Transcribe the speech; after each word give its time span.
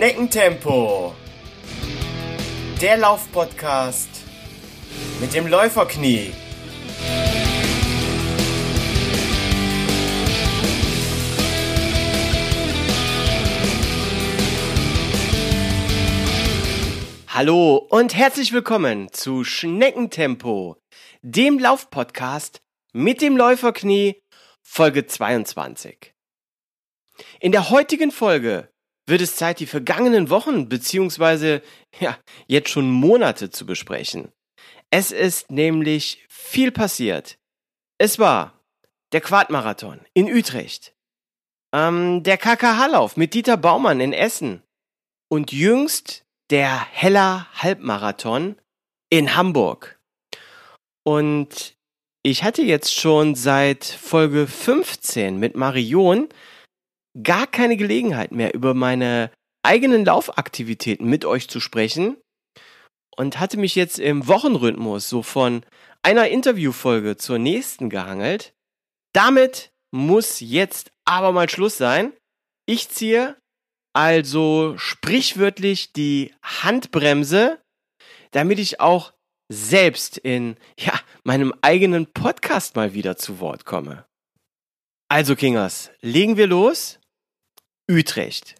Schneckentempo. 0.00 1.14
Der 2.80 2.96
Laufpodcast 2.96 4.08
mit 5.20 5.34
dem 5.34 5.46
Läuferknie. 5.46 6.32
Hallo 17.28 17.76
und 17.90 18.16
herzlich 18.16 18.54
willkommen 18.54 19.12
zu 19.12 19.44
Schneckentempo, 19.44 20.78
dem 21.20 21.58
Laufpodcast 21.58 22.62
mit 22.94 23.20
dem 23.20 23.36
Läuferknie, 23.36 24.22
Folge 24.62 25.06
22. 25.06 26.14
In 27.40 27.52
der 27.52 27.68
heutigen 27.68 28.10
Folge 28.10 28.69
wird 29.10 29.20
es 29.20 29.36
Zeit, 29.36 29.60
die 29.60 29.66
vergangenen 29.66 30.30
Wochen 30.30 30.68
beziehungsweise 30.68 31.62
ja, 32.00 32.16
jetzt 32.46 32.70
schon 32.70 32.90
Monate 32.90 33.50
zu 33.50 33.66
besprechen. 33.66 34.32
Es 34.90 35.12
ist 35.12 35.50
nämlich 35.50 36.24
viel 36.28 36.72
passiert. 36.72 37.38
Es 37.98 38.18
war 38.18 38.54
der 39.12 39.20
Quadmarathon 39.20 40.00
in 40.14 40.32
Utrecht, 40.32 40.94
ähm, 41.74 42.22
der 42.22 42.38
KKH-Lauf 42.38 43.16
mit 43.16 43.34
Dieter 43.34 43.56
Baumann 43.56 44.00
in 44.00 44.12
Essen 44.12 44.62
und 45.28 45.52
jüngst 45.52 46.24
der 46.50 46.84
Heller 46.92 47.46
Halbmarathon 47.54 48.56
in 49.10 49.36
Hamburg. 49.36 50.00
Und 51.04 51.76
ich 52.22 52.42
hatte 52.42 52.62
jetzt 52.62 52.94
schon 52.94 53.34
seit 53.34 53.84
Folge 53.84 54.46
15 54.46 55.38
mit 55.38 55.56
Marion 55.56 56.28
gar 57.22 57.46
keine 57.46 57.76
Gelegenheit 57.76 58.32
mehr, 58.32 58.54
über 58.54 58.74
meine 58.74 59.30
eigenen 59.62 60.04
Laufaktivitäten 60.04 61.08
mit 61.08 61.24
euch 61.24 61.48
zu 61.48 61.60
sprechen 61.60 62.16
und 63.16 63.38
hatte 63.38 63.58
mich 63.58 63.74
jetzt 63.74 63.98
im 63.98 64.26
Wochenrhythmus 64.26 65.08
so 65.08 65.22
von 65.22 65.64
einer 66.02 66.28
Interviewfolge 66.28 67.16
zur 67.16 67.38
nächsten 67.38 67.90
gehangelt. 67.90 68.54
Damit 69.12 69.70
muss 69.90 70.40
jetzt 70.40 70.90
aber 71.04 71.32
mal 71.32 71.50
Schluss 71.50 71.76
sein. 71.76 72.12
Ich 72.66 72.88
ziehe 72.88 73.36
also 73.92 74.74
sprichwörtlich 74.78 75.92
die 75.92 76.32
Handbremse, 76.42 77.60
damit 78.30 78.58
ich 78.58 78.80
auch 78.80 79.12
selbst 79.52 80.16
in 80.16 80.56
ja, 80.78 80.92
meinem 81.24 81.52
eigenen 81.60 82.06
Podcast 82.06 82.76
mal 82.76 82.94
wieder 82.94 83.16
zu 83.16 83.40
Wort 83.40 83.64
komme. 83.64 84.06
Also 85.08 85.34
Kingers, 85.34 85.90
legen 86.00 86.36
wir 86.36 86.46
los. 86.46 86.99
Utrecht. 87.90 88.54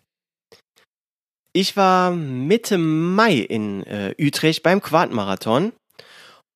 Ich 1.53 1.77
war 1.77 2.11
Mitte 2.11 2.79
Mai 2.79 3.35
in 3.35 3.85
äh, 3.85 4.15
Utrecht 4.21 4.65
beim 4.65 4.83
Quadmarathon 4.83 5.73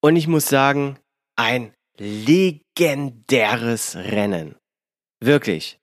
und 0.01 0.17
ich 0.17 0.27
muss 0.27 0.49
sagen, 0.49 0.99
ein 1.37 1.73
legendäres 1.99 3.95
Rennen. 3.97 4.57
Wirklich. 5.21 5.79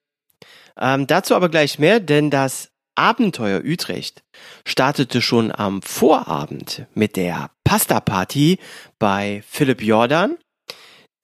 Ähm, 0.77 1.07
dazu 1.07 1.35
aber 1.35 1.49
gleich 1.49 1.79
mehr, 1.79 1.99
denn 2.01 2.29
das 2.29 2.69
Abenteuer 2.95 3.61
Utrecht 3.63 4.21
startete 4.67 5.21
schon 5.21 5.51
am 5.51 5.81
Vorabend 5.81 6.87
mit 6.93 7.15
der 7.15 7.51
Pasta-Party 7.63 8.59
bei 8.99 9.43
Philipp 9.47 9.81
Jordan, 9.81 10.37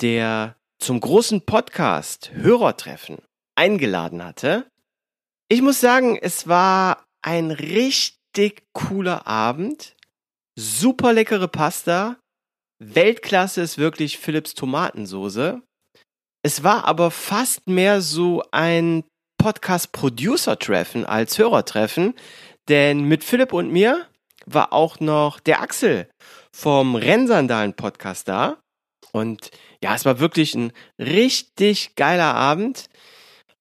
der 0.02 0.56
zum 0.80 1.02
großen 1.02 1.42
Podcast 1.42 2.32
Hörertreffen 2.34 3.18
eingeladen 3.56 4.23
hatte 4.23 4.66
ich 5.50 5.62
muss 5.62 5.80
sagen, 5.80 6.17
es 6.22 6.48
war 6.48 7.06
ein 7.22 7.52
richtig 7.52 8.64
cooler 8.73 9.27
Abend. 9.27 9.95
Super 10.58 11.14
leckere 11.14 11.48
Pasta. 11.48 12.17
Weltklasse 12.80 13.61
ist 13.61 13.77
wirklich 13.77 14.17
Philips 14.17 14.54
Tomatensoße. 14.54 15.61
Es 16.44 16.64
war 16.64 16.86
aber 16.86 17.11
fast 17.11 17.67
mehr 17.67 18.02
so 18.02 18.44
ein 18.52 19.04
Podcast-Producer-Treffen 19.38 21.05
als 21.05 21.38
Hörertreffen, 21.38 22.14
denn 22.70 23.04
mit 23.04 23.23
Philipp 23.23 23.54
und 23.54 23.71
mir 23.71 24.08
war 24.45 24.73
auch 24.73 25.00
noch 25.00 25.39
der 25.39 25.61
Axel 25.61 26.10
vom 26.55 26.95
Rennsandalen-Podcast 26.95 28.27
da. 28.27 28.58
Und 29.11 29.52
ja, 29.83 29.95
es 29.95 30.05
war 30.05 30.20
wirklich 30.20 30.55
ein 30.55 30.73
richtig 31.00 31.95
geiler 31.95 32.36
Abend. 32.36 32.89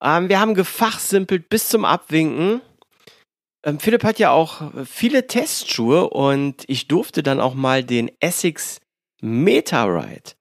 Ähm, 0.02 0.28
wir 0.28 0.40
haben 0.40 0.54
gefachsimpelt 0.54 1.48
bis 1.48 1.68
zum 1.68 1.84
Abwinken. 1.84 2.60
Ähm, 3.64 3.80
Philipp 3.80 4.04
hat 4.04 4.18
ja 4.18 4.30
auch 4.30 4.72
viele 4.84 5.26
Testschuhe 5.26 6.10
und 6.10 6.64
ich 6.68 6.88
durfte 6.88 7.22
dann 7.22 7.40
auch 7.40 7.54
mal 7.54 7.84
den 7.84 8.10
Essex 8.20 8.80
Meta 9.20 9.84
Ride 9.84 10.32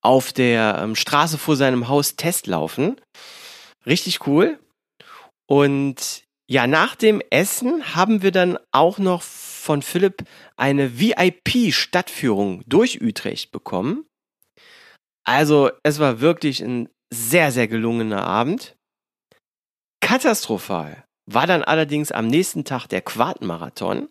auf 0.00 0.32
der 0.32 0.78
ähm, 0.82 0.96
Straße 0.96 1.38
vor 1.38 1.56
seinem 1.56 1.88
Haus 1.88 2.16
testlaufen. 2.16 3.00
Richtig 3.86 4.26
cool. 4.26 4.58
Und 5.46 6.24
ja, 6.48 6.66
nach 6.66 6.96
dem 6.96 7.22
Essen 7.30 7.94
haben 7.94 8.22
wir 8.22 8.32
dann 8.32 8.58
auch 8.72 8.98
noch 8.98 9.22
von 9.22 9.82
Philipp 9.82 10.24
eine 10.56 10.98
VIP-Stadtführung 10.98 12.62
durch 12.66 13.00
Utrecht 13.00 13.52
bekommen. 13.52 14.06
Also 15.24 15.70
es 15.84 15.98
war 15.98 16.20
wirklich 16.20 16.60
ein 16.60 16.88
sehr, 17.12 17.52
sehr 17.52 17.68
gelungener 17.68 18.24
Abend. 18.24 18.76
Katastrophal 20.02 21.04
war 21.26 21.46
dann 21.46 21.62
allerdings 21.62 22.12
am 22.12 22.26
nächsten 22.26 22.64
Tag 22.64 22.86
der 22.88 23.00
Quadmarathon. 23.00 24.08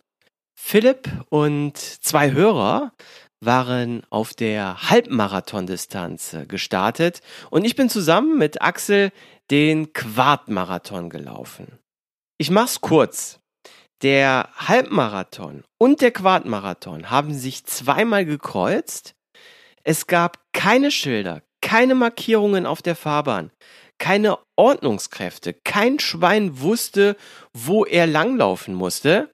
Philipp 0.58 1.10
und 1.30 1.78
zwei 1.78 2.32
Hörer 2.32 2.94
waren 3.42 4.04
auf 4.10 4.34
der 4.34 4.90
Halbmarathon-Distanz 4.90 6.34
äh, 6.34 6.46
gestartet 6.46 7.22
und 7.50 7.66
ich 7.66 7.76
bin 7.76 7.90
zusammen 7.90 8.38
mit 8.38 8.62
Axel 8.62 9.12
den 9.52 9.92
Quadmarathon 9.94 11.10
gelaufen. 11.10 11.80
Ich 12.38 12.50
mach's 12.50 12.82
kurz. 12.82 13.40
Der 14.02 14.50
Halbmarathon 14.56 15.64
und 15.78 16.02
der 16.02 16.12
Quadmarathon 16.12 17.10
haben 17.10 17.34
sich 17.34 17.66
zweimal 17.66 18.26
gekreuzt. 18.26 19.14
Es 19.84 20.08
gab 20.08 20.40
keine 20.54 20.90
Schilder, 20.90 21.42
keine 21.62 21.96
Markierungen 21.96 22.66
auf 22.66 22.82
der 22.82 22.96
Fahrbahn 22.96 23.52
keine 24.02 24.40
Ordnungskräfte. 24.58 25.54
Kein 25.64 26.00
Schwein 26.00 26.60
wusste, 26.60 27.16
wo 27.56 27.86
er 27.86 28.08
langlaufen 28.08 28.74
musste. 28.74 29.32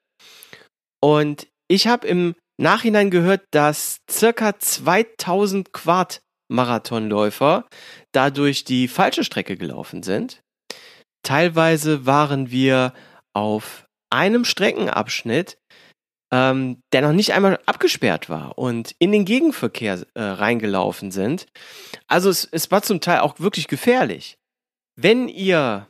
Und 1.02 1.48
ich 1.70 1.88
habe 1.88 2.06
im 2.06 2.36
Nachhinein 2.60 3.10
gehört, 3.10 3.46
dass 3.52 4.00
circa 4.12 4.60
2000 4.60 5.72
Quad 5.72 6.20
Marathonläufer 6.52 7.66
dadurch 8.14 8.66
die 8.66 8.88
falsche 8.88 9.24
Strecke 9.24 9.56
gelaufen 9.56 10.04
sind. 10.04 10.42
Teilweise 11.24 12.06
waren 12.06 12.52
wir 12.52 12.94
auf 13.34 13.86
einem 14.10 14.44
Streckenabschnitt, 14.44 15.58
ähm, 16.34 16.82
der 16.92 17.04
noch 17.04 17.14
nicht 17.14 17.34
einmal 17.34 17.60
abgesperrt 17.66 18.30
war 18.30 18.58
und 18.58 18.96
in 19.00 19.14
den 19.14 19.24
Gegenverkehr 19.24 20.06
äh, 20.14 20.22
reingelaufen 20.22 21.12
sind. 21.12 21.46
Also 22.08 22.30
es, 22.30 22.46
es 22.52 22.70
war 22.70 22.82
zum 22.82 23.00
Teil 23.00 23.20
auch 23.20 23.40
wirklich 23.40 23.68
gefährlich. 23.68 24.38
Wenn 25.00 25.30
ihr 25.30 25.88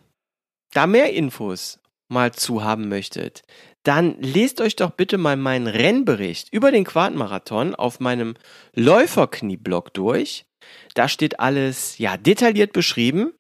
da 0.74 0.86
mehr 0.86 1.14
Infos 1.14 1.80
mal 2.10 2.34
zu 2.34 2.66
haben 2.66 2.90
möchtet, 2.90 3.44
dann 3.84 4.22
lest 4.22 4.60
euch 4.60 4.76
doch 4.76 4.92
bitte 4.92 5.18
mal 5.18 5.38
meinen 5.38 5.68
Rennbericht 5.68 6.54
über 6.54 6.72
den 6.72 6.84
Quadmarathon 6.84 7.74
auf 7.74 8.02
meinem 8.02 8.36
Läuferknie-Blog 8.76 9.94
durch. 9.94 10.46
Da 10.94 11.08
steht 11.08 11.40
alles 11.40 11.98
ja 11.98 12.18
detailliert 12.18 12.74
beschrieben. 12.74 13.32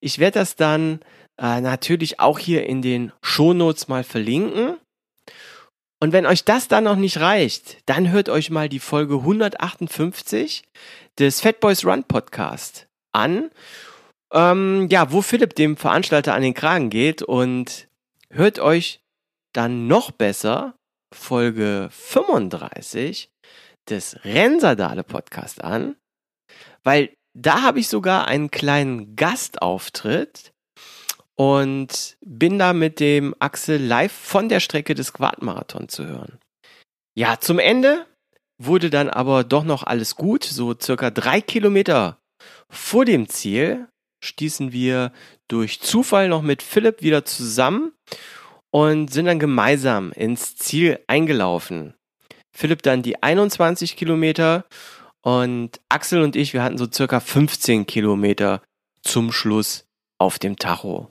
Ich 0.00 0.18
werde 0.18 0.38
das 0.38 0.56
dann 0.56 1.00
äh, 1.36 1.60
natürlich 1.60 2.18
auch 2.18 2.38
hier 2.38 2.64
in 2.64 2.80
den 2.80 3.12
Shownotes 3.20 3.88
mal 3.88 4.02
verlinken. 4.02 4.78
Und 6.00 6.12
wenn 6.12 6.24
euch 6.24 6.44
das 6.44 6.68
dann 6.68 6.84
noch 6.84 6.96
nicht 6.96 7.18
reicht, 7.20 7.78
dann 7.84 8.10
hört 8.10 8.30
euch 8.30 8.48
mal 8.48 8.70
die 8.70 8.80
Folge 8.80 9.16
158 9.16 10.62
des 11.18 11.42
Fat 11.42 11.60
Boys 11.60 11.84
Run 11.84 12.04
Podcast 12.04 12.88
an 13.12 13.50
ähm, 14.36 14.86
ja, 14.90 15.10
wo 15.10 15.22
Philipp 15.22 15.54
dem 15.54 15.76
Veranstalter 15.78 16.34
an 16.34 16.42
den 16.42 16.54
Kragen 16.54 16.90
geht 16.90 17.22
und 17.22 17.88
hört 18.30 18.58
euch 18.58 19.00
dann 19.54 19.86
noch 19.86 20.10
besser 20.10 20.74
Folge 21.14 21.88
35 21.90 23.30
des 23.88 24.22
Rennsadale 24.24 25.04
Podcast 25.04 25.64
an, 25.64 25.96
weil 26.84 27.14
da 27.32 27.62
habe 27.62 27.80
ich 27.80 27.88
sogar 27.88 28.28
einen 28.28 28.50
kleinen 28.50 29.16
Gastauftritt 29.16 30.52
und 31.34 32.16
bin 32.20 32.58
da 32.58 32.74
mit 32.74 33.00
dem 33.00 33.34
Axel 33.38 33.80
live 33.80 34.12
von 34.12 34.48
der 34.50 34.60
Strecke 34.60 34.94
des 34.94 35.14
Quadmarathon 35.14 35.88
zu 35.88 36.06
hören. 36.06 36.38
Ja, 37.14 37.40
zum 37.40 37.58
Ende 37.58 38.06
wurde 38.58 38.90
dann 38.90 39.08
aber 39.08 39.44
doch 39.44 39.64
noch 39.64 39.82
alles 39.82 40.16
gut, 40.16 40.44
so 40.44 40.74
circa 40.78 41.10
drei 41.10 41.40
Kilometer 41.40 42.18
vor 42.68 43.06
dem 43.06 43.28
Ziel 43.28 43.88
stießen 44.22 44.72
wir 44.72 45.12
durch 45.48 45.80
Zufall 45.80 46.28
noch 46.28 46.42
mit 46.42 46.62
Philipp 46.62 47.02
wieder 47.02 47.24
zusammen. 47.24 47.92
und 48.72 49.10
sind 49.10 49.24
dann 49.24 49.38
gemeinsam 49.38 50.12
ins 50.12 50.56
Ziel 50.56 50.98
eingelaufen. 51.06 51.94
Philipp 52.54 52.82
dann 52.82 53.02
die 53.02 53.22
21 53.22 53.96
Kilometer 53.96 54.66
und 55.22 55.80
Axel 55.88 56.20
und 56.20 56.36
ich, 56.36 56.52
wir 56.52 56.62
hatten 56.62 56.76
so 56.76 56.86
circa 56.90 57.20
15 57.20 57.86
Kilometer 57.86 58.62
zum 59.02 59.32
Schluss 59.32 59.86
auf 60.18 60.38
dem 60.38 60.56
Tacho. 60.56 61.10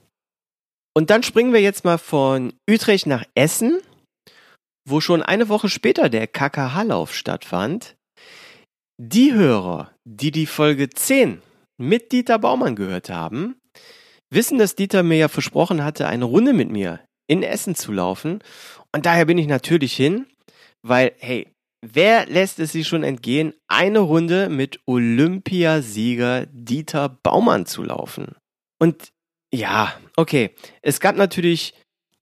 Und 0.94 1.10
dann 1.10 1.22
springen 1.22 1.52
wir 1.52 1.60
jetzt 1.60 1.84
mal 1.84 1.98
von 1.98 2.52
Utrecht 2.70 3.06
nach 3.06 3.24
Essen, 3.34 3.80
wo 4.88 5.00
schon 5.00 5.22
eine 5.22 5.48
Woche 5.48 5.68
später 5.68 6.08
der 6.08 6.26
KKH-Lauf 6.26 7.14
stattfand. 7.14 7.96
Die 8.98 9.34
Hörer, 9.34 9.90
die 10.04 10.30
die 10.30 10.46
Folge 10.46 10.88
10 10.88 11.42
mit 11.78 12.12
Dieter 12.12 12.38
Baumann 12.38 12.76
gehört 12.76 13.10
haben, 13.10 13.56
wissen, 14.30 14.58
dass 14.58 14.74
Dieter 14.74 15.02
mir 15.02 15.18
ja 15.18 15.28
versprochen 15.28 15.84
hatte, 15.84 16.08
eine 16.08 16.24
Runde 16.24 16.52
mit 16.52 16.70
mir 16.70 17.00
in 17.26 17.42
Essen 17.42 17.74
zu 17.74 17.92
laufen. 17.92 18.40
Und 18.92 19.06
daher 19.06 19.24
bin 19.24 19.38
ich 19.38 19.46
natürlich 19.46 19.94
hin, 19.94 20.26
weil, 20.82 21.12
hey, 21.18 21.52
wer 21.82 22.26
lässt 22.26 22.58
es 22.58 22.72
sich 22.72 22.86
schon 22.86 23.02
entgehen, 23.02 23.54
eine 23.68 24.00
Runde 24.00 24.48
mit 24.48 24.80
Olympiasieger 24.86 26.46
Dieter 26.46 27.08
Baumann 27.22 27.66
zu 27.66 27.82
laufen? 27.82 28.36
Und 28.78 29.12
ja, 29.52 29.94
okay, 30.16 30.54
es 30.82 31.00
gab 31.00 31.16
natürlich 31.16 31.74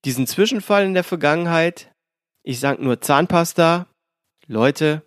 diesen 0.04 0.26
Zwischenfall 0.26 0.84
in 0.84 0.94
der 0.94 1.04
Vergangenheit. 1.04 1.90
Ich 2.42 2.60
sag 2.60 2.80
nur 2.80 3.00
Zahnpasta. 3.00 3.86
Leute, 4.46 5.02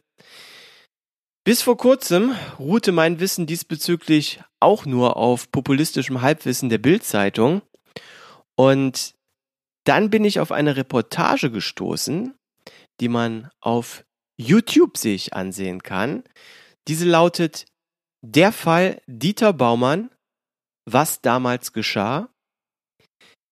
bis 1.48 1.62
vor 1.62 1.78
kurzem 1.78 2.36
ruhte 2.60 2.92
mein 2.92 3.22
Wissen 3.22 3.46
diesbezüglich 3.46 4.42
auch 4.60 4.86
nur 4.86 5.16
auf 5.16 5.50
populistischem 5.50 6.20
Halbwissen 6.20 6.68
der 6.68 6.78
Bildzeitung. 6.78 7.62
Und 8.58 9.16
dann 9.86 10.10
bin 10.10 10.26
ich 10.26 10.42
auf 10.42 10.52
eine 10.52 10.76
Reportage 10.76 11.50
gestoßen, 11.50 12.36
die 13.00 13.08
man 13.08 13.50
auf 13.62 14.04
YouTube 14.36 14.98
sich 14.98 15.36
ansehen 15.36 15.82
kann. 15.84 16.26
Diese 16.90 17.06
lautet 17.06 17.66
Der 18.22 18.52
Fall 18.52 19.02
Dieter 19.08 19.54
Baumann, 19.54 20.10
was 20.84 21.22
damals 21.22 21.72
geschah. 21.72 22.28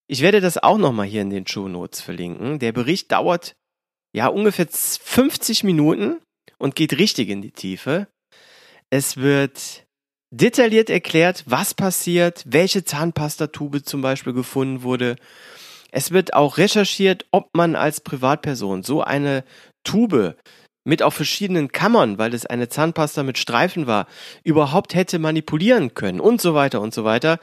Ich 0.08 0.20
werde 0.20 0.42
das 0.42 0.58
auch 0.58 0.78
nochmal 0.78 1.08
hier 1.08 1.22
in 1.22 1.30
den 1.30 1.48
Show 1.48 1.70
Notes 1.70 2.02
verlinken. 2.02 2.60
Der 2.60 2.74
Bericht 2.74 3.14
dauert 3.14 3.56
ja 4.14 4.28
ungefähr 4.28 4.68
50 4.70 5.64
Minuten 5.64 6.20
und 6.58 6.76
geht 6.76 6.98
richtig 6.98 7.30
in 7.30 7.42
die 7.42 7.52
Tiefe. 7.52 8.08
Es 8.90 9.18
wird 9.18 9.86
detailliert 10.32 10.90
erklärt, 10.90 11.44
was 11.46 11.74
passiert, 11.74 12.44
welche 12.46 12.84
Zahnpastatube 12.84 13.84
zum 13.84 14.02
Beispiel 14.02 14.34
gefunden 14.34 14.84
wurde. 14.84 15.16
Es 15.92 16.12
wird 16.12 16.34
auch 16.34 16.58
recherchiert, 16.58 17.26
ob 17.32 17.50
man 17.54 17.76
als 17.76 18.02
Privatperson 18.02 18.84
so 18.84 19.02
eine 19.02 19.44
Tube 19.84 20.36
mit 20.84 21.02
auf 21.02 21.14
verschiedenen 21.14 21.72
Kammern, 21.72 22.18
weil 22.18 22.34
es 22.34 22.46
eine 22.46 22.70
Zahnpasta 22.70 23.24
mit 23.24 23.38
Streifen 23.38 23.88
war, 23.88 24.08
überhaupt 24.44 24.94
hätte 24.94 25.20
manipulieren 25.20 25.94
können 25.94 26.20
und 26.20 26.42
so 26.42 26.54
weiter 26.54 26.82
und 26.82 26.94
so 26.94 27.04
weiter. 27.04 27.40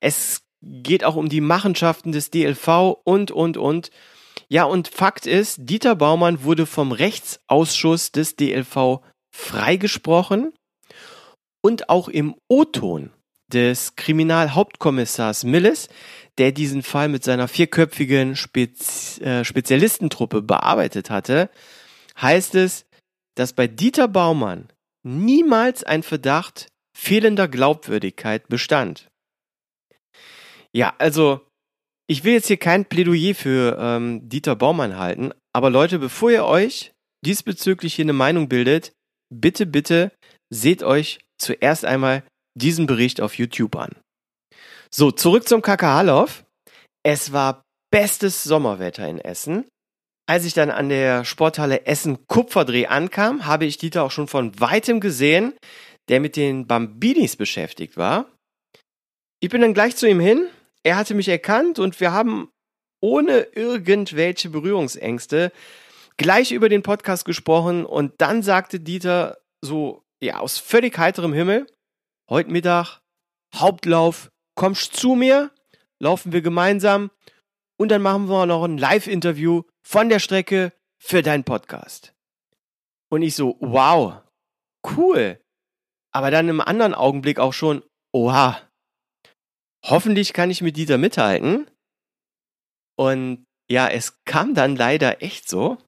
Es 0.00 0.42
geht 0.62 1.04
auch 1.04 1.16
um 1.16 1.28
die 1.28 1.40
Machenschaften 1.40 2.12
des 2.12 2.30
DLV 2.30 2.96
und, 3.04 3.30
und, 3.30 3.56
und. 3.56 3.90
Ja, 4.54 4.62
und 4.62 4.86
Fakt 4.86 5.26
ist, 5.26 5.56
Dieter 5.62 5.96
Baumann 5.96 6.44
wurde 6.44 6.64
vom 6.64 6.92
Rechtsausschuss 6.92 8.12
des 8.12 8.36
DLV 8.36 9.00
freigesprochen 9.34 10.52
und 11.60 11.88
auch 11.88 12.06
im 12.06 12.36
O-Ton 12.46 13.10
des 13.52 13.96
Kriminalhauptkommissars 13.96 15.42
Milles, 15.42 15.88
der 16.38 16.52
diesen 16.52 16.84
Fall 16.84 17.08
mit 17.08 17.24
seiner 17.24 17.48
vierköpfigen 17.48 18.36
Spez 18.36 19.20
äh, 19.22 19.44
Spezialistentruppe 19.44 20.40
bearbeitet 20.40 21.10
hatte, 21.10 21.50
heißt 22.22 22.54
es, 22.54 22.86
dass 23.34 23.54
bei 23.54 23.66
Dieter 23.66 24.06
Baumann 24.06 24.68
niemals 25.02 25.82
ein 25.82 26.04
Verdacht 26.04 26.68
fehlender 26.96 27.48
Glaubwürdigkeit 27.48 28.46
bestand. 28.46 29.08
Ja, 30.70 30.94
also 30.98 31.40
ich 32.06 32.24
will 32.24 32.34
jetzt 32.34 32.48
hier 32.48 32.56
kein 32.56 32.84
Plädoyer 32.84 33.34
für 33.34 33.76
ähm, 33.78 34.28
Dieter 34.28 34.56
Baumann 34.56 34.98
halten, 34.98 35.32
aber 35.52 35.70
Leute, 35.70 35.98
bevor 35.98 36.30
ihr 36.30 36.44
euch 36.44 36.92
diesbezüglich 37.24 37.94
hier 37.94 38.04
eine 38.04 38.12
Meinung 38.12 38.48
bildet, 38.48 38.92
bitte, 39.32 39.66
bitte 39.66 40.12
seht 40.52 40.82
euch 40.82 41.20
zuerst 41.38 41.84
einmal 41.84 42.22
diesen 42.56 42.86
Bericht 42.86 43.20
auf 43.20 43.38
YouTube 43.38 43.76
an. 43.76 43.96
So, 44.90 45.10
zurück 45.10 45.48
zum 45.48 45.62
Kakahalov. 45.62 46.44
Es 47.02 47.32
war 47.32 47.62
bestes 47.90 48.44
Sommerwetter 48.44 49.08
in 49.08 49.18
Essen. 49.18 49.66
Als 50.26 50.44
ich 50.44 50.54
dann 50.54 50.70
an 50.70 50.88
der 50.88 51.24
Sporthalle 51.24 51.86
Essen 51.86 52.26
Kupferdreh 52.26 52.86
ankam, 52.86 53.46
habe 53.46 53.66
ich 53.66 53.76
Dieter 53.76 54.04
auch 54.04 54.10
schon 54.10 54.28
von 54.28 54.58
weitem 54.58 55.00
gesehen, 55.00 55.52
der 56.08 56.20
mit 56.20 56.36
den 56.36 56.66
Bambinis 56.66 57.36
beschäftigt 57.36 57.96
war. 57.96 58.30
Ich 59.40 59.50
bin 59.50 59.60
dann 59.60 59.74
gleich 59.74 59.96
zu 59.96 60.08
ihm 60.08 60.20
hin. 60.20 60.48
Er 60.84 60.96
hatte 60.96 61.14
mich 61.14 61.28
erkannt 61.28 61.78
und 61.78 61.98
wir 61.98 62.12
haben 62.12 62.50
ohne 63.00 63.40
irgendwelche 63.40 64.50
Berührungsängste 64.50 65.50
gleich 66.16 66.52
über 66.52 66.68
den 66.68 66.82
Podcast 66.82 67.24
gesprochen 67.24 67.84
und 67.84 68.12
dann 68.18 68.42
sagte 68.42 68.80
Dieter 68.80 69.38
so, 69.62 70.04
ja, 70.22 70.38
aus 70.38 70.58
völlig 70.58 70.96
heiterem 70.98 71.32
Himmel, 71.32 71.66
heute 72.30 72.50
Mittag, 72.50 73.00
Hauptlauf, 73.54 74.30
kommst 74.54 74.94
zu 74.94 75.14
mir, 75.14 75.50
laufen 76.00 76.32
wir 76.32 76.42
gemeinsam 76.42 77.10
und 77.78 77.88
dann 77.90 78.02
machen 78.02 78.28
wir 78.28 78.46
noch 78.46 78.64
ein 78.64 78.78
Live-Interview 78.78 79.62
von 79.82 80.08
der 80.08 80.18
Strecke 80.18 80.72
für 80.98 81.22
deinen 81.22 81.44
Podcast. 81.44 82.14
Und 83.10 83.22
ich 83.22 83.34
so, 83.34 83.56
wow, 83.60 84.22
cool. 84.96 85.40
Aber 86.12 86.30
dann 86.30 86.48
im 86.48 86.60
anderen 86.60 86.94
Augenblick 86.94 87.38
auch 87.38 87.52
schon, 87.52 87.82
oha, 88.12 88.60
hoffentlich 89.84 90.32
kann 90.32 90.50
ich 90.50 90.62
mit 90.62 90.76
Dieter 90.76 90.98
mithalten. 90.98 91.70
Und 92.96 93.44
ja, 93.70 93.88
es 93.88 94.22
kam 94.24 94.54
dann 94.54 94.76
leider 94.76 95.22
echt 95.22 95.48
so, 95.48 95.78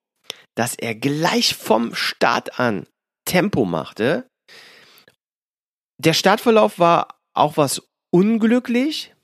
dass 0.54 0.75
er 0.75 0.94
gleich 0.94 1.54
vom 1.54 1.94
Start 1.94 2.58
an 2.58 2.87
Tempo 3.25 3.64
machte. 3.64 4.28
Der 5.98 6.14
Startverlauf 6.14 6.78
war 6.78 7.19
auch 7.34 7.56
was 7.56 7.82
unglücklich, 8.10 9.15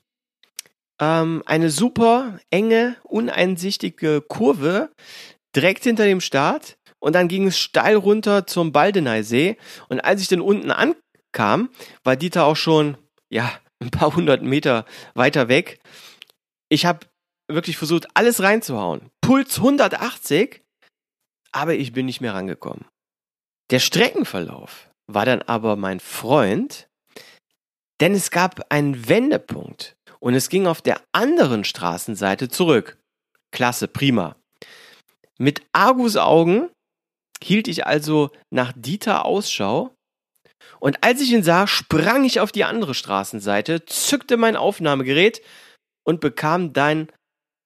ähm, 1.01 1.43
eine 1.45 1.69
super 1.69 2.39
enge, 2.49 2.95
uneinsichtige 3.03 4.21
Kurve 4.21 4.91
direkt 5.55 5.83
hinter 5.83 6.05
dem 6.05 6.21
Start 6.21 6.77
und 6.99 7.13
dann 7.13 7.27
ging 7.27 7.47
es 7.47 7.59
steil 7.59 7.95
runter 7.95 8.47
zum 8.47 8.71
Baldeneysee 8.71 9.57
und 9.89 9.99
als 9.99 10.21
ich 10.21 10.27
dann 10.27 10.41
unten 10.41 10.71
ankam, 10.71 11.69
war 12.03 12.15
Dieter 12.15 12.45
auch 12.45 12.55
schon, 12.55 12.97
ja, 13.29 13.51
ein 13.83 13.91
paar 13.91 14.15
hundert 14.15 14.41
Meter 14.41 14.85
weiter 15.13 15.47
weg. 15.47 15.79
Ich 16.69 16.85
habe 16.85 17.07
wirklich 17.47 17.77
versucht, 17.77 18.07
alles 18.15 18.41
reinzuhauen. 18.41 19.09
Puls 19.21 19.57
180, 19.57 20.61
aber 21.51 21.75
ich 21.75 21.93
bin 21.93 22.05
nicht 22.05 22.21
mehr 22.21 22.33
rangekommen. 22.33 22.85
Der 23.69 23.79
Streckenverlauf 23.79 24.89
war 25.07 25.25
dann 25.25 25.41
aber 25.43 25.75
mein 25.75 25.99
Freund, 25.99 26.87
denn 28.01 28.13
es 28.13 28.31
gab 28.31 28.71
einen 28.71 29.07
Wendepunkt 29.07 29.95
und 30.19 30.33
es 30.33 30.49
ging 30.49 30.67
auf 30.67 30.81
der 30.81 31.01
anderen 31.11 31.63
Straßenseite 31.63 32.49
zurück. 32.49 32.97
Klasse, 33.51 33.87
prima. 33.87 34.35
Mit 35.37 35.61
Argusaugen 35.73 36.69
hielt 37.41 37.67
ich 37.67 37.85
also 37.85 38.31
nach 38.49 38.73
Dieter 38.75 39.25
Ausschau 39.25 39.93
und 40.83 41.01
als 41.01 41.21
ich 41.21 41.31
ihn 41.31 41.43
sah, 41.43 41.65
sprang 41.65 42.25
ich 42.25 42.41
auf 42.41 42.51
die 42.51 42.65
andere 42.65 42.93
Straßenseite, 42.93 43.85
zückte 43.85 44.35
mein 44.35 44.57
Aufnahmegerät 44.57 45.41
und 46.05 46.19
bekam 46.19 46.73
dann 46.73 47.07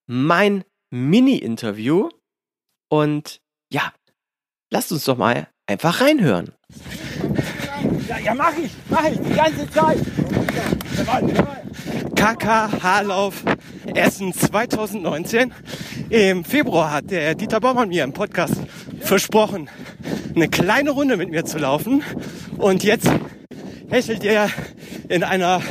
mein 0.05 0.63
Mini-Interview. 0.91 2.09
Und 2.91 3.41
ja, 3.73 3.91
lasst 4.71 4.91
uns 4.91 5.05
doch 5.05 5.17
mal 5.17 5.47
einfach 5.65 5.99
reinhören. 5.99 6.53
Ja, 8.07 8.19
ja, 8.19 8.35
mach 8.35 8.55
ich, 8.55 8.71
mach 8.87 9.05
ich, 9.05 9.19
die 9.19 9.33
ganze 9.33 9.67
Zeit. 9.71 9.97
KK-Haarlauf 12.15 13.43
Essen 13.93 14.33
2019. 14.33 15.53
Im 16.09 16.43
Februar 16.43 16.91
hat 16.91 17.11
der 17.11 17.35
Dieter 17.35 17.59
Baumann 17.59 17.89
mir 17.89 18.03
im 18.03 18.13
Podcast 18.13 18.55
versprochen, 18.99 19.69
eine 20.35 20.49
kleine 20.49 20.91
Runde 20.91 21.17
mit 21.17 21.29
mir 21.29 21.45
zu 21.45 21.57
laufen. 21.57 22.03
Und 22.57 22.83
jetzt 22.83 23.09
hechelt 23.89 24.23
er 24.23 24.49
in 25.09 25.23
einer 25.23 25.61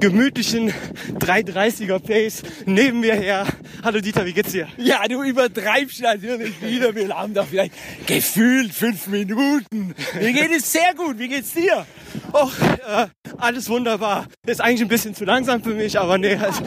gemütlichen 0.00 0.72
330er 1.18 1.98
Pace 1.98 2.42
neben 2.64 3.00
mir 3.00 3.14
her. 3.14 3.46
Hallo 3.82 4.00
Dieter, 4.00 4.24
wie 4.24 4.32
geht's 4.32 4.52
dir? 4.52 4.68
Ja, 4.76 5.06
du 5.08 5.22
übertreibst 5.22 6.00
natürlich 6.00 6.60
wieder. 6.62 6.94
Wir 6.94 7.08
haben 7.08 7.34
doch 7.34 7.46
vielleicht 7.46 7.72
gefühlt 8.06 8.72
fünf 8.72 9.08
Minuten. 9.08 9.94
Mir 10.20 10.32
geht 10.32 10.50
es 10.56 10.72
sehr 10.72 10.94
gut. 10.94 11.18
Wie 11.18 11.28
geht's 11.28 11.52
dir? 11.52 11.86
Och, 12.32 12.52
äh, 12.60 13.06
alles 13.36 13.68
wunderbar. 13.68 14.27
Ist 14.46 14.60
eigentlich 14.60 14.82
ein 14.82 14.88
bisschen 14.88 15.14
zu 15.14 15.24
langsam 15.24 15.62
für 15.62 15.74
mich, 15.74 15.98
aber 15.98 16.18
nee. 16.18 16.38
Halt. 16.38 16.54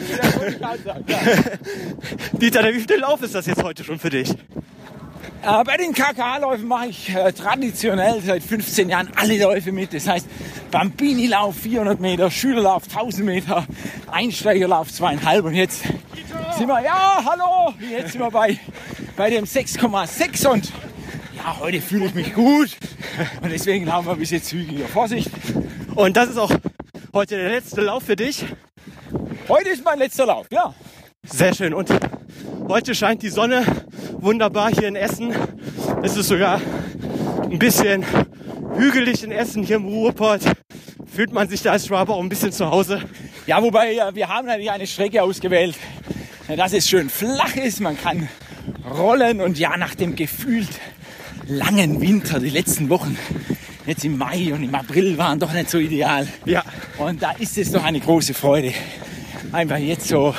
Dieter, 2.40 2.64
wie 2.72 2.80
viel 2.80 2.98
Lauf 2.98 3.22
ist 3.22 3.34
das 3.34 3.46
jetzt 3.46 3.62
heute 3.62 3.84
schon 3.84 3.98
für 3.98 4.10
dich? 4.10 4.34
Äh, 5.44 5.64
bei 5.64 5.76
den 5.76 5.92
KKA-Läufen 5.92 6.68
mache 6.68 6.86
ich 6.86 7.12
äh, 7.12 7.32
traditionell 7.32 8.20
seit 8.24 8.44
15 8.44 8.88
Jahren 8.88 9.08
alle 9.16 9.42
Läufe 9.42 9.72
mit. 9.72 9.92
Das 9.92 10.06
heißt 10.06 10.26
Bambini-Lauf 10.70 11.56
400 11.56 11.98
Meter, 11.98 12.30
Schülerlauf 12.30 12.84
1000 12.84 13.26
Meter, 13.26 13.66
Einsteigerlauf 14.10 14.92
zweieinhalb 14.92 15.44
und 15.44 15.54
jetzt 15.54 15.82
sind 16.56 16.68
wir, 16.68 16.80
ja, 16.80 17.20
hallo, 17.24 17.74
jetzt 17.90 18.12
sind 18.12 18.20
wir 18.20 18.30
bei, 18.30 18.56
bei 19.16 19.30
dem 19.30 19.44
6,6 19.44 20.46
und 20.46 20.72
ja, 21.36 21.58
heute 21.58 21.80
fühle 21.80 22.06
ich 22.06 22.14
mich 22.14 22.34
gut 22.34 22.76
und 23.42 23.50
deswegen 23.50 23.92
haben 23.92 24.06
wir 24.06 24.12
ein 24.12 24.20
bisschen 24.20 24.42
zügiger. 24.42 24.86
Vorsicht. 24.86 25.28
Und 25.96 26.16
das 26.16 26.30
ist 26.30 26.38
auch 26.38 26.52
heute 27.14 27.36
der 27.36 27.50
letzte 27.50 27.82
Lauf 27.82 28.04
für 28.04 28.16
dich? 28.16 28.44
Heute 29.48 29.68
ist 29.68 29.84
mein 29.84 29.98
letzter 29.98 30.24
Lauf, 30.24 30.46
ja. 30.50 30.74
Sehr 31.24 31.54
schön. 31.54 31.74
Und 31.74 31.90
heute 32.68 32.94
scheint 32.94 33.22
die 33.22 33.28
Sonne 33.28 33.64
wunderbar 34.12 34.70
hier 34.70 34.88
in 34.88 34.96
Essen. 34.96 35.34
Es 36.02 36.16
ist 36.16 36.28
sogar 36.28 36.60
ein 37.42 37.58
bisschen 37.58 38.04
hügelig 38.76 39.22
in 39.22 39.30
Essen 39.30 39.62
hier 39.62 39.76
im 39.76 39.84
Ruhrpott. 39.84 40.40
Fühlt 41.06 41.32
man 41.32 41.48
sich 41.48 41.60
da 41.60 41.72
als 41.72 41.86
Schwaber 41.86 42.14
auch 42.14 42.22
ein 42.22 42.30
bisschen 42.30 42.52
zu 42.52 42.70
Hause? 42.70 43.02
Ja, 43.46 43.62
wobei 43.62 44.00
wir 44.14 44.28
haben 44.28 44.46
natürlich 44.46 44.70
eine 44.70 44.86
Strecke 44.86 45.22
ausgewählt, 45.22 45.76
dass 46.56 46.72
es 46.72 46.88
schön 46.88 47.10
flach 47.10 47.56
ist. 47.56 47.80
Man 47.80 48.00
kann 48.00 48.28
rollen 48.90 49.42
und 49.42 49.58
ja, 49.58 49.76
nach 49.76 49.94
dem 49.94 50.16
gefühlt 50.16 50.70
langen 51.46 52.00
Winter, 52.00 52.40
die 52.40 52.48
letzten 52.48 52.88
Wochen, 52.88 53.18
jetzt 53.86 54.04
im 54.04 54.16
Mai 54.18 54.52
und 54.52 54.62
im 54.62 54.74
April 54.74 55.16
waren 55.18 55.38
doch 55.38 55.52
nicht 55.52 55.70
so 55.70 55.78
ideal. 55.78 56.26
Ja. 56.44 56.62
Und 56.98 57.22
da 57.22 57.32
ist 57.32 57.58
es 57.58 57.72
doch 57.72 57.84
eine 57.84 58.00
große 58.00 58.34
Freude, 58.34 58.72
einfach 59.52 59.78
jetzt 59.78 60.08
so, 60.08 60.34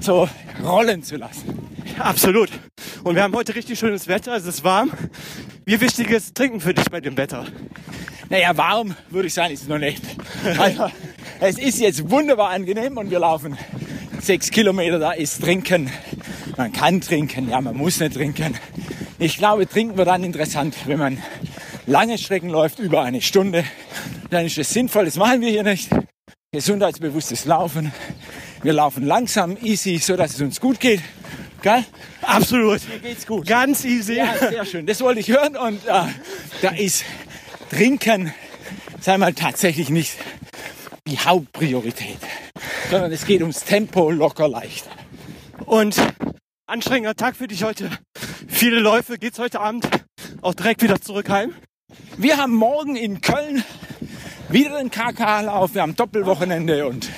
so 0.00 0.28
rollen 0.62 1.02
zu 1.02 1.16
lassen. 1.16 1.68
Absolut. 1.98 2.50
Und 3.04 3.16
wir 3.16 3.22
haben 3.22 3.34
heute 3.34 3.54
richtig 3.54 3.78
schönes 3.78 4.08
Wetter, 4.08 4.34
es 4.36 4.46
ist 4.46 4.64
warm. 4.64 4.90
Wie 5.64 5.80
wichtig 5.80 6.10
ist 6.10 6.34
Trinken 6.34 6.60
für 6.60 6.74
dich 6.74 6.90
bei 6.90 7.00
dem 7.00 7.16
Wetter? 7.16 7.46
Naja, 8.28 8.56
warm 8.56 8.96
würde 9.10 9.28
ich 9.28 9.34
sagen, 9.34 9.52
ist 9.52 9.62
es 9.62 9.68
noch 9.68 9.78
nicht. 9.78 10.02
Also, 10.58 10.90
es 11.40 11.58
ist 11.58 11.80
jetzt 11.80 12.10
wunderbar 12.10 12.50
angenehm 12.50 12.96
und 12.96 13.10
wir 13.10 13.18
laufen 13.18 13.58
sechs 14.20 14.50
Kilometer, 14.50 14.98
da 14.98 15.12
ist 15.12 15.42
Trinken. 15.42 15.90
Man 16.56 16.72
kann 16.72 17.00
trinken, 17.00 17.50
ja, 17.50 17.60
man 17.60 17.76
muss 17.76 17.98
nicht 18.00 18.14
trinken. 18.14 18.54
Ich 19.18 19.36
glaube, 19.36 19.68
trinken 19.68 19.96
wird 19.96 20.08
dann 20.08 20.24
interessant, 20.24 20.76
wenn 20.86 20.98
man 20.98 21.18
lange 21.86 22.18
Strecken 22.18 22.48
läuft, 22.48 22.78
über 22.78 23.02
eine 23.02 23.20
Stunde. 23.20 23.64
Dann 24.30 24.46
ist 24.46 24.58
es 24.58 24.70
sinnvoll, 24.70 25.04
das 25.04 25.16
machen 25.16 25.40
wir 25.40 25.50
hier 25.50 25.62
nicht. 25.62 25.90
Gesundheitsbewusstes 26.52 27.44
Laufen. 27.44 27.92
Wir 28.62 28.72
laufen 28.72 29.04
langsam, 29.04 29.56
easy, 29.62 29.98
so 29.98 30.16
dass 30.16 30.34
es 30.34 30.40
uns 30.40 30.60
gut 30.60 30.78
geht. 30.78 31.00
Gell? 31.62 31.84
Absolut. 32.22 32.80
Mir 32.88 32.98
geht's 32.98 33.26
gut. 33.26 33.46
Ganz 33.46 33.84
easy. 33.84 34.14
Ja, 34.14 34.34
sehr 34.36 34.64
schön. 34.64 34.86
Das 34.86 35.00
wollte 35.00 35.20
ich 35.20 35.28
hören 35.28 35.56
und 35.56 35.84
äh, 35.86 36.04
da 36.60 36.70
ist 36.76 37.04
Trinken, 37.70 38.34
sei 39.00 39.16
mal 39.18 39.32
tatsächlich 39.32 39.88
nicht 39.88 40.16
die 41.06 41.18
Hauptpriorität, 41.18 42.18
sondern 42.90 43.12
es 43.12 43.24
geht 43.24 43.40
ums 43.40 43.64
Tempo 43.64 44.10
locker 44.10 44.48
leicht. 44.48 44.86
Und 45.64 45.96
anstrengender 46.66 47.14
Tag 47.14 47.36
für 47.36 47.48
dich 47.48 47.62
heute. 47.62 47.90
Viele 48.48 48.78
Läufe. 48.78 49.18
Geht's 49.18 49.38
heute 49.38 49.60
Abend 49.60 49.88
auch 50.42 50.54
direkt 50.54 50.82
wieder 50.82 51.00
zurück 51.00 51.28
heim? 51.28 51.54
Wir 52.16 52.36
haben 52.36 52.54
morgen 52.54 52.96
in 52.96 53.20
Köln 53.20 53.64
wieder 54.48 54.78
den 54.78 54.90
KK-Lauf. 54.90 55.74
Wir 55.74 55.82
haben 55.82 55.96
Doppelwochenende 55.96 56.86
und 56.86 57.08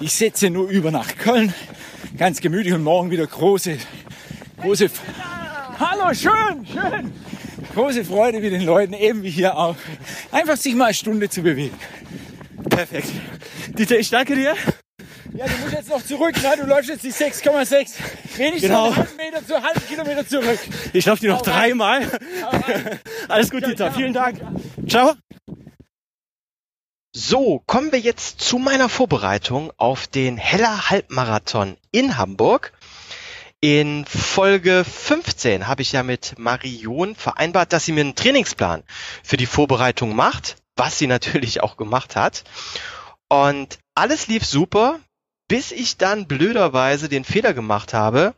ich 0.00 0.12
setze 0.12 0.50
nur 0.50 0.68
über 0.68 0.90
nach 0.90 1.16
Köln. 1.16 1.54
Ganz 2.18 2.40
gemütlich 2.40 2.74
und 2.74 2.82
morgen 2.82 3.10
wieder 3.10 3.26
große, 3.26 3.78
große. 4.60 4.86
F 4.86 5.00
Hallo, 5.78 6.12
schön, 6.12 6.66
schön. 6.66 7.12
Große 7.74 8.04
Freude 8.04 8.40
mit 8.40 8.52
den 8.52 8.62
Leuten, 8.62 8.92
eben 8.92 9.22
wie 9.22 9.30
hier 9.30 9.56
auch. 9.56 9.76
Einfach 10.32 10.56
sich 10.56 10.74
mal 10.74 10.86
eine 10.86 10.94
Stunde 10.94 11.30
zu 11.30 11.42
bewegen. 11.42 11.76
Perfekt. 12.68 13.08
Dieter, 13.78 13.98
ich 13.98 14.10
danke 14.10 14.34
dir. 14.34 14.54
Ja, 15.34 15.46
du 15.46 15.56
musst 15.58 15.72
jetzt 15.72 15.88
noch 15.88 16.04
zurück, 16.04 16.34
ne? 16.42 16.54
Du 16.58 16.66
läufst 16.66 16.88
jetzt 16.90 17.04
die 17.04 17.12
6,6. 17.12 17.94
Wenigstens 18.36 18.62
Genau. 18.62 18.86
einen 18.86 18.96
halben 18.96 19.16
Meter 19.16 19.46
zu 19.46 19.62
halben 19.62 19.86
Kilometer 19.86 20.26
zurück. 20.26 20.58
Ich 20.92 21.06
laufe 21.06 21.20
dir 21.20 21.30
noch 21.30 21.42
dreimal. 21.42 22.06
Alles 23.28 23.50
gut, 23.50 23.66
Dieter. 23.66 23.92
Vielen 23.92 24.12
Dank. 24.12 24.40
Ciao. 24.88 25.14
So, 27.14 27.62
kommen 27.66 27.92
wir 27.92 27.98
jetzt 28.00 28.40
zu 28.40 28.58
meiner 28.58 28.88
Vorbereitung 28.88 29.72
auf 29.76 30.06
den 30.06 30.36
Heller 30.36 30.90
Halbmarathon 30.90 31.76
in 31.90 32.16
Hamburg. 32.16 32.72
In 33.60 34.06
Folge 34.06 34.84
15 34.84 35.66
habe 35.66 35.82
ich 35.82 35.92
ja 35.92 36.02
mit 36.02 36.38
Marion 36.38 37.14
vereinbart, 37.14 37.72
dass 37.72 37.84
sie 37.84 37.92
mir 37.92 38.00
einen 38.02 38.14
Trainingsplan 38.14 38.84
für 39.22 39.36
die 39.36 39.46
Vorbereitung 39.46 40.14
macht, 40.16 40.56
was 40.76 40.98
sie 40.98 41.06
natürlich 41.06 41.62
auch 41.62 41.76
gemacht 41.76 42.16
hat. 42.16 42.44
Und 43.28 43.78
alles 43.94 44.28
lief 44.28 44.46
super, 44.46 44.98
bis 45.50 45.72
ich 45.72 45.96
dann 45.96 46.28
blöderweise 46.28 47.08
den 47.08 47.24
Fehler 47.24 47.52
gemacht 47.54 47.92
habe, 47.92 48.34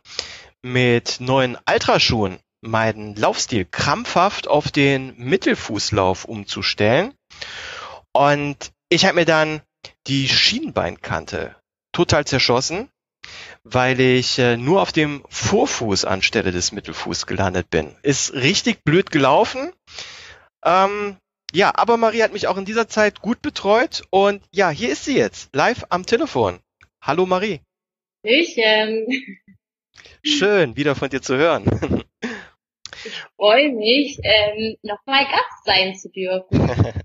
mit 0.63 1.17
neuen 1.19 1.59
Ultraschuhen 1.69 2.39
meinen 2.61 3.15
Laufstil 3.15 3.65
krampfhaft 3.65 4.47
auf 4.47 4.71
den 4.71 5.13
Mittelfußlauf 5.17 6.25
umzustellen. 6.25 7.13
Und 8.13 8.71
ich 8.89 9.05
habe 9.05 9.15
mir 9.15 9.25
dann 9.25 9.61
die 10.07 10.27
Schienbeinkante 10.27 11.55
total 11.91 12.25
zerschossen, 12.25 12.89
weil 13.63 13.99
ich 13.99 14.39
äh, 14.39 14.57
nur 14.57 14.81
auf 14.81 14.91
dem 14.91 15.23
Vorfuß 15.29 16.05
anstelle 16.05 16.51
des 16.51 16.71
Mittelfuß 16.71 17.27
gelandet 17.27 17.69
bin. 17.69 17.95
Ist 18.01 18.33
richtig 18.33 18.83
blöd 18.83 19.11
gelaufen. 19.11 19.71
Ähm, 20.65 21.17
ja, 21.51 21.73
aber 21.75 21.97
Marie 21.97 22.23
hat 22.23 22.33
mich 22.33 22.47
auch 22.47 22.57
in 22.57 22.65
dieser 22.65 22.87
Zeit 22.87 23.21
gut 23.21 23.43
betreut 23.43 24.01
und 24.09 24.41
ja, 24.51 24.71
hier 24.71 24.91
ist 24.91 25.05
sie 25.05 25.15
jetzt, 25.15 25.49
live 25.53 25.85
am 25.89 26.07
Telefon. 26.07 26.62
Hallo 27.05 27.25
Marie. 27.25 27.59
Hallöchen. 28.25 29.05
Schön, 30.23 30.77
wieder 30.77 30.95
von 30.95 31.09
dir 31.09 31.21
zu 31.21 31.35
hören. 31.35 31.65
Freue 33.35 33.73
mich, 33.73 34.19
ähm, 34.23 34.77
nochmal 34.83 35.25
Gast 35.25 35.65
sein 35.65 35.95
zu 35.95 36.09
dürfen. 36.09 36.93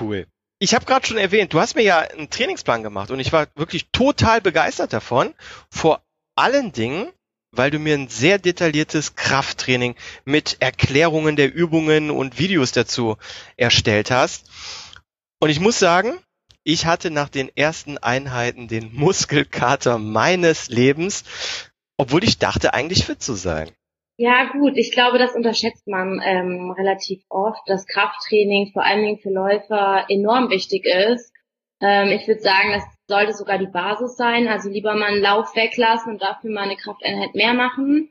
Cool. 0.00 0.26
Ich 0.58 0.74
habe 0.74 0.84
gerade 0.84 1.06
schon 1.06 1.16
erwähnt, 1.16 1.52
du 1.52 1.60
hast 1.60 1.76
mir 1.76 1.82
ja 1.82 1.98
einen 2.00 2.28
Trainingsplan 2.28 2.82
gemacht 2.82 3.12
und 3.12 3.20
ich 3.20 3.32
war 3.32 3.46
wirklich 3.54 3.86
total 3.92 4.40
begeistert 4.40 4.92
davon. 4.92 5.32
Vor 5.70 6.02
allen 6.34 6.72
Dingen, 6.72 7.08
weil 7.52 7.70
du 7.70 7.78
mir 7.78 7.94
ein 7.94 8.08
sehr 8.08 8.40
detailliertes 8.40 9.14
Krafttraining 9.14 9.94
mit 10.24 10.56
Erklärungen 10.58 11.36
der 11.36 11.54
Übungen 11.54 12.10
und 12.10 12.40
Videos 12.40 12.72
dazu 12.72 13.16
erstellt 13.56 14.10
hast. 14.10 14.50
Und 15.38 15.50
ich 15.50 15.60
muss 15.60 15.78
sagen, 15.78 16.18
ich 16.68 16.84
hatte 16.84 17.10
nach 17.10 17.30
den 17.30 17.50
ersten 17.56 17.96
Einheiten 17.96 18.68
den 18.68 18.94
Muskelkater 18.94 19.96
meines 19.96 20.68
Lebens, 20.68 21.24
obwohl 21.96 22.22
ich 22.22 22.38
dachte 22.38 22.74
eigentlich 22.74 23.06
fit 23.06 23.22
zu 23.22 23.32
sein. 23.32 23.70
Ja 24.18 24.50
gut, 24.52 24.76
ich 24.76 24.92
glaube, 24.92 25.18
das 25.18 25.34
unterschätzt 25.34 25.86
man 25.86 26.20
ähm, 26.22 26.70
relativ 26.72 27.22
oft, 27.30 27.62
dass 27.66 27.86
Krafttraining 27.86 28.72
vor 28.74 28.84
allen 28.84 29.02
Dingen 29.02 29.18
für 29.18 29.30
Läufer 29.30 30.04
enorm 30.10 30.50
wichtig 30.50 30.84
ist. 30.84 31.32
Ähm, 31.80 32.08
ich 32.08 32.28
würde 32.28 32.42
sagen, 32.42 32.72
das 32.74 32.84
sollte 33.08 33.32
sogar 33.32 33.56
die 33.56 33.72
Basis 33.72 34.16
sein. 34.16 34.46
Also 34.46 34.68
lieber 34.68 34.94
mal 34.94 35.06
einen 35.06 35.22
Lauf 35.22 35.56
weglassen 35.56 36.12
und 36.12 36.20
dafür 36.20 36.50
mal 36.50 36.64
eine 36.64 36.76
Krafteinheit 36.76 37.34
mehr 37.34 37.54
machen. 37.54 38.10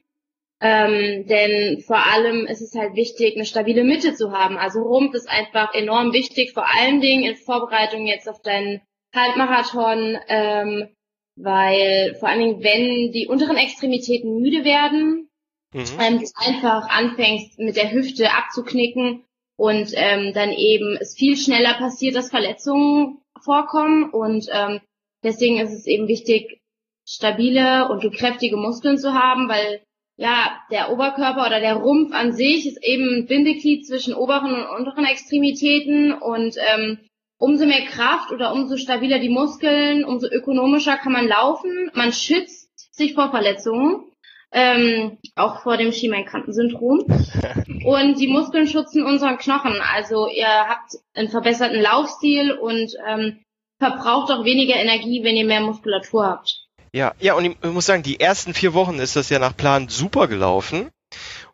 Ähm, 0.60 1.28
denn 1.28 1.82
vor 1.82 2.04
allem 2.08 2.46
ist 2.48 2.62
es 2.62 2.74
halt 2.74 2.96
wichtig, 2.96 3.36
eine 3.36 3.46
stabile 3.46 3.84
Mitte 3.84 4.16
zu 4.16 4.32
haben. 4.32 4.58
Also 4.58 4.82
Rumpf 4.82 5.14
ist 5.14 5.30
einfach 5.30 5.74
enorm 5.74 6.14
wichtig, 6.14 6.54
vor 6.54 6.66
allen 6.68 7.00
Dingen 7.00 7.24
in 7.24 7.36
Vorbereitung 7.36 8.08
jetzt 8.08 8.28
auf 8.28 8.42
deinen 8.42 8.82
Halbmarathon, 9.16 10.18
ähm, 10.28 10.90
weil 11.36 12.16
vor 12.20 12.30
allen 12.30 12.40
Dingen, 12.40 12.64
wenn 12.64 13.12
die 13.12 13.28
unteren 13.28 13.58
Extremitäten 13.58 14.42
müde 14.42 14.64
werden, 14.64 15.28
Mhm. 15.74 16.00
ähm, 16.00 16.20
du 16.20 16.26
einfach 16.36 16.90
anfängst 16.90 17.60
mit 17.60 17.76
der 17.76 17.92
Hüfte 17.92 18.32
abzuknicken 18.32 19.24
und 19.58 19.92
ähm, 19.96 20.34
dann 20.34 20.52
eben 20.52 20.98
es 21.00 21.16
viel 21.16 21.36
schneller 21.36 21.74
passiert, 21.74 22.16
dass 22.16 22.30
Verletzungen 22.30 23.20
vorkommen 23.44 24.10
und 24.10 24.48
ähm, 24.52 24.80
deswegen 25.24 25.60
ist 25.60 25.74
es 25.74 25.86
eben 25.86 26.08
wichtig, 26.08 26.60
stabile 27.08 27.90
und 27.90 28.02
kräftige 28.16 28.58
Muskeln 28.58 28.98
zu 28.98 29.14
haben, 29.14 29.50
weil 29.50 29.82
ja 30.18 30.52
der 30.72 30.92
Oberkörper 30.92 31.46
oder 31.46 31.60
der 31.60 31.76
Rumpf 31.76 32.14
an 32.14 32.34
sich 32.34 32.68
ist 32.68 32.84
eben 32.84 33.16
ein 33.16 33.26
Bindeglied 33.28 33.88
zwischen 33.88 34.14
oberen 34.14 34.54
und 34.54 34.66
unteren 34.66 35.06
Extremitäten 35.06 36.12
und 36.14 36.56
ähm, 36.74 37.00
umso 37.38 37.66
mehr 37.66 37.86
Kraft 37.86 38.32
oder 38.32 38.52
umso 38.52 38.78
stabiler 38.78 39.20
die 39.20 39.30
Muskeln, 39.30 40.04
umso 40.04 40.28
ökonomischer 40.28 40.98
kann 40.98 41.14
man 41.14 41.28
laufen. 41.28 41.92
Man 41.94 42.12
schützt 42.12 42.96
sich 42.96 43.14
vor 43.14 43.30
Verletzungen, 43.30 44.06
ähm, 44.52 45.18
auch 45.36 45.62
vor 45.62 45.78
dem 45.78 45.92
Schienbeinkantensyndrom. 45.92 47.06
Und 47.86 48.20
die 48.20 48.28
Muskeln 48.28 48.68
schützen 48.68 49.06
unseren 49.06 49.38
Knochen. 49.38 49.80
Also 49.94 50.28
ihr 50.28 50.48
habt 50.48 50.94
einen 51.14 51.30
verbesserten 51.30 51.82
Laufstil 51.82 52.54
und 52.54 52.92
ähm, 53.08 53.44
verbraucht 53.80 54.32
auch 54.32 54.44
weniger 54.44 54.76
Energie, 54.76 55.24
wenn 55.24 55.38
ihr 55.38 55.46
mehr 55.46 55.62
Muskulatur 55.62 56.26
habt. 56.26 56.67
Ja, 56.98 57.14
ja, 57.20 57.36
und 57.36 57.46
ich 57.46 57.56
muss 57.62 57.86
sagen, 57.86 58.02
die 58.02 58.20
ersten 58.20 58.56
vier 58.56 58.74
Wochen 58.74 58.98
ist 58.98 59.16
das 59.16 59.30
ja 59.30 59.38
nach 59.38 59.56
Plan 59.56 59.88
super 59.88 60.28
gelaufen. 60.28 60.90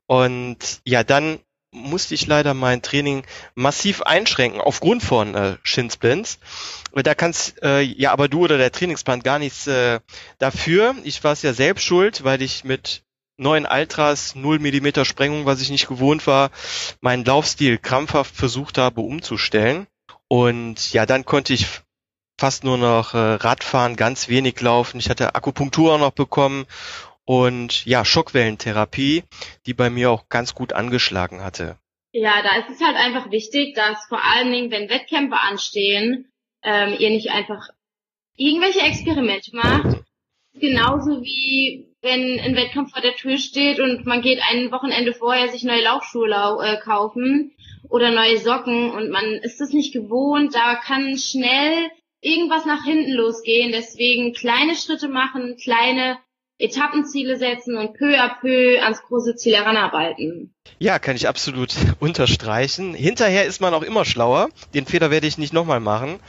Und 0.05 0.57
ja, 0.85 1.03
dann 1.03 1.38
musste 1.69 2.13
ich 2.13 2.27
leider 2.27 2.53
mein 2.53 2.81
Training 2.81 3.25
massiv 3.53 4.03
einschränken 4.03 4.62
aufgrund 4.62 5.03
von 5.03 5.35
äh, 5.35 5.57
Shinsplints. 5.63 6.39
Da 6.93 7.13
kannst 7.13 7.62
äh, 7.62 7.81
ja 7.81 8.13
aber 8.13 8.29
du 8.29 8.45
oder 8.45 8.57
der 8.57 8.71
Trainingsplan 8.71 9.21
gar 9.21 9.38
nichts 9.38 9.67
äh, 9.67 10.00
dafür. 10.38 10.95
Ich 11.03 11.21
war 11.25 11.33
es 11.33 11.41
ja 11.41 11.51
selbst 11.51 11.83
schuld, 11.83 12.23
weil 12.23 12.41
ich 12.41 12.63
mit 12.63 13.03
neuen 13.35 13.65
Altras 13.65 14.35
0 14.35 14.59
Millimeter 14.59 15.03
Sprengung, 15.03 15.45
was 15.45 15.59
ich 15.59 15.71
nicht 15.71 15.89
gewohnt 15.89 16.25
war, 16.25 16.51
meinen 17.01 17.25
Laufstil 17.25 17.79
krampfhaft 17.79 18.33
versucht 18.33 18.77
habe 18.77 19.01
umzustellen. 19.01 19.88
Und 20.29 20.93
ja, 20.93 21.05
dann 21.05 21.25
konnte 21.25 21.53
ich 21.53 21.67
fast 22.43 22.65
nur 22.65 22.77
noch 22.77 23.13
äh, 23.13 23.17
Radfahren, 23.17 23.95
ganz 23.95 24.27
wenig 24.27 24.59
laufen. 24.59 25.00
Ich 25.00 25.09
hatte 25.09 25.33
Akupunktur 25.33 25.93
auch 25.93 25.97
noch 25.97 26.12
bekommen 26.12 26.65
und 27.23 27.85
ja, 27.85 28.03
Schockwellentherapie, 28.03 29.23
die 29.65 29.73
bei 29.73 29.89
mir 29.89 30.12
auch 30.12 30.27
ganz 30.27 30.53
gut 30.53 30.73
angeschlagen 30.73 31.41
hatte. 31.41 31.77
Ja, 32.12 32.41
da 32.43 32.57
ist 32.57 32.69
es 32.69 32.85
halt 32.85 32.97
einfach 32.97 33.31
wichtig, 33.31 33.75
dass 33.75 34.05
vor 34.09 34.19
allen 34.21 34.51
Dingen, 34.51 34.71
wenn 34.71 34.89
Wettkämpfe 34.89 35.38
anstehen, 35.38 36.33
ähm, 36.63 36.93
ihr 37.00 37.12
nicht 37.12 37.31
einfach 37.31 37.69
irgendwelche 38.35 38.81
Experimente 38.81 39.55
macht. 39.55 40.03
Genauso 40.53 41.21
wie 41.21 41.95
wenn 42.01 42.41
ein 42.41 42.57
Wettkampf 42.57 42.91
vor 42.91 43.01
der 43.01 43.15
Tür 43.15 43.38
steht 43.38 43.79
und 43.79 44.05
man 44.05 44.21
geht 44.21 44.41
ein 44.51 44.69
Wochenende 44.69 45.13
vorher 45.13 45.47
sich 45.47 45.63
neue 45.63 45.81
Laufschuhe 45.81 46.27
lau 46.27 46.59
äh, 46.59 46.75
kaufen 46.75 47.55
oder 47.88 48.12
neue 48.12 48.38
Socken 48.38 48.91
und 48.91 49.12
man 49.12 49.23
ist 49.23 49.62
das 49.62 49.69
nicht 49.69 49.93
gewohnt, 49.93 50.53
da 50.53 50.75
kann 50.75 51.17
schnell 51.17 51.89
irgendwas 52.24 52.65
nach 52.65 52.84
hinten 52.84 53.12
losgehen. 53.12 53.72
Deswegen 53.72 54.34
kleine 54.34 54.75
Schritte 54.75 55.08
machen, 55.08 55.58
kleine 55.58 56.18
Etappenziele 56.58 57.38
setzen 57.38 57.77
und 57.77 57.98
peu 57.98 58.18
à 58.18 58.39
peu 58.39 58.80
ans 58.82 59.01
große 59.03 59.36
Ziel 59.36 59.56
heranarbeiten. 59.56 60.53
Ja, 60.80 61.00
kann 61.00 61.15
ich 61.15 61.27
absolut 61.27 61.75
unterstreichen. 62.00 62.94
Hinterher 62.94 63.46
ist 63.46 63.60
man 63.60 63.74
auch 63.74 63.84
immer 63.84 64.06
schlauer. 64.06 64.50
Den 64.74 64.86
Fehler 64.86 65.12
werde 65.12 65.27
ich 65.27 65.38
nicht 65.38 65.53
nochmal 65.53 65.80
machen. 65.80 66.20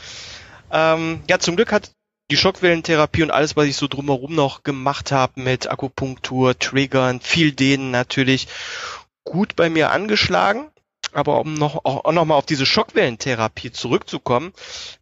Ähm, 0.72 1.22
ja, 1.28 1.38
zum 1.38 1.56
Glück 1.56 1.72
hat 1.72 1.92
die 2.30 2.36
Schockwellentherapie 2.36 3.22
und 3.22 3.30
alles, 3.30 3.54
was 3.54 3.66
ich 3.66 3.76
so 3.76 3.86
drumherum 3.86 4.34
noch 4.34 4.62
gemacht 4.62 5.12
habe 5.12 5.40
mit 5.40 5.70
Akupunktur, 5.70 6.58
Triggern, 6.58 7.20
viel 7.20 7.52
Dehnen 7.52 7.90
natürlich, 7.90 8.48
gut 9.24 9.56
bei 9.56 9.68
mir 9.68 9.90
angeschlagen. 9.90 10.70
Aber 11.14 11.40
um 11.40 11.54
noch, 11.54 11.84
auch, 11.84 12.10
noch 12.12 12.24
mal 12.24 12.34
auf 12.34 12.46
diese 12.46 12.66
Schockwellentherapie 12.66 13.70
zurückzukommen, 13.70 14.52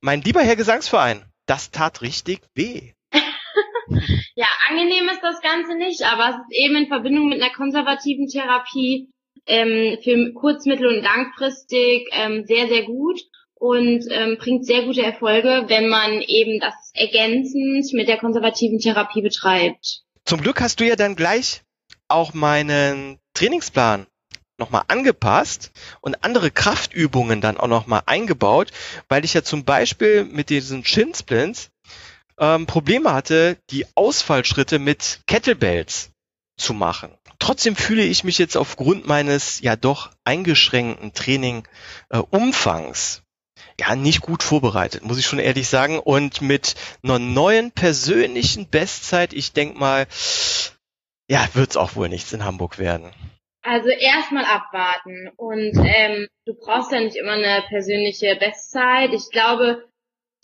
mein 0.00 0.21
lieber 0.21 0.42
Herr 0.42 0.57
Gesangsverein, 0.57 1.25
das 1.47 1.71
tat 1.71 2.02
richtig 2.02 2.40
weh. 2.54 2.92
ja, 4.35 4.47
angenehm 4.69 5.09
ist 5.09 5.23
das 5.23 5.40
Ganze 5.40 5.75
nicht, 5.76 6.02
aber 6.02 6.28
es 6.28 6.37
ist 6.37 6.64
eben 6.64 6.76
in 6.76 6.88
Verbindung 6.88 7.28
mit 7.31 7.40
einer 7.40 7.52
konservativen 7.52 8.28
Therapie 8.28 9.09
ähm, 9.47 9.99
für 10.02 10.33
kurz-, 10.35 10.66
mittel- 10.66 10.99
und 10.99 11.02
langfristig 11.02 12.07
ähm, 12.12 12.45
sehr, 12.47 12.69
sehr 12.69 12.83
gut 12.83 13.21
und 13.54 14.04
ähm, 14.11 14.37
bringt 14.38 14.66
sehr 14.66 14.85
gute 14.85 15.02
Erfolge, 15.02 15.64
wenn 15.69 15.88
man 15.88 16.21
eben 16.21 16.61
das 16.61 16.75
ergänzend 16.95 17.90
mit 17.95 18.09
der 18.09 18.19
konservativen 18.19 18.78
Therapie 18.78 19.23
betreibt. 19.23 20.02
Zum 20.26 20.42
Glück 20.42 20.61
hast 20.61 20.81
du 20.81 20.85
ja 20.85 20.97
dann 20.97 21.16
gleich 21.16 21.62
auch 22.09 22.35
meinen 22.35 23.19
Trainingsplan 23.33 24.07
nochmal 24.59 24.85
angepasst 24.89 25.73
und 26.01 26.25
andere 26.25 26.51
Kraftübungen 26.51 27.41
dann 27.41 27.57
auch 27.57 27.69
nochmal 27.69 28.03
eingebaut, 28.07 28.71
weil 29.09 29.25
ich 29.25 29.35
ja 29.35 29.43
zum 29.43 29.65
Beispiel 29.65 30.25
mit 30.25 30.51
diesen 30.51 30.85
Shin 30.85 31.15
Splints 31.15 31.71
ähm, 32.39 32.67
Probleme 32.67 33.13
hatte, 33.13 33.59
die 33.71 33.87
Ausfallschritte 33.95 34.79
mit 34.79 35.21
Kettlebells 35.27 36.11
zu 36.57 36.75
machen. 36.75 37.11
Trotzdem 37.38 37.75
fühle 37.75 38.05
ich 38.05 38.25
mich 38.25 38.38
jetzt 38.38 38.57
aufgrund 38.57 39.07
meines 39.07 39.61
ja 39.61 39.75
doch 39.75 40.11
eingeschränkten 40.25 41.12
Training 41.12 41.67
äh, 42.11 42.23
ja 43.81 43.97
nicht 43.97 44.21
gut 44.21 44.43
vorbereitet, 44.43 45.03
muss 45.03 45.19
ich 45.19 45.27
schon 45.27 45.38
ehrlich 45.38 45.69
sagen. 45.69 45.99
Und 45.99 46.41
mit 46.41 46.77
einer 47.03 47.19
neuen 47.19 47.73
persönlichen 47.73 48.69
Bestzeit, 48.69 49.33
ich 49.33 49.53
denk 49.53 49.77
mal, 49.79 50.07
ja, 51.29 51.49
wird's 51.55 51.77
auch 51.77 51.97
wohl 51.97 52.09
nichts 52.09 52.33
in 52.33 52.45
Hamburg 52.45 52.79
werden. 52.79 53.11
Also 53.62 53.90
erstmal 53.90 54.44
abwarten 54.44 55.31
und 55.37 55.72
ähm, 55.85 56.27
du 56.46 56.55
brauchst 56.55 56.90
ja 56.90 57.01
nicht 57.01 57.16
immer 57.16 57.33
eine 57.33 57.62
persönliche 57.68 58.35
Bestzeit. 58.37 59.12
Ich 59.12 59.31
glaube, 59.31 59.85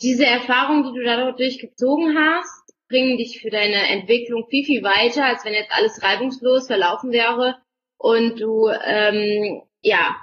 diese 0.01 0.25
Erfahrung, 0.25 0.83
die 0.83 0.97
du 0.97 1.03
dadurch 1.03 1.59
gezogen 1.59 2.17
hast, 2.17 2.73
bringen 2.87 3.17
dich 3.17 3.41
für 3.41 3.49
deine 3.49 3.89
Entwicklung 3.89 4.47
viel, 4.49 4.65
viel 4.65 4.83
weiter, 4.83 5.25
als 5.25 5.43
wenn 5.43 5.53
jetzt 5.53 5.71
alles 5.71 6.01
reibungslos 6.01 6.67
verlaufen 6.67 7.11
wäre 7.11 7.57
und 7.97 8.39
du 8.39 8.69
ähm, 8.69 9.63
ja 9.81 10.15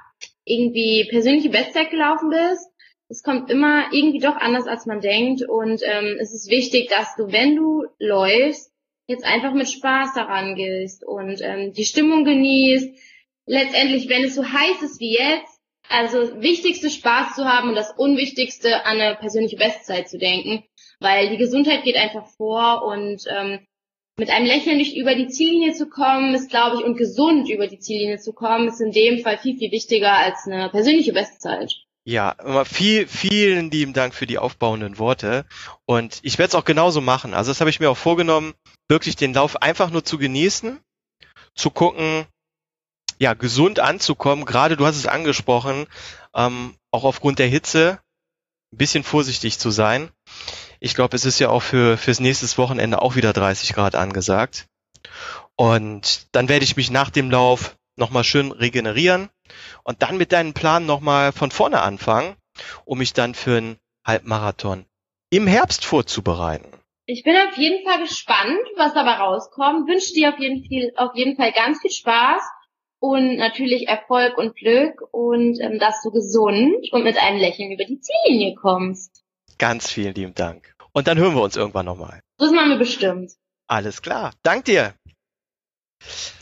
irgendwie 0.45 1.07
persönliche 1.11 1.51
Bestzeit 1.51 1.91
gelaufen 1.91 2.31
bist. 2.31 2.71
Es 3.09 3.23
kommt 3.23 3.51
immer 3.51 3.93
irgendwie 3.93 4.21
doch 4.21 4.37
anders, 4.37 4.67
als 4.67 4.87
man 4.87 5.01
denkt. 5.01 5.43
Und 5.47 5.83
ähm, 5.85 6.17
es 6.19 6.33
ist 6.33 6.51
wichtig, 6.51 6.89
dass 6.89 7.15
du, 7.17 7.31
wenn 7.31 7.55
du 7.55 7.85
läufst, 7.99 8.73
jetzt 9.07 9.25
einfach 9.25 9.53
mit 9.55 9.69
Spaß 9.69 10.15
daran 10.15 10.55
gehst 10.55 11.05
und 11.05 11.41
ähm, 11.43 11.73
die 11.73 11.85
Stimmung 11.85 12.25
genießt. 12.25 12.91
Letztendlich, 13.47 14.09
wenn 14.09 14.25
es 14.25 14.35
so 14.35 14.45
heiß 14.45 14.83
ist 14.83 15.01
wie 15.01 15.17
jetzt, 15.17 15.61
also 15.89 16.41
wichtigste 16.41 16.91
Spaß 16.91 17.37
zu 17.37 17.45
haben 17.45 17.69
und 17.69 17.77
das 17.77 17.93
Unwichtigste 17.97 18.85
an 18.85 19.01
eine 19.01 19.15
persönliche 19.15 19.57
Bestzeit 19.57 20.09
zu 20.09 20.19
denken, 20.19 20.65
weil 20.99 21.31
die 21.31 21.37
Gesundheit 21.37 21.85
geht 21.85 21.97
einfach 21.97 22.27
vor 22.37 22.85
und 22.85 23.23
ähm, 23.31 23.65
mit 24.19 24.31
einem 24.31 24.47
Lächeln 24.47 24.79
nicht 24.79 24.97
über 24.97 25.15
die 25.15 25.29
Ziellinie 25.29 25.75
zu 25.75 25.89
kommen, 25.89 26.35
ist, 26.35 26.51
glaube 26.51 26.77
ich, 26.77 26.85
und 26.85 26.97
gesund 26.97 27.51
über 27.51 27.67
die 27.67 27.79
Ziellinie 27.79 28.19
zu 28.19 28.33
kommen, 28.33 28.67
ist 28.67 28.81
in 28.81 28.91
dem 28.91 29.21
Fall 29.21 29.39
viel, 29.39 29.59
viel 29.59 29.71
wichtiger 29.71 30.13
als 30.13 30.47
eine 30.47 30.71
persönliche 30.71 31.13
Bestzeit. 31.13 31.73
Ja, 32.09 32.37
viel, 32.65 33.09
vielen 33.09 33.69
lieben 33.73 33.93
Dank 33.93 34.15
für 34.15 34.29
die 34.29 34.39
aufbauenden 34.39 34.99
Worte. 35.01 35.45
Und 35.87 36.21
ich 36.23 36.39
werde 36.39 36.51
es 36.51 36.55
auch 36.55 36.65
genauso 36.65 37.01
machen. 37.01 37.35
Also 37.35 37.51
das 37.51 37.59
habe 37.59 37.69
ich 37.69 37.81
mir 37.81 37.91
auch 37.91 37.97
vorgenommen, 37.97 38.55
wirklich 38.89 39.17
den 39.17 39.35
Lauf 39.35 39.61
einfach 39.61 39.91
nur 39.91 40.05
zu 40.05 40.17
genießen, 40.17 40.79
zu 41.57 41.71
gucken, 41.71 42.25
ja, 43.19 43.35
gesund 43.35 43.81
anzukommen. 43.81 44.45
Gerade 44.45 44.77
du 44.77 44.87
hast 44.87 44.95
es 44.95 45.09
angesprochen, 45.09 45.89
ähm, 46.33 46.77
auch 46.93 47.03
aufgrund 47.03 47.41
der 47.41 47.49
Hitze 47.49 47.99
ein 48.73 48.79
bisschen 48.79 49.03
vorsichtig 49.03 49.59
zu 49.59 49.73
sein. 49.73 50.11
Ich 50.79 50.95
glaube, 50.95 51.17
es 51.17 51.25
ist 51.25 51.41
ja 51.41 51.49
auch 51.49 51.63
für 51.63 51.99
fürs 51.99 52.21
nächste 52.21 52.47
Wochenende 52.59 53.03
auch 53.03 53.17
wieder 53.17 53.33
30 53.33 53.73
Grad 53.73 53.97
angesagt. 53.97 54.69
Und 55.57 56.29
dann 56.31 56.49
werde 56.49 56.65
ich 56.65 56.77
mich 56.77 56.93
nach 56.93 57.11
dem 57.11 57.33
Lauf 57.33 57.77
nochmal 57.97 58.23
schön 58.23 58.53
regenerieren 58.53 59.29
und 59.83 60.03
dann 60.03 60.17
mit 60.17 60.33
deinem 60.33 60.55
Plan 60.55 60.87
nochmal 60.87 61.33
von 61.33 61.51
vorne 61.51 61.81
anfangen, 61.81 62.37
um 62.85 62.99
mich 62.99 63.13
dann 63.13 63.35
für 63.35 63.59
einen 63.59 63.79
Halbmarathon 64.07 64.87
im 65.31 65.47
Herbst 65.47 65.85
vorzubereiten. 65.85 66.69
Ich 67.07 67.23
bin 67.23 67.37
auf 67.37 67.57
jeden 67.57 67.87
Fall 67.87 68.01
gespannt, 68.01 68.59
was 68.77 68.95
dabei 68.95 69.15
rauskommt. 69.15 69.89
Wünsche 69.89 70.13
dir 70.13 70.31
auf 70.31 70.39
jeden, 70.39 70.67
Fall, 70.67 70.93
auf 70.97 71.15
jeden 71.15 71.37
Fall 71.37 71.53
ganz 71.53 71.81
viel 71.81 71.93
Spaß 71.93 72.43
und 72.99 73.37
natürlich 73.37 73.89
Erfolg 73.89 74.39
und 74.39 74.57
Glück 74.57 75.03
und 75.13 75.61
ähm, 75.61 75.79
dass 75.79 76.03
du 76.03 76.11
gesund 76.11 76.93
und 76.93 77.05
mit 77.05 77.17
einem 77.19 77.39
Lächeln 77.39 77.71
über 77.71 77.85
die 77.85 78.01
Ziellinie 78.01 78.57
kommst. 78.57 79.23
Ganz 79.59 79.91
vielen 79.91 80.15
lieben 80.15 80.35
Dank. 80.35 80.75
Und 80.93 81.07
dann 81.07 81.19
hören 81.19 81.35
wir 81.35 81.43
uns 81.43 81.57
irgendwann 81.57 81.87
nochmal. 81.87 82.21
Das 82.39 82.51
machen 82.51 82.71
wir 82.71 82.79
bestimmt. 82.79 83.33
Alles 83.69 84.03
klar. 84.03 84.33
Dank 84.43 84.65
dir. 84.65 84.95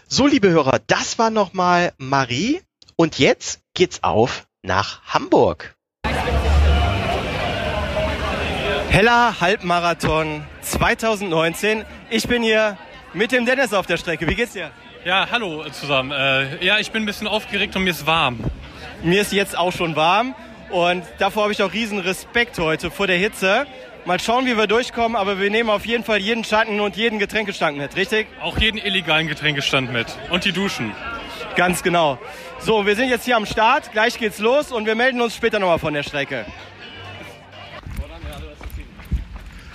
So, 0.08 0.26
liebe 0.26 0.48
Hörer, 0.48 0.80
das 0.86 1.18
war 1.18 1.30
nochmal 1.30 1.92
Marie. 1.98 2.60
Und 2.96 3.18
jetzt 3.18 3.61
geht's 3.74 4.04
auf 4.04 4.46
nach 4.62 5.02
Hamburg. 5.07 5.74
Heller 8.88 9.40
Halbmarathon 9.40 10.44
2019. 10.62 11.85
Ich 12.11 12.28
bin 12.28 12.44
hier 12.44 12.78
mit 13.12 13.33
dem 13.33 13.46
Dennis 13.46 13.72
auf 13.72 13.87
der 13.87 13.96
Strecke. 13.96 14.28
Wie 14.28 14.37
geht's 14.37 14.52
dir? 14.52 14.70
Ja, 15.04 15.28
hallo 15.28 15.68
zusammen. 15.70 16.12
Äh, 16.12 16.64
ja, 16.64 16.78
ich 16.78 16.92
bin 16.92 17.02
ein 17.02 17.07
bisschen 17.07 17.26
aufgeregt 17.26 17.74
und 17.74 17.83
mir 17.83 17.90
ist 17.90 18.07
warm. 18.07 18.38
Mir 19.02 19.22
ist 19.22 19.33
jetzt 19.33 19.59
auch 19.59 19.72
schon 19.72 19.96
warm 19.96 20.37
und 20.70 21.02
davor 21.18 21.42
habe 21.44 21.52
ich 21.52 21.62
auch 21.64 21.72
riesen 21.72 21.98
Respekt 21.98 22.59
heute 22.61 22.92
vor 22.92 23.09
der 23.09 23.16
Hitze. 23.16 23.66
Mal 24.04 24.20
schauen, 24.20 24.46
wie 24.46 24.57
wir 24.57 24.68
durchkommen, 24.68 25.16
aber 25.16 25.40
wir 25.40 25.50
nehmen 25.50 25.70
auf 25.70 25.85
jeden 25.85 26.04
Fall 26.04 26.18
jeden 26.18 26.44
Schatten 26.44 26.78
und 26.78 26.96
jeden 26.96 27.18
Getränkestand 27.18 27.76
mit, 27.76 27.96
richtig? 27.96 28.28
Auch 28.40 28.59
jeden 28.59 28.78
illegalen 28.78 29.26
Getränkestand 29.26 29.92
mit 29.92 30.07
und 30.30 30.44
die 30.44 30.52
Duschen. 30.52 30.94
Ganz 31.57 31.83
genau. 31.83 32.18
So, 32.64 32.87
wir 32.87 32.96
sind 32.96 33.11
jetzt 33.11 33.27
hier 33.27 33.37
am 33.37 33.44
Start, 33.44 33.92
gleich 33.92 34.18
geht's 34.18 34.38
los 34.38 34.72
und 34.72 34.87
wir 34.87 34.94
melden 34.94 35.20
uns 35.20 35.37
später 35.37 35.59
nochmal 35.59 35.79
von 35.79 35.92
der 35.92 36.03
Strecke. 36.03 36.46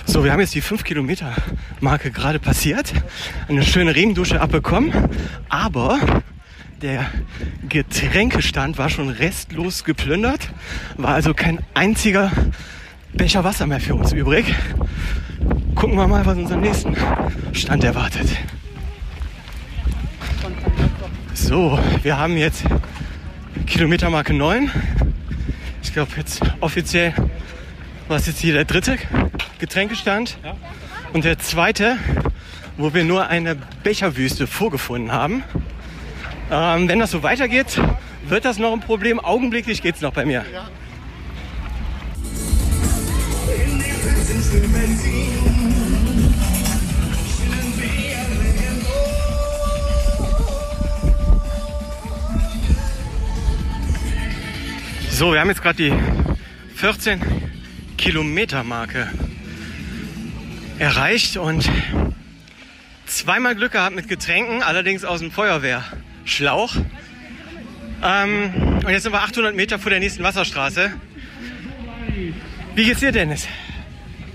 So, 0.06 0.24
wir 0.24 0.32
haben 0.32 0.40
jetzt 0.40 0.56
die 0.56 0.62
5 0.62 0.84
Kilometer 0.84 1.36
Marke 1.82 2.10
gerade 2.10 2.40
passiert. 2.40 2.92
Eine 3.48 3.62
schöne 3.62 3.94
Regendusche 3.94 4.42
abbekommen. 4.42 4.92
Aber 5.50 6.00
der 6.82 7.06
Getränkestand 7.70 8.80
war 8.80 8.90
schon 8.90 9.10
restlos 9.10 9.84
geplündert. 9.84 10.50
War 10.98 11.14
also 11.14 11.36
kein 11.36 11.60
einziger 11.76 12.32
Becher 13.14 13.44
Wasser 13.44 13.68
mehr 13.68 13.82
für 13.82 13.94
uns 13.94 14.14
übrig. 14.14 14.52
Gucken 15.76 15.96
wir 15.96 16.08
mal, 16.08 16.26
was 16.26 16.40
uns 16.40 16.52
am 16.52 16.62
nächsten 16.62 16.98
Stand 17.54 17.84
erwartet. 17.84 18.30
So, 21.34 21.80
wir 22.04 22.18
haben 22.18 22.38
jetzt 22.38 22.64
Kilometermarke 23.66 24.34
9. 24.34 24.72
Ich 25.82 25.94
glaube 25.94 26.12
jetzt 26.18 26.42
offiziell 26.60 27.14
war 28.08 28.18
es 28.18 28.26
jetzt 28.28 28.40
hier 28.40 28.54
der 28.54 28.66
dritte 28.66 28.98
Getränkestand. 29.60 30.38
Und 31.14 31.26
der 31.26 31.40
zweite, 31.40 31.98
wo 32.78 32.94
wir 32.94 33.04
nur 33.04 33.28
eine 33.28 33.56
Becherwüste 33.84 34.48
vorgefunden 34.48 35.12
haben. 35.12 35.44
Ähm, 36.52 36.88
wenn 36.88 37.00
das 37.00 37.12
so 37.12 37.24
weitergeht, 37.24 37.80
wird 38.28 38.46
das 38.46 38.58
noch 38.58 38.74
ein 38.74 38.80
Problem. 38.80 39.20
Augenblicklich 39.20 39.82
geht 39.82 39.96
es 39.96 40.02
noch 40.02 40.14
bei 40.14 40.26
mir. 40.26 40.44
So, 55.20 55.34
wir 55.34 55.42
haben 55.42 55.50
jetzt 55.50 55.62
gerade 55.62 55.76
die 55.76 55.94
14 56.76 57.20
Kilometer 57.98 58.64
Marke 58.64 59.10
erreicht 60.78 61.36
und 61.36 61.70
zweimal 63.06 63.54
Glück 63.56 63.74
gehabt 63.74 63.94
mit 63.94 64.08
Getränken, 64.08 64.64
allerdings 64.64 65.04
aus 65.04 65.20
dem 65.20 65.30
Feuerwehrschlauch. 65.30 66.74
Ähm, 68.02 68.80
und 68.86 68.90
jetzt 68.90 69.04
sind 69.04 69.12
wir 69.12 69.22
800 69.22 69.54
Meter 69.58 69.78
vor 69.78 69.90
der 69.90 70.00
nächsten 70.00 70.24
Wasserstraße. 70.24 70.94
Wie 72.76 72.86
geht's 72.86 73.02
dir, 73.02 73.12
Dennis? 73.12 73.46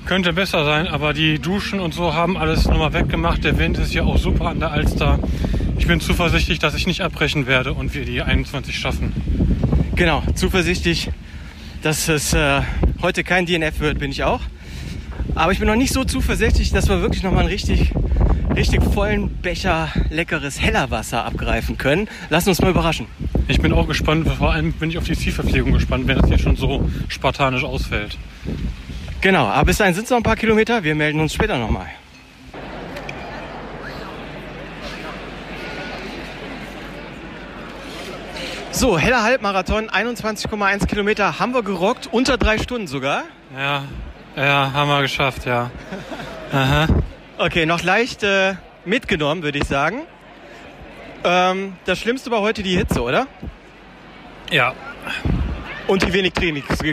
Könnte 0.05 0.35
besser 0.35 0.67
sein, 0.67 0.87
aber 0.87 1.15
die 1.15 1.39
Duschen 1.39 1.81
und 1.81 1.95
so 1.95 2.13
haben 2.13 2.37
alles 2.37 2.67
nochmal 2.67 2.93
weggemacht. 2.93 3.43
Der 3.43 3.57
Wind 3.57 3.79
ist 3.79 3.95
ja 3.95 4.03
auch 4.03 4.19
super 4.19 4.49
an 4.49 4.61
der 4.61 4.73
Alster. 4.73 5.19
Ich 5.79 5.87
bin 5.87 6.03
zuversichtlich, 6.03 6.59
dass 6.59 6.75
ich 6.75 6.87
nicht 6.87 7.01
abbrechen 7.01 7.47
werde 7.47 7.73
und 7.73 7.95
wir 7.95 8.05
die 8.05 8.21
21 8.21 8.79
schaffen. 8.79 9.44
Genau, 9.97 10.25
zuversichtlich, 10.35 11.11
dass 11.83 12.09
es 12.09 12.33
äh, 12.33 12.63
heute 13.01 13.23
kein 13.23 13.47
DNF 13.47 13.79
wird, 13.79 14.01
bin 14.01 14.11
ich 14.11 14.25
auch. 14.25 14.41
Aber 15.37 15.53
ich 15.53 15.61
bin 15.61 15.69
noch 15.69 15.77
nicht 15.77 15.93
so 15.93 16.03
zuversichtlich, 16.03 16.73
dass 16.73 16.89
wir 16.89 17.01
wirklich 17.01 17.23
nochmal 17.23 17.41
einen 17.41 17.49
richtig, 17.49 17.93
richtig 18.57 18.83
vollen 18.83 19.29
Becher 19.37 19.93
leckeres 20.11 20.61
Hellerwasser 20.61 21.25
abgreifen 21.25 21.79
können. 21.79 22.09
Lass 22.29 22.49
uns 22.49 22.61
mal 22.61 22.71
überraschen. 22.71 23.07
Ich 23.47 23.61
bin 23.61 23.73
auch 23.73 23.87
gespannt, 23.87 24.29
vor 24.29 24.53
allem 24.53 24.73
bin 24.73 24.91
ich 24.91 24.99
auf 24.99 25.05
die 25.05 25.17
Zielverpflegung 25.17 25.73
gespannt, 25.73 26.09
wenn 26.09 26.19
das 26.19 26.27
hier 26.27 26.39
schon 26.39 26.57
so 26.57 26.91
spartanisch 27.07 27.63
ausfällt. 27.63 28.19
Genau, 29.21 29.47
aber 29.47 29.67
bis 29.67 29.79
dahin 29.79 29.95
sind 29.95 30.05
es 30.05 30.11
noch 30.11 30.17
ein 30.17 30.25
paar 30.25 30.37
Kilometer. 30.37 30.83
Wir 30.83 30.97
melden 30.97 31.21
uns 31.21 31.35
später 31.35 31.57
nochmal. 31.57 31.87
So, 38.75 38.99
heller 38.99 39.23
Halbmarathon, 39.23 39.89
21,1 39.89 40.89
Kilometer 40.89 41.39
haben 41.39 41.55
wir 41.55 41.63
gerockt, 41.63 42.09
unter 42.11 42.37
drei 42.37 42.59
Stunden 42.59 42.89
sogar. 42.89 43.23
Ja, 43.57 43.85
ja, 44.35 44.73
haben 44.73 44.91
wir 44.91 45.01
geschafft, 45.01 45.47
ja. 45.47 45.71
Aha. 46.53 46.89
Okay, 47.39 47.67
noch 47.67 47.85
leicht 47.85 48.25
äh, 48.25 48.55
mitgenommen, 48.85 49.45
würde 49.45 49.59
ich 49.59 49.65
sagen. 49.65 50.03
Ähm, 51.23 51.75
das 51.85 52.01
Schlimmste 52.01 52.33
war 52.33 52.41
heute 52.41 52.65
die 52.65 52.77
Hitze, 52.77 53.01
oder? 53.01 53.29
Ja. 54.51 54.75
Und 55.87 56.03
die 56.03 56.13
wenig 56.13 56.33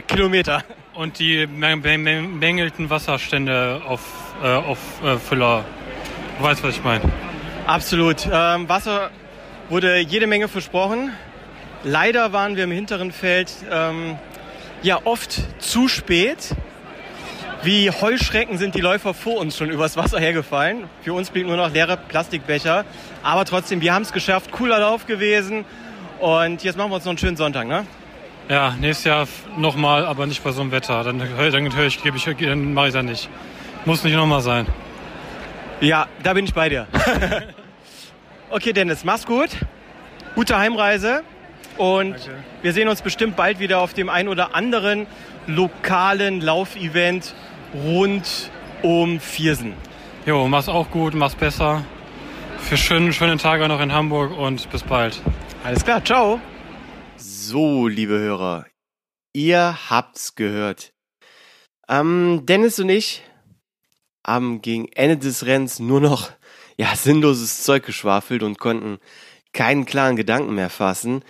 Kilometer. 0.06 0.64
Und 0.94 1.18
die 1.18 1.48
mängelten 1.48 2.92
Wasserstände 2.92 3.82
auf, 3.88 4.02
äh, 4.44 4.54
auf 4.54 4.78
äh, 5.04 5.18
Füller. 5.18 5.66
Du 6.38 6.44
weißt, 6.44 6.64
was 6.64 6.76
ich 6.76 6.84
meine. 6.84 7.02
Absolut. 7.66 8.30
Ähm, 8.32 8.70
Wasser 8.70 9.10
wurde 9.70 9.98
jede 9.98 10.28
Menge 10.28 10.48
versprochen. 10.48 11.12
Leider 11.84 12.32
waren 12.32 12.56
wir 12.56 12.66
im 12.66 12.72
hinteren 12.72 13.12
Feld 13.12 13.52
ähm, 13.72 14.18
ja 14.84 15.00
oft 15.04 15.42
zu 15.60 15.88
spät. 15.88 16.56
Wie 17.64 17.90
Heuschrecken 17.90 18.58
sind 18.58 18.76
die 18.76 18.82
Läufer 18.82 19.14
vor 19.14 19.38
uns 19.38 19.58
schon 19.58 19.70
übers 19.70 19.98
Wasser 19.98 20.20
hergefallen. 20.20 20.90
Für 21.04 21.14
uns 21.14 21.30
blieb 21.30 21.48
nur 21.48 21.58
noch 21.58 21.72
leere 21.72 21.98
Plastikbecher. 21.98 22.86
Aber 23.24 23.46
trotzdem, 23.46 23.82
wir 23.82 23.94
haben 23.94 24.02
es 24.04 24.14
geschafft. 24.14 24.52
Cooler 24.52 24.80
Lauf 24.80 25.06
gewesen. 25.06 25.66
Und 26.20 26.64
jetzt 26.64 26.78
machen 26.78 26.92
wir 26.92 26.96
uns 26.96 27.06
noch 27.06 27.12
einen 27.12 27.18
schönen 27.18 27.38
Sonntag, 27.38 27.68
ne? 27.68 27.86
Ja, 28.50 28.76
nächstes 28.80 29.06
Jahr 29.06 29.28
nochmal, 29.58 30.06
aber 30.06 30.26
nicht 30.28 30.44
bei 30.44 30.52
so 30.52 30.62
einem 30.62 30.72
Wetter. 30.72 31.04
Dann, 31.04 31.20
dann 31.20 31.76
höre 31.76 31.86
ich, 31.86 32.02
gebe 32.04 32.18
ich, 32.18 32.26
dann 32.26 32.74
mache 32.74 32.88
ich 32.88 32.94
das 32.94 33.04
nicht. 33.04 33.30
Muss 33.86 34.04
nicht 34.04 34.16
nochmal 34.16 34.42
sein. 34.42 34.68
Ja, 35.80 36.08
da 36.22 36.34
bin 36.34 36.46
ich 36.46 36.54
bei 36.54 36.70
dir. 36.70 36.88
okay, 38.52 38.74
Dennis, 38.74 39.04
mach's 39.04 39.26
gut. 39.26 39.50
Gute 40.36 40.58
Heimreise. 40.58 41.24
Und 41.82 42.12
Danke. 42.12 42.44
wir 42.62 42.74
sehen 42.74 42.88
uns 42.90 43.02
bestimmt 43.02 43.36
bald 43.36 43.58
wieder 43.58 43.80
auf 43.80 43.96
dem 43.96 44.08
ein 44.08 44.28
oder 44.28 44.54
anderen 44.54 45.08
lokalen 45.48 46.40
Laufevent 46.40 47.34
rund 47.74 48.52
um 48.84 49.20
Viersen. 49.20 49.74
Jo, 50.28 50.48
mach's 50.48 50.70
auch 50.70 50.92
gut, 50.92 51.16
mach's 51.16 51.34
besser. 51.34 51.84
Für 52.60 52.78
schönen, 52.78 53.14
schönen 53.14 53.40
Tage 53.40 53.68
noch 53.68 53.82
in 53.82 53.92
Hamburg 53.92 54.38
und 54.38 54.70
bis 54.70 54.84
bald. 54.84 55.20
Alles 55.64 55.84
klar, 55.84 56.06
ciao. 56.06 56.40
So, 57.18 57.88
liebe 57.88 58.14
Hörer, 58.14 58.68
ihr 59.34 59.76
habt's 59.90 60.36
gehört. 60.36 60.94
Ähm, 61.90 62.44
Dennis 62.44 62.78
und 62.78 62.90
ich 62.90 63.24
haben 64.24 64.62
gegen 64.62 64.88
Ende 64.90 65.18
des 65.18 65.48
Rennens 65.48 65.80
nur 65.80 66.00
noch 66.00 66.30
ja, 66.78 66.96
sinnloses 66.96 67.64
Zeug 67.64 67.84
geschwafelt 67.84 68.44
und 68.44 68.60
konnten 68.60 69.00
keinen 69.52 69.88
klaren 69.88 70.16
Gedanken 70.16 70.54
mehr 70.54 70.70
fassen. 70.70 71.24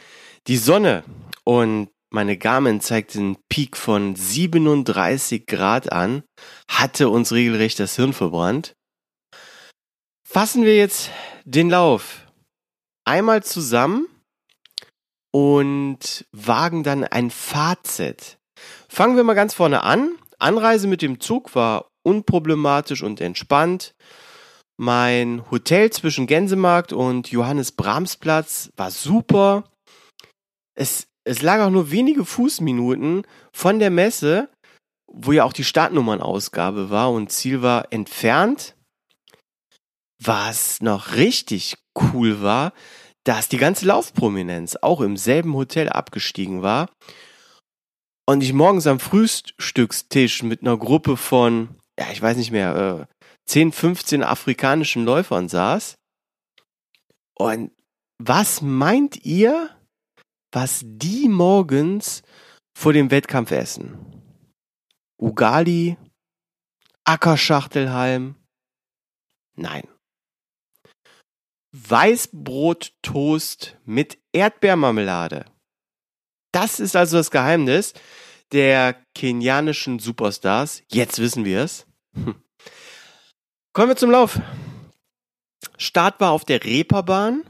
Die 0.48 0.58
Sonne 0.58 1.04
und 1.44 1.90
meine 2.10 2.38
Garmin 2.38 2.82
zeigte 2.82 3.20
einen 3.20 3.38
Peak 3.48 3.78
von 3.78 4.16
37 4.16 5.46
Grad 5.46 5.92
an, 5.92 6.24
hatte 6.68 7.10
uns 7.10 7.32
regelrecht 7.32 7.80
das 7.80 7.96
Hirn 7.96 8.12
verbrannt. 8.12 8.76
Fassen 10.28 10.64
wir 10.64 10.76
jetzt 10.76 11.10
den 11.46 11.70
Lauf 11.70 12.28
einmal 13.06 13.44
zusammen 13.44 14.08
und 15.32 16.26
wagen 16.32 16.84
dann 16.84 17.04
ein 17.04 17.30
Fazit. 17.30 18.38
Fangen 18.90 19.16
wir 19.16 19.24
mal 19.24 19.34
ganz 19.34 19.54
vorne 19.54 19.84
an. 19.84 20.18
Anreise 20.40 20.88
mit 20.88 21.02
dem 21.02 21.20
Zug 21.20 21.56
war 21.56 21.88
unproblematisch 22.04 23.04
und 23.04 23.22
entspannt. 23.22 23.94
Mein 24.78 25.50
Hotel 25.52 25.92
zwischen 25.92 26.26
Gänsemarkt 26.26 26.94
und 26.94 27.30
Johannes 27.32 27.72
Brahmsplatz 27.72 28.72
war 28.76 28.90
super 28.90 29.66
es, 30.76 31.08
es 31.24 31.42
lag 31.42 31.62
auch 31.62 31.70
nur 31.70 31.92
wenige 31.92 32.26
Fußminuten 32.26 33.24
von 33.54 33.80
der 33.80 33.90
Messe, 33.90 34.50
wo 35.08 35.32
ja 35.32 35.44
auch 35.44 35.54
die 35.54 35.64
Startnummernausgabe 35.64 36.90
war 36.90 37.12
und 37.12 37.32
Ziel 37.32 37.62
war 37.62 37.92
entfernt. 37.92 38.76
Was 40.24 40.82
noch 40.82 41.14
richtig 41.14 41.76
cool 41.96 42.42
war, 42.42 42.74
dass 43.24 43.50
die 43.50 43.58
ganze 43.58 43.86
Laufprominenz 43.86 44.76
auch 44.76 45.02
im 45.02 45.18
selben 45.18 45.54
Hotel 45.54 45.90
abgestiegen 45.90 46.62
war 46.62 46.90
und 48.32 48.42
ich 48.42 48.54
morgens 48.54 48.88
am 48.88 49.00
Frühstückstisch 49.00 50.44
mit 50.44 50.62
einer 50.62 50.78
Gruppe 50.78 51.18
von, 51.18 51.76
ja, 52.00 52.06
ich 52.12 52.22
weiß 52.22 52.38
nicht 52.38 52.52
mehr, 52.52 53.08
äh, 53.10 53.26
10, 53.46 53.72
15 53.72 54.24
afrikanischen 54.24 55.04
Läufern 55.04 55.50
saß. 55.50 55.96
Und 57.36 57.72
was 58.20 58.62
meint 58.62 59.26
ihr, 59.26 59.70
was 60.52 60.82
die 60.84 61.28
morgens 61.28 62.24
vor 62.78 62.94
dem 62.94 63.12
Wettkampf 63.12 63.52
essen. 63.52 63.98
Ugali, 65.20 65.98
Ackerschachtelhalm. 67.04 68.36
Nein. 69.56 69.88
Weißbrottoast 71.74 73.78
mit 73.86 74.18
Erdbeermarmelade. 74.34 75.46
Das 76.52 76.80
ist 76.80 76.96
also 76.96 77.18
das 77.18 77.32
Geheimnis 77.32 77.94
der 78.52 79.02
kenianischen 79.16 80.00
Superstars. 80.00 80.84
Jetzt 80.92 81.20
wissen 81.20 81.46
wir 81.46 81.62
es. 81.62 81.86
Hm. 82.14 82.36
Kommen 83.74 83.90
wir 83.90 83.96
zum 83.96 84.12
Lauf. 84.12 84.40
Start 85.78 86.20
war 86.20 86.32
auf 86.32 86.44
der 86.44 86.64
Reeperbahn, 86.64 87.44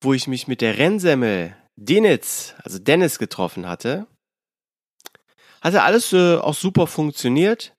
wo 0.00 0.14
ich 0.14 0.26
mich 0.26 0.48
mit 0.48 0.60
der 0.60 0.78
Rennsemmel 0.78 1.56
Denitz, 1.76 2.54
also 2.62 2.78
Dennis 2.78 3.18
getroffen 3.18 3.66
hatte, 3.66 4.06
hatte 5.60 5.82
alles 5.82 6.12
äh, 6.12 6.36
auch 6.36 6.54
super 6.54 6.86
funktioniert. 6.86 7.74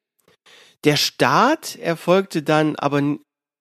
Der 0.84 0.98
Start 0.98 1.78
erfolgte 1.78 2.44
dann 2.44 2.76
aber 2.76 3.02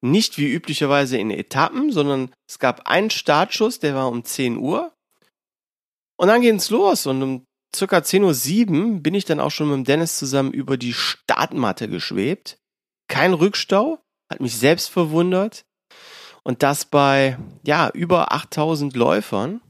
nicht 0.00 0.38
wie 0.38 0.52
üblicherweise 0.52 1.18
in 1.18 1.30
Etappen, 1.30 1.92
sondern 1.92 2.32
es 2.48 2.58
gab 2.58 2.88
einen 2.88 3.10
Startschuss, 3.10 3.78
der 3.78 3.94
war 3.94 4.08
um 4.08 4.24
10 4.24 4.58
Uhr. 4.58 4.92
Und 6.16 6.28
dann 6.28 6.42
ging's 6.42 6.70
los 6.70 7.06
und 7.06 7.22
um 7.22 7.44
circa 7.74 7.98
10.07 7.98 8.70
Uhr 8.70 9.00
bin 9.00 9.14
ich 9.14 9.24
dann 9.24 9.40
auch 9.40 9.50
schon 9.50 9.70
mit 9.70 9.88
Dennis 9.88 10.18
zusammen 10.18 10.52
über 10.52 10.76
die 10.76 10.92
Startmatte 10.92 11.88
geschwebt. 11.88 12.58
Kein 13.08 13.34
Rückstau, 13.34 13.98
hat 14.30 14.40
mich 14.40 14.56
selbst 14.56 14.88
verwundert. 14.88 15.64
Und 16.44 16.62
das 16.62 16.84
bei, 16.84 17.38
ja, 17.64 17.90
über 17.90 18.32
8000 18.32 18.96
Läufern. 18.96 19.60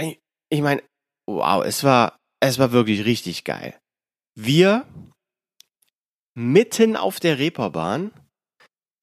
Ich, 0.00 0.60
meine, 0.62 0.82
wow, 1.26 1.64
es 1.64 1.84
war, 1.84 2.16
es 2.40 2.58
war 2.58 2.72
wirklich 2.72 3.04
richtig 3.04 3.44
geil. 3.44 3.78
Wir 4.34 4.86
mitten 6.34 6.96
auf 6.96 7.20
der 7.20 7.38
Reeperbahn, 7.38 8.12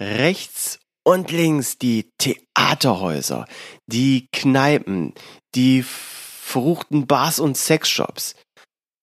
rechts 0.01 0.79
und 1.03 1.31
links 1.31 1.77
die 1.77 2.11
Theaterhäuser, 2.17 3.45
die 3.85 4.27
Kneipen, 4.31 5.13
die 5.53 5.83
verruchten 5.83 7.07
Bars 7.07 7.39
und 7.39 7.57
Sexshops. 7.57 8.35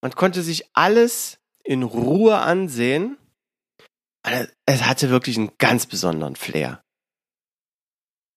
Man 0.00 0.12
konnte 0.12 0.42
sich 0.42 0.64
alles 0.72 1.38
in 1.62 1.82
Ruhe 1.82 2.38
ansehen. 2.38 3.18
Es 4.66 4.82
hatte 4.82 5.10
wirklich 5.10 5.36
einen 5.36 5.52
ganz 5.58 5.86
besonderen 5.86 6.36
Flair. 6.36 6.81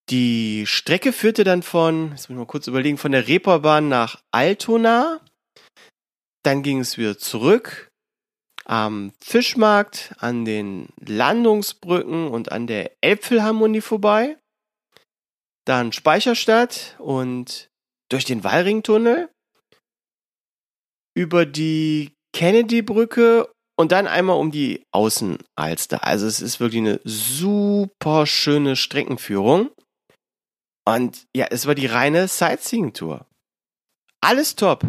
Die 0.08 0.66
Strecke 0.66 1.12
führte 1.12 1.42
dann 1.42 1.62
von, 1.62 2.10
jetzt 2.10 2.28
muss 2.28 2.30
ich 2.30 2.36
mal 2.36 2.46
kurz 2.46 2.68
überlegen, 2.68 2.98
von 2.98 3.12
der 3.12 3.26
Reeperbahn 3.26 3.88
nach 3.88 4.22
Altona. 4.30 5.20
Dann 6.44 6.62
ging 6.62 6.78
es 6.78 6.96
wieder 6.96 7.18
zurück 7.18 7.90
am 8.64 9.12
Fischmarkt, 9.20 10.14
an 10.18 10.44
den 10.44 10.88
Landungsbrücken 11.00 12.28
und 12.28 12.52
an 12.52 12.66
der 12.66 12.92
Elbphilharmonie 13.00 13.80
vorbei. 13.80 14.38
Dann 15.64 15.92
Speicherstadt 15.92 16.96
und 16.98 17.68
durch 18.08 18.24
den 18.24 18.44
Wallringtunnel. 18.44 19.28
Über 21.16 21.46
die 21.46 22.12
Kennedy-Brücke 22.32 23.50
und 23.76 23.92
dann 23.92 24.06
einmal 24.06 24.38
um 24.38 24.50
die 24.50 24.84
Außenalster. 24.92 26.04
Also 26.04 26.26
es 26.26 26.40
ist 26.40 26.60
wirklich 26.60 26.80
eine 26.80 27.00
super 27.04 28.26
schöne 28.26 28.76
Streckenführung. 28.76 29.70
Und 30.86 31.26
ja, 31.34 31.46
es 31.50 31.66
war 31.66 31.74
die 31.74 31.86
reine 31.86 32.28
Sightseeing-Tour. 32.28 33.26
Alles 34.20 34.54
top. 34.54 34.84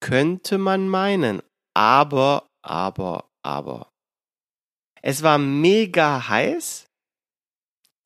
Könnte 0.00 0.58
man 0.58 0.88
meinen. 0.88 1.42
Aber, 1.74 2.48
aber, 2.62 3.30
aber. 3.42 3.90
Es 5.02 5.22
war 5.22 5.38
mega 5.38 6.28
heiß. 6.28 6.86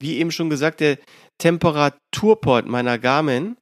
Wie 0.01 0.19
eben 0.19 0.31
schon 0.31 0.51
gesagt, 0.51 0.81
der 0.81 0.99
Temperaturport 1.39 2.67
meiner 2.67 2.99
Garmin 2.99 3.57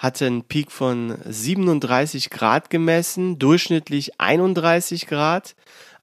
hatte 0.00 0.26
einen 0.26 0.44
Peak 0.44 0.70
von 0.70 1.18
37 1.24 2.30
Grad 2.30 2.70
gemessen, 2.70 3.38
durchschnittlich 3.38 4.20
31 4.20 5.06
Grad. 5.06 5.54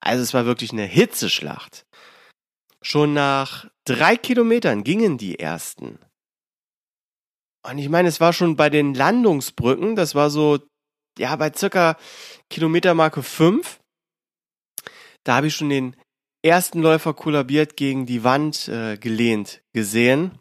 Also 0.01 0.21
es 0.21 0.33
war 0.33 0.45
wirklich 0.45 0.71
eine 0.71 0.85
Hitzeschlacht. 0.85 1.86
Schon 2.81 3.13
nach 3.13 3.69
drei 3.85 4.17
Kilometern 4.17 4.83
gingen 4.83 5.17
die 5.17 5.39
ersten. 5.39 5.99
Und 7.63 7.79
ich 7.79 7.89
meine, 7.89 8.07
es 8.07 8.21
war 8.21 8.33
schon 8.33 8.55
bei 8.55 8.69
den 8.69 8.93
Landungsbrücken, 8.93 9.95
das 9.95 10.15
war 10.15 10.29
so, 10.29 10.59
ja, 11.17 11.35
bei 11.35 11.51
circa 11.53 11.97
Kilometermarke 12.49 13.23
5. 13.23 13.79
Da 15.23 15.35
habe 15.35 15.47
ich 15.47 15.55
schon 15.55 15.69
den 15.69 15.95
ersten 16.45 16.79
Läufer 16.81 17.13
kollabiert 17.13 17.75
gegen 17.75 18.05
die 18.05 18.23
Wand 18.23 18.69
äh, 18.69 18.97
gelehnt 18.97 19.61
gesehen. 19.73 20.39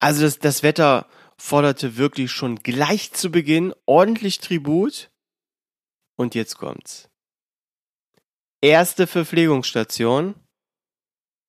Also 0.00 0.22
das, 0.22 0.38
das 0.38 0.62
Wetter 0.62 1.08
forderte 1.38 1.96
wirklich 1.96 2.32
schon 2.32 2.56
gleich 2.56 3.12
zu 3.12 3.30
Beginn 3.30 3.74
ordentlich 3.84 4.38
Tribut. 4.38 5.10
Und 6.18 6.34
jetzt 6.34 6.56
kommt's. 6.56 7.08
Erste 8.62 9.06
Verpflegungsstation 9.06 10.34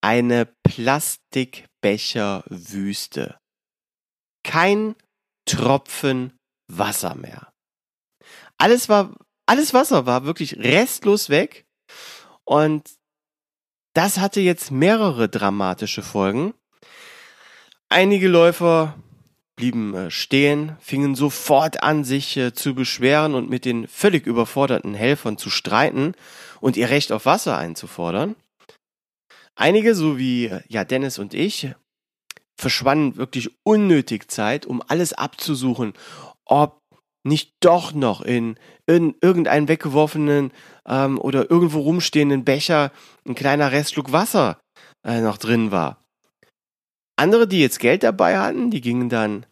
eine 0.07 0.47
Plastikbecherwüste. 0.63 3.37
Kein 4.45 4.95
Tropfen 5.45 6.31
Wasser 6.71 7.15
mehr. 7.15 7.51
Alles 8.57 8.87
war, 8.87 9.17
alles 9.45 9.73
Wasser 9.73 10.05
war 10.05 10.23
wirklich 10.23 10.55
restlos 10.59 11.29
weg. 11.29 11.65
Und 12.45 12.89
das 13.93 14.19
hatte 14.19 14.39
jetzt 14.39 14.71
mehrere 14.71 15.27
dramatische 15.27 16.03
Folgen. 16.03 16.53
Einige 17.89 18.29
Läufer 18.29 18.95
blieben 19.57 19.93
äh, 19.93 20.09
stehen, 20.09 20.77
fingen 20.79 21.15
sofort 21.15 21.83
an, 21.83 22.05
sich 22.05 22.37
äh, 22.37 22.53
zu 22.53 22.75
beschweren 22.75 23.35
und 23.35 23.49
mit 23.49 23.65
den 23.65 23.89
völlig 23.89 24.25
überforderten 24.25 24.93
Helfern 24.93 25.37
zu 25.37 25.49
streiten 25.49 26.13
und 26.61 26.77
ihr 26.77 26.89
Recht 26.89 27.11
auf 27.11 27.25
Wasser 27.25 27.57
einzufordern. 27.57 28.37
Einige, 29.59 29.95
so 29.95 30.19
wie 30.19 30.51
ja 30.67 30.83
Dennis 30.83 31.17
und 31.17 31.33
ich, 31.33 31.73
verschwanden 32.59 33.17
wirklich 33.17 33.49
unnötig 33.63 34.29
Zeit, 34.29 34.67
um 34.67 34.83
alles 34.87 35.13
abzusuchen, 35.13 35.93
ob 36.45 36.79
nicht 37.23 37.55
doch 37.59 37.91
noch 37.91 38.21
in, 38.21 38.55
in 38.85 39.15
irgendeinen 39.19 39.67
weggeworfenen 39.67 40.51
ähm, 40.87 41.19
oder 41.19 41.49
irgendwo 41.49 41.81
rumstehenden 41.81 42.45
Becher 42.45 42.91
ein 43.27 43.33
kleiner 43.33 43.71
Restschluck 43.71 44.11
Wasser 44.11 44.59
äh, 45.03 45.21
noch 45.21 45.37
drin 45.37 45.71
war. 45.71 46.05
Andere, 47.15 47.47
die 47.47 47.59
jetzt 47.59 47.79
Geld 47.79 48.03
dabei 48.03 48.37
hatten, 48.37 48.69
die 48.69 48.79
gingen 48.79 49.09
dann 49.09 49.47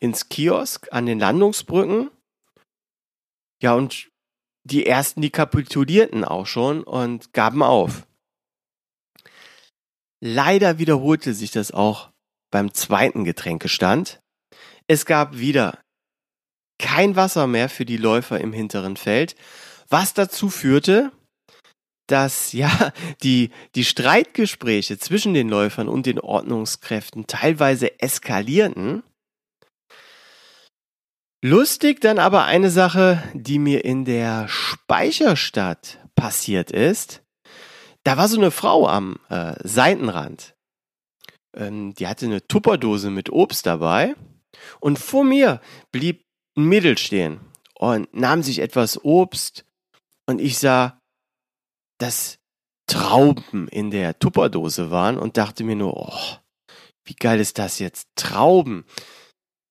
ins 0.00 0.28
Kiosk 0.28 0.86
an 0.92 1.06
den 1.06 1.18
Landungsbrücken. 1.18 2.10
Ja, 3.60 3.74
und 3.74 4.08
die 4.62 4.86
ersten, 4.86 5.20
die 5.20 5.30
kapitulierten 5.30 6.24
auch 6.24 6.46
schon 6.46 6.84
und 6.84 7.32
gaben 7.32 7.64
auf. 7.64 8.07
Leider 10.20 10.78
wiederholte 10.78 11.32
sich 11.34 11.50
das 11.50 11.70
auch 11.70 12.10
beim 12.50 12.74
zweiten 12.74 13.24
Getränkestand. 13.24 14.20
Es 14.86 15.06
gab 15.06 15.38
wieder 15.38 15.78
kein 16.78 17.16
Wasser 17.16 17.46
mehr 17.46 17.68
für 17.68 17.84
die 17.84 17.96
Läufer 17.96 18.40
im 18.40 18.52
hinteren 18.52 18.96
Feld, 18.96 19.36
was 19.88 20.14
dazu 20.14 20.48
führte, 20.48 21.12
dass 22.08 22.52
ja 22.52 22.92
die, 23.22 23.50
die 23.74 23.84
Streitgespräche 23.84 24.98
zwischen 24.98 25.34
den 25.34 25.48
Läufern 25.48 25.88
und 25.88 26.06
den 26.06 26.20
Ordnungskräften 26.20 27.26
teilweise 27.26 28.00
eskalierten. 28.00 29.02
Lustig 31.44 32.00
dann 32.00 32.18
aber 32.18 32.46
eine 32.46 32.70
Sache, 32.70 33.22
die 33.34 33.58
mir 33.60 33.84
in 33.84 34.04
der 34.04 34.48
Speicherstadt 34.48 35.98
passiert 36.16 36.72
ist 36.72 37.22
da 38.08 38.16
war 38.16 38.26
so 38.26 38.38
eine 38.38 38.50
Frau 38.50 38.88
am 38.88 39.18
äh, 39.28 39.52
Seitenrand. 39.62 40.54
Ähm, 41.54 41.92
die 41.92 42.06
hatte 42.06 42.24
eine 42.24 42.46
Tupperdose 42.46 43.10
mit 43.10 43.28
Obst 43.28 43.66
dabei. 43.66 44.14
Und 44.80 44.98
vor 44.98 45.24
mir 45.24 45.60
blieb 45.92 46.24
ein 46.56 46.64
Mädel 46.64 46.96
stehen 46.96 47.38
und 47.74 48.08
nahm 48.14 48.42
sich 48.42 48.60
etwas 48.60 49.04
Obst. 49.04 49.66
Und 50.24 50.40
ich 50.40 50.58
sah, 50.58 51.02
dass 51.98 52.38
Trauben 52.86 53.68
in 53.68 53.90
der 53.90 54.18
Tupperdose 54.18 54.90
waren 54.90 55.18
und 55.18 55.36
dachte 55.36 55.62
mir 55.62 55.76
nur, 55.76 55.94
oh, 55.94 56.36
wie 57.04 57.14
geil 57.14 57.40
ist 57.40 57.58
das 57.58 57.78
jetzt? 57.78 58.08
Trauben. 58.16 58.86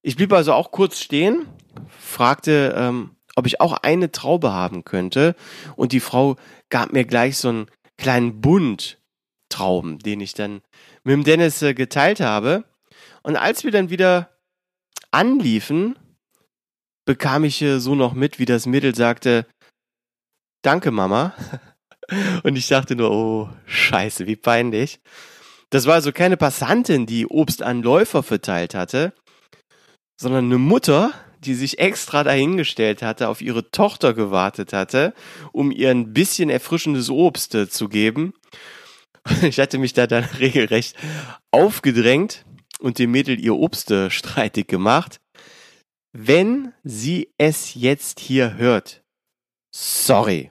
Ich 0.04 0.16
blieb 0.16 0.32
also 0.32 0.54
auch 0.54 0.70
kurz 0.70 1.00
stehen, 1.00 1.48
fragte, 1.90 2.76
ähm, 2.78 3.16
ob 3.36 3.48
ich 3.48 3.62
auch 3.62 3.74
eine 3.74 4.12
Traube 4.12 4.52
haben 4.52 4.84
könnte. 4.84 5.36
Und 5.76 5.92
die 5.92 6.00
Frau 6.00 6.36
gab 6.70 6.94
mir 6.94 7.06
gleich 7.06 7.38
so 7.38 7.50
ein 7.50 7.72
kleinen 7.98 8.42
Bund 8.42 9.00
Trauben, 9.50 10.00
den 10.00 10.20
ich 10.20 10.34
dann 10.34 10.62
mit 11.04 11.14
dem 11.14 11.24
Dennis 11.24 11.62
äh, 11.62 11.74
geteilt 11.74 12.20
habe. 12.20 12.66
Und 13.24 13.36
als 13.36 13.64
wir 13.64 13.72
dann 13.72 13.90
wieder 13.90 14.38
anliefen, 15.12 15.98
bekam 17.06 17.44
ich 17.44 17.62
äh, 17.62 17.80
so 17.80 17.96
noch 17.96 18.14
mit, 18.14 18.40
wie 18.40 18.46
das 18.46 18.66
Mädel 18.66 18.94
sagte, 18.94 19.48
danke 20.64 20.92
Mama. 20.92 21.34
Und 22.44 22.56
ich 22.56 22.68
dachte 22.68 22.96
nur, 22.96 23.12
oh, 23.12 23.50
scheiße, 23.66 24.28
wie 24.28 24.36
peinlich. 24.36 25.02
Das 25.70 25.86
war 25.86 25.96
also 25.96 26.14
keine 26.14 26.38
Passantin, 26.38 27.06
die 27.06 27.28
Obst 27.28 27.62
an 27.62 27.84
Läufer 27.84 28.24
verteilt 28.24 28.74
hatte, 28.74 29.14
sondern 30.20 30.46
eine 30.46 30.58
Mutter, 30.58 31.12
die 31.40 31.54
sich 31.54 31.80
extra 31.80 32.24
dahingestellt 32.24 33.02
hatte, 33.02 33.30
auf 33.30 33.42
ihre 33.42 33.70
Tochter 33.72 34.14
gewartet 34.14 34.74
hatte, 34.74 35.14
um 35.52 35.72
ihr 35.72 35.92
ein 35.92 36.14
bisschen 36.14 36.50
erfrischendes 36.50 37.10
Obst 37.10 37.56
äh, 37.56 37.70
zu 37.70 37.90
geben. 37.90 38.34
Ich 39.42 39.60
hatte 39.60 39.78
mich 39.78 39.92
da 39.92 40.08
dann 40.08 40.24
regelrecht 40.40 40.96
aufgedrängt 41.52 42.46
und 42.80 42.98
dem 42.98 43.12
Mädel 43.12 43.38
ihr 43.40 43.56
Obst 43.56 43.92
äh, 43.92 44.10
streitig 44.10 44.68
gemacht. 44.68 45.20
Wenn 46.14 46.74
sie 46.84 47.34
es 47.38 47.76
jetzt 47.76 48.22
hier 48.22 48.56
hört, 48.56 49.04
sorry. 49.76 50.50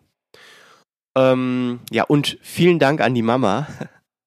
Ähm, 1.17 1.81
ja, 1.91 2.05
und 2.05 2.39
vielen 2.43 2.79
Dank 2.79 3.01
an 3.01 3.15
die 3.15 3.23
Mama. 3.23 3.67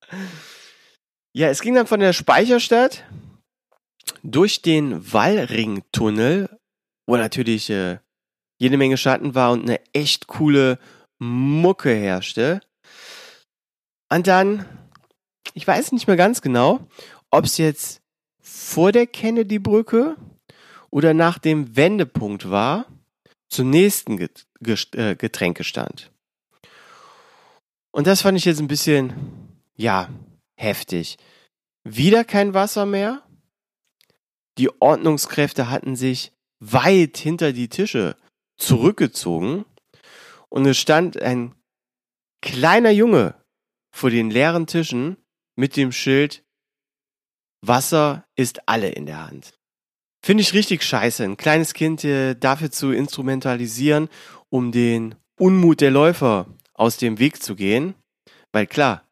ja, 1.33 1.49
es 1.49 1.61
ging 1.61 1.75
dann 1.75 1.85
von 1.85 1.99
der 1.99 2.13
Speicherstadt 2.13 3.05
durch 4.23 4.61
den 4.61 5.13
Wallringtunnel, 5.13 6.49
wo 7.05 7.17
natürlich 7.17 7.69
äh, 7.69 7.99
jede 8.57 8.77
Menge 8.77 8.97
Schatten 8.97 9.35
war 9.35 9.51
und 9.51 9.63
eine 9.63 9.79
echt 9.93 10.27
coole 10.27 10.79
Mucke 11.17 11.93
herrschte. 11.93 12.61
Und 14.11 14.27
dann, 14.27 14.65
ich 15.53 15.65
weiß 15.65 15.91
nicht 15.91 16.07
mehr 16.07 16.17
ganz 16.17 16.41
genau, 16.41 16.87
ob 17.31 17.45
es 17.45 17.57
jetzt 17.57 18.01
vor 18.41 18.91
der 18.91 19.07
Kennedy-Brücke 19.07 20.15
oder 20.89 21.13
nach 21.13 21.37
dem 21.37 21.75
Wendepunkt 21.75 22.49
war, 22.49 22.85
zum 23.47 23.69
nächsten 23.69 24.19
äh, 24.19 25.15
Getränkestand. 25.15 26.11
Und 27.91 28.07
das 28.07 28.21
fand 28.21 28.37
ich 28.37 28.45
jetzt 28.45 28.59
ein 28.59 28.67
bisschen, 28.67 29.13
ja, 29.75 30.09
heftig. 30.55 31.17
Wieder 31.83 32.23
kein 32.23 32.53
Wasser 32.53 32.85
mehr. 32.85 33.23
Die 34.59 34.69
Ordnungskräfte 34.81 35.69
hatten 35.69 35.95
sich 35.95 36.33
weit 36.59 37.17
hinter 37.17 37.53
die 37.53 37.69
Tische 37.69 38.17
zurückgezogen 38.57 39.63
und 40.49 40.65
es 40.65 40.77
stand 40.77 41.21
ein 41.21 41.55
kleiner 42.41 42.91
Junge 42.91 43.35
vor 43.95 44.09
den 44.09 44.29
leeren 44.29 44.67
Tischen 44.67 45.15
mit 45.55 45.77
dem 45.77 45.93
Schild 45.93 46.43
Wasser 47.61 48.25
ist 48.35 48.67
alle 48.67 48.89
in 48.89 49.05
der 49.05 49.27
Hand. 49.27 49.53
Finde 50.25 50.41
ich 50.41 50.53
richtig 50.53 50.83
scheiße, 50.83 51.23
ein 51.23 51.37
kleines 51.37 51.73
Kind 51.73 52.03
äh, 52.03 52.35
dafür 52.35 52.69
zu 52.69 52.91
instrumentalisieren, 52.91 54.09
um 54.49 54.73
den 54.73 55.15
Unmut 55.37 55.79
der 55.79 55.91
Läufer 55.91 56.47
aus 56.73 56.97
dem 56.97 57.19
Weg 57.19 57.41
zu 57.41 57.55
gehen. 57.55 57.95
Weil 58.51 58.67
klar, 58.67 59.07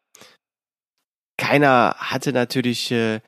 keiner 1.38 1.94
hatte 1.98 2.32
natürlich 2.32 2.90
äh, 2.90 3.20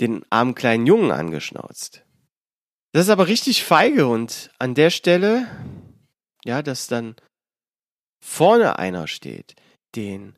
den 0.00 0.24
armen 0.30 0.54
kleinen 0.54 0.86
Jungen 0.86 1.10
angeschnauzt. 1.10 2.04
Das 2.92 3.06
ist 3.06 3.10
aber 3.10 3.26
richtig 3.26 3.64
feige 3.64 4.06
und 4.06 4.50
an 4.58 4.74
der 4.74 4.90
Stelle, 4.90 5.46
ja, 6.44 6.62
dass 6.62 6.86
dann 6.86 7.16
vorne 8.24 8.78
einer 8.78 9.06
steht, 9.06 9.54
den 9.94 10.36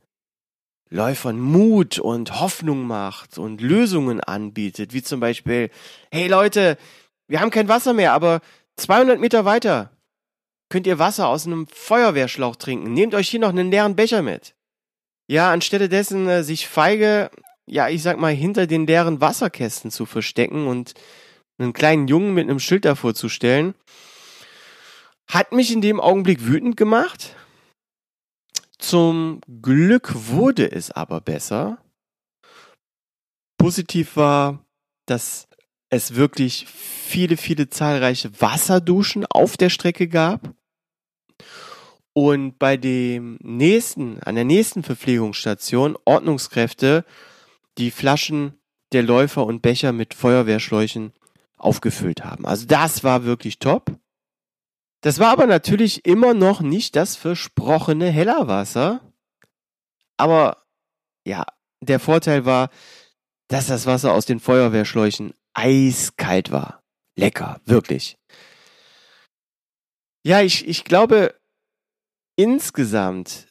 Läufern 0.91 1.39
Mut 1.39 1.99
und 1.99 2.41
Hoffnung 2.41 2.87
macht 2.87 3.39
und 3.39 3.61
Lösungen 3.61 4.21
anbietet, 4.21 4.93
wie 4.93 5.03
zum 5.03 5.21
Beispiel, 5.21 5.71
hey 6.11 6.29
Leute, 6.29 6.79
wir 7.29 7.41
haben 7.41 7.51
kein 7.51 7.69
Wasser 7.69 7.93
mehr, 7.93 8.13
aber 8.13 8.41
200 8.77 9.21
Meter 9.21 9.45
weiter 9.45 9.91
könnt 10.71 10.87
ihr 10.87 10.99
Wasser 10.99 11.29
aus 11.29 11.47
einem 11.47 11.67
Feuerwehrschlauch 11.67 12.57
trinken. 12.57 12.93
Nehmt 12.93 13.15
euch 13.15 13.29
hier 13.29 13.41
noch 13.41 13.51
einen 13.51 13.71
leeren 13.71 13.97
Becher 13.97 14.23
mit. 14.23 14.55
Ja, 15.31 15.53
anstelle 15.53 15.89
dessen 15.89 16.29
äh, 16.29 16.43
sich 16.43 16.69
feige, 16.69 17.31
ja, 17.69 17.89
ich 17.89 18.03
sag 18.03 18.19
mal, 18.19 18.33
hinter 18.33 18.67
den 18.67 18.87
leeren 18.87 19.21
Wasserkästen 19.21 19.91
zu 19.91 20.07
verstecken 20.07 20.67
und 20.67 20.95
einen 21.59 21.73
kleinen 21.73 22.09
Jungen 22.09 22.35
mit 22.35 22.49
einem 22.49 22.61
Schild 22.61 22.85
davor 22.85 23.15
zu 23.15 23.29
stellen, 23.29 23.75
hat 25.27 25.53
mich 25.53 25.73
in 25.73 25.81
dem 25.81 26.01
Augenblick 26.01 26.47
wütend 26.47 26.77
gemacht 26.77 27.35
zum 28.79 29.41
Glück 29.61 30.13
wurde 30.15 30.71
es 30.71 30.91
aber 30.91 31.21
besser. 31.21 31.79
Positiv 33.59 34.17
war, 34.17 34.65
dass 35.07 35.49
es 35.91 36.15
wirklich 36.15 36.67
viele, 36.67 37.37
viele 37.37 37.69
zahlreiche 37.69 38.41
Wasserduschen 38.41 39.27
auf 39.27 39.57
der 39.57 39.71
Strecke 39.71 40.07
gab. 40.07 40.55
Und 42.13 42.59
bei 42.59 42.77
dem 42.77 43.39
nächsten, 43.43 44.21
an 44.21 44.37
der 44.37 44.45
nächsten 44.45 44.83
Verpflegungsstation 44.83 45.97
Ordnungskräfte 46.05 47.05
die 47.79 47.91
Flaschen 47.91 48.61
der 48.93 49.03
Läufer 49.03 49.47
und 49.47 49.63
Becher 49.63 49.93
mit 49.93 50.15
Feuerwehrschläuchen 50.15 51.13
aufgefüllt 51.57 52.25
haben. 52.25 52.47
Also 52.47 52.67
das 52.67 53.05
war 53.05 53.25
wirklich 53.25 53.59
top. 53.59 53.99
Das 55.01 55.19
war 55.19 55.31
aber 55.31 55.47
natürlich 55.47 56.05
immer 56.05 56.35
noch 56.35 56.61
nicht 56.61 56.97
das 56.97 57.17
versprochene 57.17 58.11
Hellerwasser. 58.11 59.01
Aber 60.17 60.65
ja, 61.25 61.45
der 61.81 62.01
Vorteil 62.01 62.45
war, 62.45 62.71
dass 63.49 63.67
das 63.67 63.87
Wasser 63.87 64.13
aus 64.13 64.27
den 64.27 64.41
Feuerwehrschläuchen 64.41 65.33
eiskalt 65.55 66.51
war. 66.51 66.83
Lecker, 67.17 67.61
wirklich. 67.65 68.19
Ja, 70.25 70.43
ich, 70.43 70.67
ich 70.67 70.85
glaube, 70.85 71.35
insgesamt 72.37 73.49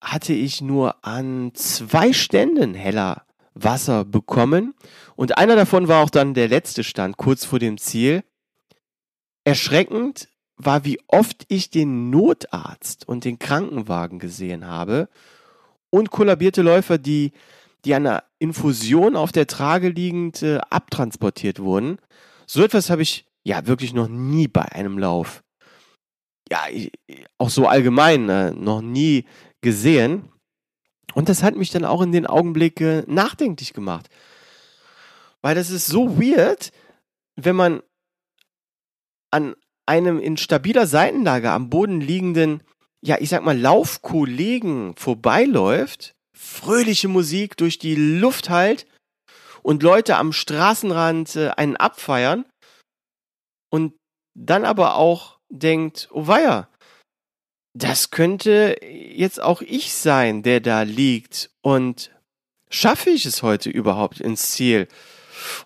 hatte 0.00 0.32
ich 0.32 0.60
nur 0.60 1.04
an 1.04 1.52
zwei 1.54 2.12
Ständen 2.12 2.74
heller 2.74 3.26
Wasser 3.54 4.04
bekommen. 4.04 4.74
Und 5.16 5.38
einer 5.38 5.56
davon 5.56 5.88
war 5.88 6.02
auch 6.02 6.10
dann 6.10 6.34
der 6.34 6.48
letzte 6.48 6.84
Stand, 6.84 7.16
kurz 7.16 7.44
vor 7.44 7.58
dem 7.58 7.78
Ziel. 7.78 8.24
Erschreckend 9.44 10.28
war, 10.56 10.84
wie 10.84 11.00
oft 11.08 11.44
ich 11.48 11.70
den 11.70 12.10
Notarzt 12.10 13.08
und 13.08 13.24
den 13.24 13.38
Krankenwagen 13.38 14.18
gesehen 14.18 14.66
habe 14.66 15.08
und 15.90 16.10
kollabierte 16.10 16.62
Läufer, 16.62 16.98
die, 16.98 17.32
die 17.84 17.94
an 17.94 18.06
einer 18.06 18.24
Infusion 18.38 19.16
auf 19.16 19.32
der 19.32 19.46
Trage 19.46 19.88
liegend 19.88 20.42
äh, 20.42 20.58
abtransportiert 20.70 21.60
wurden. 21.60 21.98
So 22.46 22.62
etwas 22.62 22.90
habe 22.90 23.02
ich 23.02 23.26
ja 23.42 23.66
wirklich 23.66 23.92
noch 23.92 24.08
nie 24.08 24.48
bei 24.48 24.62
einem 24.72 24.98
Lauf. 24.98 25.42
Ja, 26.50 26.62
auch 27.38 27.50
so 27.50 27.66
allgemein 27.66 28.28
äh, 28.28 28.50
noch 28.50 28.82
nie 28.82 29.24
gesehen. 29.60 30.28
Und 31.14 31.28
das 31.28 31.42
hat 31.42 31.56
mich 31.56 31.70
dann 31.70 31.84
auch 31.84 32.02
in 32.02 32.12
den 32.12 32.26
Augenblicken 32.26 33.04
nachdenklich 33.06 33.72
gemacht. 33.72 34.08
Weil 35.42 35.54
das 35.54 35.70
ist 35.70 35.86
so 35.86 36.20
weird, 36.20 36.72
wenn 37.36 37.56
man 37.56 37.82
an 39.30 39.54
einem 39.86 40.20
in 40.20 40.36
stabiler 40.36 40.86
Seitenlage 40.86 41.50
am 41.50 41.70
Boden 41.70 42.00
liegenden, 42.00 42.62
ja, 43.02 43.16
ich 43.18 43.30
sag 43.30 43.42
mal, 43.42 43.58
Laufkollegen 43.58 44.94
vorbeiläuft, 44.96 46.14
fröhliche 46.36 47.08
Musik 47.08 47.56
durch 47.56 47.78
die 47.78 47.94
Luft 47.94 48.50
halt 48.50 48.86
und 49.62 49.82
Leute 49.82 50.16
am 50.16 50.32
Straßenrand 50.32 51.36
äh, 51.36 51.48
einen 51.50 51.76
abfeiern 51.76 52.44
und 53.70 53.94
dann 54.34 54.64
aber 54.64 54.94
auch 54.96 55.38
denkt, 55.48 56.08
oh 56.12 56.26
weia, 56.26 56.69
das 57.72 58.10
könnte 58.10 58.76
jetzt 58.82 59.40
auch 59.40 59.62
ich 59.62 59.92
sein, 59.92 60.42
der 60.42 60.60
da 60.60 60.82
liegt 60.82 61.50
und 61.62 62.10
schaffe 62.68 63.10
ich 63.10 63.26
es 63.26 63.42
heute 63.42 63.70
überhaupt 63.70 64.20
ins 64.20 64.50
Ziel? 64.50 64.88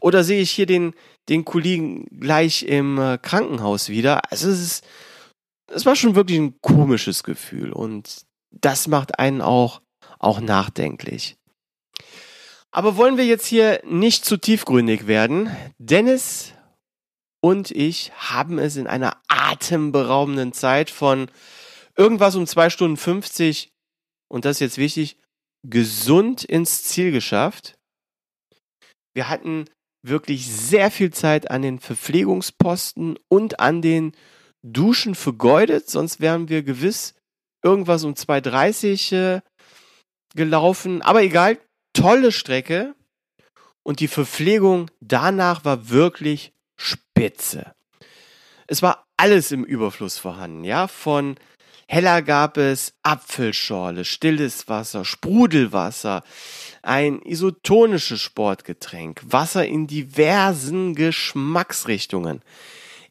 Oder 0.00 0.24
sehe 0.24 0.40
ich 0.40 0.50
hier 0.50 0.66
den, 0.66 0.94
den 1.28 1.44
Kollegen 1.44 2.06
gleich 2.20 2.62
im 2.64 2.98
äh, 2.98 3.18
Krankenhaus 3.18 3.88
wieder. 3.88 4.30
Also 4.30 4.50
es 4.50 4.60
ist, 4.60 4.86
es 5.68 5.86
war 5.86 5.96
schon 5.96 6.14
wirklich 6.14 6.38
ein 6.38 6.60
komisches 6.60 7.22
Gefühl 7.22 7.72
und 7.72 8.22
das 8.50 8.86
macht 8.86 9.18
einen 9.18 9.40
auch, 9.40 9.80
auch 10.18 10.40
nachdenklich. 10.40 11.36
Aber 12.70 12.96
wollen 12.96 13.16
wir 13.16 13.24
jetzt 13.24 13.46
hier 13.46 13.80
nicht 13.84 14.24
zu 14.24 14.36
tiefgründig 14.36 15.06
werden? 15.06 15.54
Dennis 15.78 16.52
und 17.40 17.70
ich 17.70 18.12
haben 18.16 18.58
es 18.58 18.76
in 18.76 18.86
einer 18.86 19.16
atemberaubenden 19.28 20.52
Zeit 20.52 20.90
von 20.90 21.30
irgendwas 21.96 22.36
um 22.36 22.46
zwei 22.46 22.70
Stunden 22.70 22.96
50 22.96 23.70
und 24.28 24.44
das 24.44 24.56
ist 24.56 24.60
jetzt 24.60 24.78
wichtig, 24.78 25.18
gesund 25.62 26.44
ins 26.44 26.84
Ziel 26.84 27.12
geschafft. 27.12 27.78
Wir 29.14 29.28
hatten 29.28 29.66
wirklich 30.02 30.50
sehr 30.50 30.90
viel 30.90 31.12
Zeit 31.12 31.50
an 31.50 31.62
den 31.62 31.78
Verpflegungsposten 31.78 33.18
und 33.28 33.60
an 33.60 33.80
den 33.80 34.12
Duschen 34.62 35.14
vergeudet, 35.14 35.88
sonst 35.88 36.20
wären 36.20 36.48
wir 36.48 36.62
gewiss 36.62 37.14
irgendwas 37.62 38.04
um 38.04 38.12
2.30 38.12 39.16
äh, 39.16 39.40
gelaufen. 40.34 41.02
Aber 41.02 41.22
egal, 41.22 41.58
tolle 41.92 42.30
Strecke. 42.30 42.94
Und 43.82 44.00
die 44.00 44.08
Verpflegung 44.08 44.90
danach 45.00 45.64
war 45.64 45.90
wirklich 45.90 46.52
spitze. 46.76 47.74
Es 48.66 48.82
war 48.82 49.06
alles 49.16 49.52
im 49.52 49.64
Überfluss 49.64 50.18
vorhanden, 50.18 50.64
ja, 50.64 50.88
von 50.88 51.36
Heller 51.94 52.22
gab 52.22 52.56
es 52.56 52.92
Apfelschorle, 53.04 54.04
stilles 54.04 54.66
Wasser, 54.66 55.04
Sprudelwasser, 55.04 56.24
ein 56.82 57.22
isotonisches 57.22 58.20
Sportgetränk, 58.20 59.22
Wasser 59.24 59.64
in 59.64 59.86
diversen 59.86 60.96
Geschmacksrichtungen. 60.96 62.42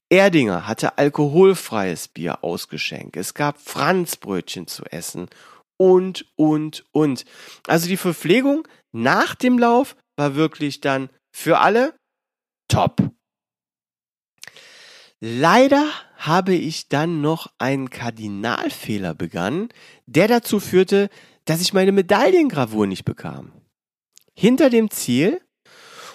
Erdinger 0.09 0.67
hatte 0.67 0.97
alkoholfreies 0.97 2.09
Bier 2.09 2.43
ausgeschenkt. 2.43 3.15
Es 3.15 3.33
gab 3.33 3.57
Franzbrötchen 3.61 4.67
zu 4.67 4.83
essen 4.83 5.29
und, 5.77 6.25
und, 6.35 6.83
und. 6.91 7.23
Also 7.67 7.87
die 7.87 7.95
Verpflegung 7.95 8.67
nach 8.91 9.33
dem 9.33 9.57
Lauf 9.57 9.95
war 10.17 10.35
wirklich 10.35 10.81
dann 10.81 11.07
für 11.33 11.59
alle 11.59 11.95
top. 12.67 12.97
Leider 15.25 15.89
habe 16.17 16.53
ich 16.53 16.89
dann 16.89 17.21
noch 17.21 17.47
einen 17.57 17.89
Kardinalfehler 17.89 19.13
begangen, 19.13 19.69
der 20.05 20.27
dazu 20.27 20.59
führte, 20.59 21.09
dass 21.45 21.61
ich 21.61 21.71
meine 21.71 21.93
Medaillengravur 21.93 22.87
nicht 22.87 23.05
bekam. 23.05 23.53
Hinter 24.37 24.69
dem 24.69 24.91
Ziel 24.91 25.41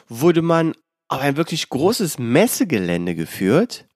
wurde 0.09 0.42
man 0.42 0.74
auf 1.09 1.22
ein 1.22 1.38
wirklich 1.38 1.70
großes 1.70 2.18
Messegelände 2.18 3.14
geführt. 3.14 3.88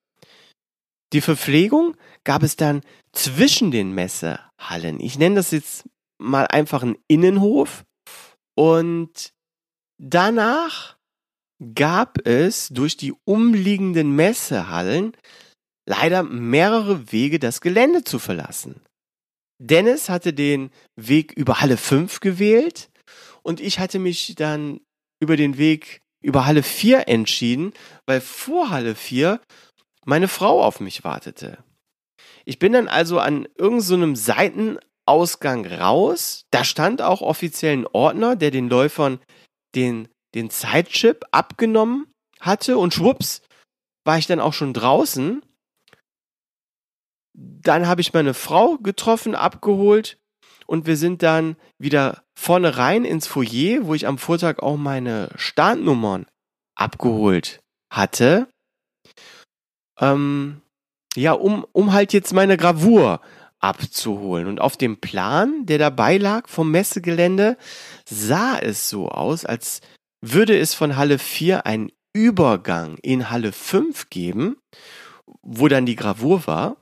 Die 1.12 1.20
Verpflegung 1.20 1.94
gab 2.24 2.42
es 2.42 2.56
dann 2.56 2.80
zwischen 3.12 3.70
den 3.70 3.92
Messehallen. 3.92 4.98
Ich 4.98 5.18
nenne 5.18 5.34
das 5.34 5.50
jetzt 5.50 5.90
mal 6.16 6.46
einfach 6.46 6.82
einen 6.82 6.96
Innenhof. 7.06 7.84
Und 8.54 9.34
danach 9.98 10.96
gab 11.74 12.26
es 12.26 12.68
durch 12.68 12.96
die 12.96 13.14
umliegenden 13.24 14.14
Messehallen 14.14 15.16
leider 15.86 16.22
mehrere 16.22 17.12
Wege, 17.12 17.38
das 17.38 17.60
Gelände 17.60 18.04
zu 18.04 18.18
verlassen. 18.18 18.80
Dennis 19.58 20.08
hatte 20.08 20.32
den 20.32 20.70
Weg 20.96 21.32
über 21.32 21.60
Halle 21.60 21.76
5 21.76 22.20
gewählt 22.20 22.90
und 23.42 23.60
ich 23.60 23.78
hatte 23.78 23.98
mich 23.98 24.34
dann 24.36 24.80
über 25.20 25.36
den 25.36 25.56
Weg 25.56 26.02
über 26.22 26.46
Halle 26.46 26.62
4 26.62 27.08
entschieden, 27.08 27.72
weil 28.06 28.20
vor 28.20 28.70
Halle 28.70 28.94
4 28.94 29.40
meine 30.04 30.28
Frau 30.28 30.62
auf 30.62 30.80
mich 30.80 31.04
wartete. 31.04 31.58
Ich 32.44 32.58
bin 32.58 32.72
dann 32.72 32.88
also 32.88 33.18
an 33.18 33.46
irgendeinem 33.56 34.16
so 34.16 34.22
Seitenausgang 34.24 35.66
raus. 35.66 36.44
Da 36.50 36.64
stand 36.64 37.02
auch 37.02 37.22
offiziell 37.22 37.72
ein 37.72 37.86
Ordner, 37.86 38.36
der 38.36 38.50
den 38.50 38.68
Läufern 38.68 39.20
den, 39.74 40.08
den 40.34 40.50
Zeitchip 40.50 41.24
abgenommen 41.30 42.06
hatte 42.40 42.78
und 42.78 42.94
schwupps 42.94 43.42
war 44.04 44.18
ich 44.18 44.26
dann 44.26 44.40
auch 44.40 44.52
schon 44.52 44.72
draußen. 44.72 45.42
Dann 47.34 47.86
habe 47.86 48.00
ich 48.00 48.12
meine 48.12 48.34
Frau 48.34 48.76
getroffen, 48.78 49.34
abgeholt 49.34 50.18
und 50.66 50.86
wir 50.86 50.96
sind 50.96 51.22
dann 51.22 51.56
wieder 51.78 52.24
vorne 52.34 52.76
rein 52.76 53.04
ins 53.04 53.26
Foyer, 53.26 53.86
wo 53.86 53.94
ich 53.94 54.06
am 54.06 54.18
Vortag 54.18 54.60
auch 54.60 54.76
meine 54.76 55.30
Startnummern 55.36 56.26
abgeholt 56.74 57.62
hatte. 57.90 58.48
Ähm, 60.00 60.62
ja, 61.14 61.32
um, 61.32 61.66
um 61.72 61.92
halt 61.92 62.12
jetzt 62.12 62.32
meine 62.32 62.56
Gravur 62.56 63.20
abzuholen. 63.60 64.48
Und 64.48 64.60
auf 64.60 64.76
dem 64.76 64.98
Plan, 64.98 65.66
der 65.66 65.78
dabei 65.78 66.16
lag 66.18 66.48
vom 66.48 66.70
Messegelände, 66.70 67.56
sah 68.04 68.58
es 68.58 68.88
so 68.88 69.08
aus, 69.08 69.44
als 69.44 69.80
würde 70.22 70.58
es 70.58 70.72
von 70.72 70.96
Halle 70.96 71.18
4 71.18 71.66
einen 71.66 71.92
Übergang 72.14 72.98
in 72.98 73.30
Halle 73.30 73.52
5 73.52 74.08
geben, 74.08 74.56
wo 75.42 75.68
dann 75.68 75.86
die 75.86 75.96
Gravur 75.96 76.46
war. 76.46 76.76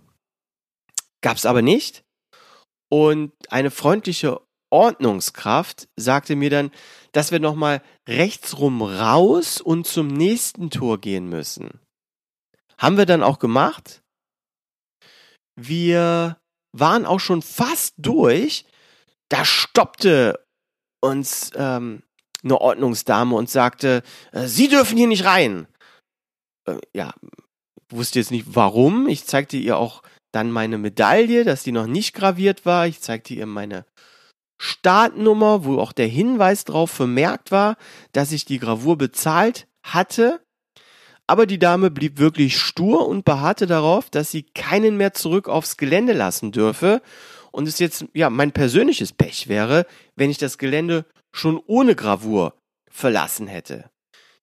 Gab 1.22 1.36
es 1.36 1.46
aber 1.46 1.62
nicht. 1.62 2.04
Und 2.90 3.32
eine 3.48 3.70
freundliche 3.70 4.40
Ordnungskraft 4.70 5.88
sagte 5.96 6.36
mir 6.36 6.50
dann, 6.50 6.70
dass 7.12 7.32
wir 7.32 7.40
nochmal 7.40 7.82
rechtsrum 8.08 8.82
raus 8.82 9.60
und 9.60 9.86
zum 9.86 10.08
nächsten 10.08 10.70
Tor 10.70 10.98
gehen 11.00 11.28
müssen. 11.28 11.80
Haben 12.78 12.96
wir 12.96 13.06
dann 13.06 13.22
auch 13.22 13.38
gemacht. 13.38 14.02
Wir 15.56 16.40
waren 16.72 17.04
auch 17.04 17.20
schon 17.20 17.42
fast 17.42 17.94
durch. 17.98 18.64
Da 19.28 19.44
stoppte 19.44 20.44
uns 21.00 21.50
ähm, 21.54 22.02
eine 22.42 22.60
Ordnungsdame 22.60 23.34
und 23.34 23.50
sagte, 23.50 24.02
äh, 24.32 24.46
Sie 24.46 24.68
dürfen 24.68 24.96
hier 24.96 25.06
nicht 25.06 25.24
rein. 25.24 25.66
Äh, 26.66 26.78
ja, 26.94 27.12
wusste 27.90 28.18
jetzt 28.18 28.30
nicht 28.30 28.46
warum. 28.48 29.08
Ich 29.08 29.24
zeigte 29.24 29.56
ihr 29.56 29.76
auch 29.76 30.02
dann 30.32 30.50
meine 30.50 30.78
Medaille, 30.78 31.44
dass 31.44 31.62
die 31.62 31.72
noch 31.72 31.86
nicht 31.86 32.14
graviert 32.14 32.64
war. 32.64 32.86
Ich 32.86 33.00
zeigte 33.00 33.34
ihr 33.34 33.46
meine 33.46 33.84
Startnummer, 34.60 35.64
wo 35.64 35.78
auch 35.78 35.92
der 35.92 36.06
Hinweis 36.06 36.64
drauf 36.64 36.90
vermerkt 36.90 37.50
war, 37.50 37.76
dass 38.12 38.32
ich 38.32 38.44
die 38.44 38.58
Gravur 38.58 38.96
bezahlt 38.98 39.66
hatte. 39.82 40.40
Aber 41.26 41.46
die 41.46 41.58
Dame 41.58 41.90
blieb 41.90 42.18
wirklich 42.18 42.58
stur 42.58 43.08
und 43.08 43.24
beharrte 43.24 43.66
darauf, 43.66 44.10
dass 44.10 44.30
sie 44.30 44.42
keinen 44.42 44.96
mehr 44.96 45.14
zurück 45.14 45.48
aufs 45.48 45.76
Gelände 45.76 46.12
lassen 46.12 46.52
dürfe 46.52 47.02
und 47.52 47.68
es 47.68 47.78
jetzt 47.78 48.04
ja 48.14 48.30
mein 48.30 48.52
persönliches 48.52 49.12
Pech 49.12 49.48
wäre, 49.48 49.86
wenn 50.16 50.30
ich 50.30 50.38
das 50.38 50.58
Gelände 50.58 51.04
schon 51.32 51.60
ohne 51.66 51.94
Gravur 51.94 52.54
verlassen 52.90 53.46
hätte. 53.46 53.90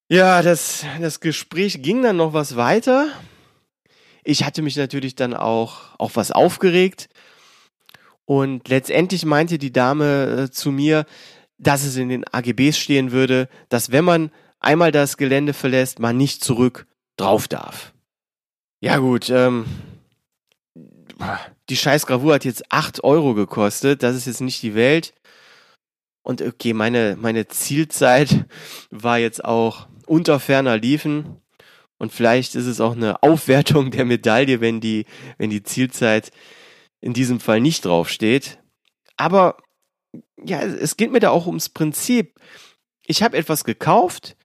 Ja, 0.09 0.41
das, 0.41 0.85
das 1.01 1.19
Gespräch 1.19 1.81
ging 1.81 2.01
dann 2.01 2.17
noch 2.17 2.33
was 2.33 2.55
weiter. 2.55 3.09
Ich 4.23 4.43
hatte 4.43 4.61
mich 4.61 4.75
natürlich 4.75 5.15
dann 5.15 5.33
auch 5.33 5.87
auch 5.97 6.11
was 6.15 6.31
aufgeregt. 6.31 7.09
Und 8.25 8.67
letztendlich 8.67 9.25
meinte 9.25 9.57
die 9.57 9.71
Dame 9.71 10.47
äh, 10.47 10.51
zu 10.51 10.71
mir, 10.71 11.05
dass 11.57 11.83
es 11.83 11.95
in 11.95 12.09
den 12.09 12.25
AGBs 12.27 12.77
stehen 12.77 13.11
würde, 13.11 13.47
dass 13.69 13.91
wenn 13.91 14.03
man 14.05 14.31
einmal 14.59 14.91
das 14.91 15.17
Gelände 15.17 15.53
verlässt, 15.53 15.99
man 15.99 16.17
nicht 16.17 16.43
zurück 16.43 16.87
drauf 17.15 17.47
darf. 17.47 17.93
Ja 18.79 18.97
gut, 18.97 19.29
ähm, 19.29 19.65
die 21.69 21.77
Scheißgravur 21.77 22.35
hat 22.35 22.45
jetzt 22.45 22.71
acht 22.71 23.03
Euro 23.03 23.33
gekostet, 23.33 24.03
das 24.03 24.15
ist 24.15 24.27
jetzt 24.27 24.41
nicht 24.41 24.61
die 24.61 24.75
Welt. 24.75 25.13
Und 26.27 26.41
okay, 26.41 26.73
meine, 26.73 27.15
meine 27.17 27.47
Zielzeit 27.47 28.47
war 28.89 29.17
jetzt 29.17 29.45
auch 29.45 29.87
unter 30.07 30.41
ferner 30.41 30.75
Liefen. 30.75 31.41
Und 31.99 32.11
vielleicht 32.11 32.53
ist 32.55 32.65
es 32.65 32.81
auch 32.81 32.97
eine 32.97 33.23
Aufwertung 33.23 33.91
der 33.91 34.03
Medaille, 34.03 34.59
wenn 34.59 34.81
die, 34.81 35.05
wenn 35.37 35.49
die 35.49 35.63
Zielzeit 35.63 36.31
in 36.99 37.13
diesem 37.13 37.39
Fall 37.39 37.61
nicht 37.61 37.85
draufsteht. 37.85 38.61
Aber 39.15 39.55
ja, 40.43 40.59
es 40.63 40.97
geht 40.97 41.13
mir 41.13 41.21
da 41.21 41.29
auch 41.29 41.47
ums 41.47 41.69
Prinzip. 41.69 42.37
Ich 43.05 43.23
habe 43.23 43.37
etwas 43.37 43.63
gekauft, 43.63 44.35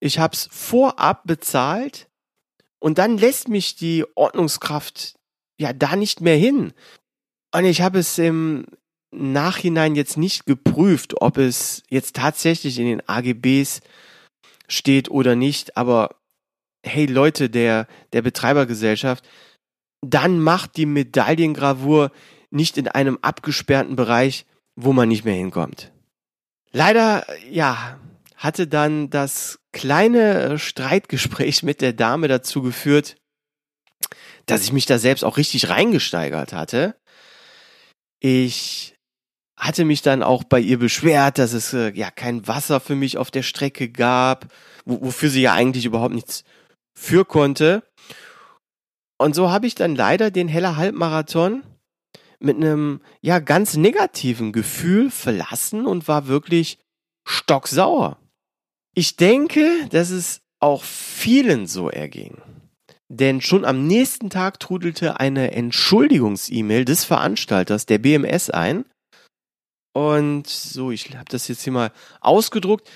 ich 0.00 0.18
habe 0.18 0.34
es 0.34 0.46
vorab 0.52 1.22
bezahlt 1.24 2.10
und 2.80 2.98
dann 2.98 3.16
lässt 3.16 3.48
mich 3.48 3.76
die 3.76 4.04
Ordnungskraft 4.14 5.14
ja 5.56 5.72
da 5.72 5.96
nicht 5.96 6.20
mehr 6.20 6.36
hin. 6.36 6.74
Und 7.50 7.64
ich 7.64 7.80
habe 7.80 8.00
es 8.00 8.18
im 8.18 8.66
Nachhinein 9.16 9.94
jetzt 9.94 10.16
nicht 10.16 10.46
geprüft, 10.46 11.20
ob 11.20 11.38
es 11.38 11.82
jetzt 11.88 12.16
tatsächlich 12.16 12.78
in 12.78 12.86
den 12.86 13.08
AGBs 13.08 13.80
steht 14.68 15.10
oder 15.10 15.36
nicht, 15.36 15.76
aber 15.76 16.16
hey 16.84 17.06
Leute 17.06 17.50
der, 17.50 17.86
der 18.12 18.22
Betreibergesellschaft, 18.22 19.24
dann 20.00 20.38
macht 20.38 20.76
die 20.76 20.86
Medaillengravur 20.86 22.10
nicht 22.50 22.76
in 22.78 22.88
einem 22.88 23.18
abgesperrten 23.22 23.96
Bereich, 23.96 24.46
wo 24.76 24.92
man 24.92 25.08
nicht 25.08 25.24
mehr 25.24 25.34
hinkommt. 25.34 25.92
Leider, 26.72 27.26
ja, 27.50 27.98
hatte 28.36 28.66
dann 28.66 29.10
das 29.10 29.58
kleine 29.72 30.58
Streitgespräch 30.58 31.62
mit 31.62 31.80
der 31.80 31.92
Dame 31.92 32.28
dazu 32.28 32.62
geführt, 32.62 33.16
dass 34.46 34.64
ich 34.64 34.72
mich 34.72 34.86
da 34.86 34.98
selbst 34.98 35.24
auch 35.24 35.36
richtig 35.36 35.68
reingesteigert 35.68 36.52
hatte. 36.52 36.96
Ich 38.20 38.93
hatte 39.56 39.84
mich 39.84 40.02
dann 40.02 40.22
auch 40.22 40.44
bei 40.44 40.60
ihr 40.60 40.78
beschwert, 40.78 41.38
dass 41.38 41.52
es 41.52 41.72
äh, 41.72 41.92
ja 41.94 42.10
kein 42.10 42.46
Wasser 42.46 42.80
für 42.80 42.94
mich 42.94 43.18
auf 43.18 43.30
der 43.30 43.42
Strecke 43.42 43.88
gab, 43.88 44.52
wofür 44.84 45.30
sie 45.30 45.42
ja 45.42 45.52
eigentlich 45.52 45.86
überhaupt 45.86 46.14
nichts 46.14 46.44
für 46.94 47.24
konnte. 47.24 47.82
Und 49.18 49.34
so 49.34 49.50
habe 49.50 49.66
ich 49.66 49.74
dann 49.74 49.94
leider 49.94 50.30
den 50.30 50.48
Heller 50.48 50.76
Halbmarathon 50.76 51.62
mit 52.40 52.56
einem 52.56 53.00
ja 53.22 53.38
ganz 53.38 53.76
negativen 53.76 54.52
Gefühl 54.52 55.10
verlassen 55.10 55.86
und 55.86 56.08
war 56.08 56.26
wirklich 56.26 56.78
stocksauer. 57.26 58.18
Ich 58.94 59.16
denke, 59.16 59.88
dass 59.90 60.10
es 60.10 60.40
auch 60.60 60.82
vielen 60.82 61.66
so 61.66 61.90
erging. 61.90 62.36
Denn 63.08 63.40
schon 63.40 63.64
am 63.64 63.86
nächsten 63.86 64.30
Tag 64.30 64.60
trudelte 64.60 65.20
eine 65.20 65.52
Entschuldigungs-E-Mail 65.52 66.84
des 66.84 67.04
Veranstalters 67.04 67.86
der 67.86 67.98
BMS 67.98 68.50
ein. 68.50 68.84
Und 69.94 70.48
so, 70.48 70.90
ich 70.90 71.14
habe 71.16 71.24
das 71.28 71.48
jetzt 71.48 71.62
hier 71.62 71.72
mal 71.72 71.92
ausgedruckt. 72.20 72.90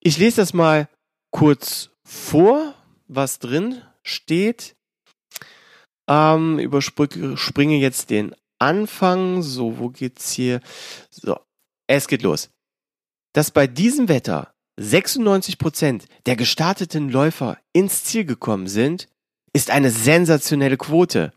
Ich 0.00 0.16
lese 0.18 0.36
das 0.36 0.54
mal 0.54 0.88
kurz 1.32 1.90
vor, 2.04 2.74
was 3.08 3.40
drin 3.40 3.82
steht. 4.04 4.76
Ähm, 6.08 6.60
überspringe 6.60 7.76
jetzt 7.78 8.10
den 8.10 8.34
Anfang. 8.60 9.42
So, 9.42 9.78
wo 9.78 9.88
geht's 9.88 10.30
hier? 10.30 10.60
So, 11.10 11.38
es 11.88 12.06
geht 12.06 12.22
los. 12.22 12.50
Dass 13.32 13.50
bei 13.50 13.66
diesem 13.66 14.08
Wetter 14.08 14.54
96 14.78 15.58
Prozent 15.58 16.06
der 16.26 16.36
gestarteten 16.36 17.08
Läufer 17.08 17.58
ins 17.72 18.04
Ziel 18.04 18.24
gekommen 18.24 18.68
sind, 18.68 19.08
ist 19.52 19.70
eine 19.70 19.90
sensationelle 19.90 20.76
Quote. 20.76 21.32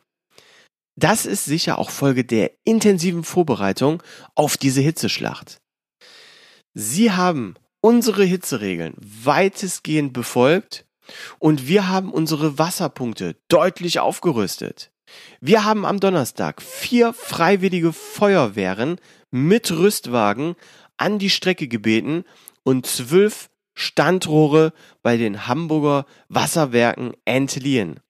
Das 1.00 1.26
ist 1.26 1.46
sicher 1.46 1.80
auch 1.80 1.92
Folge 1.92 2.26
der 2.26 2.52
intensiven 2.66 3.24
Vorbereitung 3.24 4.04
auf 4.36 4.58
diese 4.58 4.82
Hitzeschlacht. 4.82 5.62
Sie 6.74 7.14
haben 7.14 7.56
unsere 7.80 8.26
Hitzeregeln 8.26 8.96
weitestgehend 9.00 10.12
befolgt 10.12 10.86
und 11.40 11.70
wir 11.70 11.88
haben 11.88 12.12
unsere 12.12 12.60
Wasserpunkte 12.60 13.38
deutlich 13.48 14.00
aufgerüstet. 14.02 14.92
Wir 15.40 15.64
haben 15.64 15.86
am 15.86 16.02
Donnerstag 16.02 16.62
vier 16.62 17.14
freiwillige 17.14 17.94
Feuerwehren 17.94 19.00
mit 19.32 19.72
Rüstwagen 19.72 20.56
an 20.98 21.18
die 21.18 21.30
Strecke 21.30 21.70
gebeten 21.70 22.26
und 22.64 22.86
zwölf 22.86 23.50
Standrohre 23.74 24.74
bei 25.02 25.16
den 25.16 25.48
Hamburger 25.48 26.06
Wasserwerken 26.28 27.14
entliehen. 27.24 28.02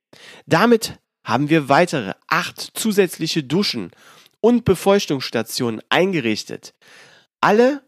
Damit 0.47 0.99
haben 1.23 1.49
wir 1.49 1.69
weitere 1.69 2.13
acht 2.27 2.59
zusätzliche 2.73 3.43
Duschen 3.43 3.91
und 4.41 4.65
Befeuchtungsstationen 4.65 5.81
eingerichtet. 5.89 6.73
Alle 7.41 7.83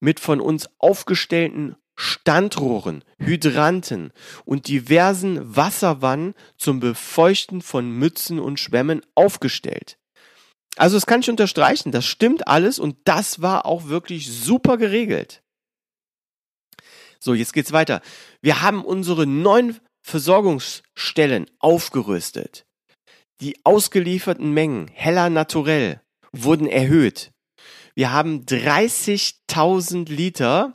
mit 0.00 0.20
von 0.20 0.40
uns 0.40 0.68
aufgestellten 0.78 1.76
Standrohren, 2.00 3.02
Hydranten 3.18 4.12
und 4.44 4.68
diversen 4.68 5.56
Wasserwannen 5.56 6.34
zum 6.56 6.78
Befeuchten 6.78 7.60
von 7.60 7.90
Mützen 7.90 8.38
und 8.38 8.60
Schwämmen 8.60 9.02
aufgestellt. 9.16 9.98
Also 10.76 10.96
das 10.96 11.06
kann 11.06 11.20
ich 11.20 11.28
unterstreichen, 11.28 11.90
das 11.90 12.06
stimmt 12.06 12.46
alles 12.46 12.78
und 12.78 12.96
das 13.04 13.42
war 13.42 13.66
auch 13.66 13.88
wirklich 13.88 14.30
super 14.30 14.76
geregelt. 14.76 15.42
So, 17.18 17.34
jetzt 17.34 17.52
geht's 17.52 17.72
weiter. 17.72 18.00
Wir 18.42 18.62
haben 18.62 18.84
unsere 18.84 19.26
neuen 19.26 19.80
Versorgungsstellen 20.08 21.50
aufgerüstet. 21.58 22.64
Die 23.42 23.60
ausgelieferten 23.64 24.52
Mengen 24.52 24.88
heller 24.88 25.28
Naturell 25.28 26.00
wurden 26.32 26.66
erhöht. 26.66 27.30
Wir 27.94 28.10
haben 28.10 28.46
30.000 28.46 30.08
Liter, 30.08 30.72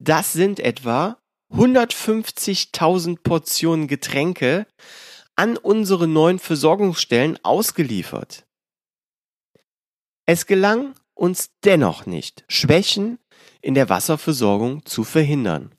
das 0.00 0.32
sind 0.32 0.58
etwa 0.58 1.18
150.000 1.54 3.18
Portionen 3.22 3.86
Getränke 3.86 4.66
an 5.36 5.56
unsere 5.56 6.08
neuen 6.08 6.40
Versorgungsstellen 6.40 7.38
ausgeliefert. 7.44 8.46
Es 10.26 10.46
gelang 10.46 10.94
uns 11.14 11.50
dennoch 11.62 12.06
nicht, 12.06 12.44
Schwächen 12.48 13.18
in 13.60 13.74
der 13.74 13.88
Wasserversorgung 13.88 14.84
zu 14.84 15.04
verhindern. 15.04 15.72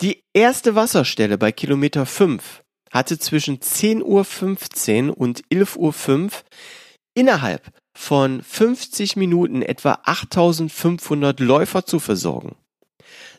Die 0.00 0.22
erste 0.34 0.74
Wasserstelle 0.74 1.38
bei 1.38 1.52
Kilometer 1.52 2.06
5 2.06 2.62
hatte 2.90 3.18
zwischen 3.18 3.58
10.15 3.58 5.08
Uhr 5.08 5.18
und 5.18 5.42
11.05 5.48 6.24
Uhr 6.24 6.30
innerhalb 7.14 7.72
von 7.96 8.42
50 8.42 9.16
Minuten 9.16 9.62
etwa 9.62 10.00
8500 10.04 11.40
Läufer 11.40 11.84
zu 11.86 11.98
versorgen. 11.98 12.56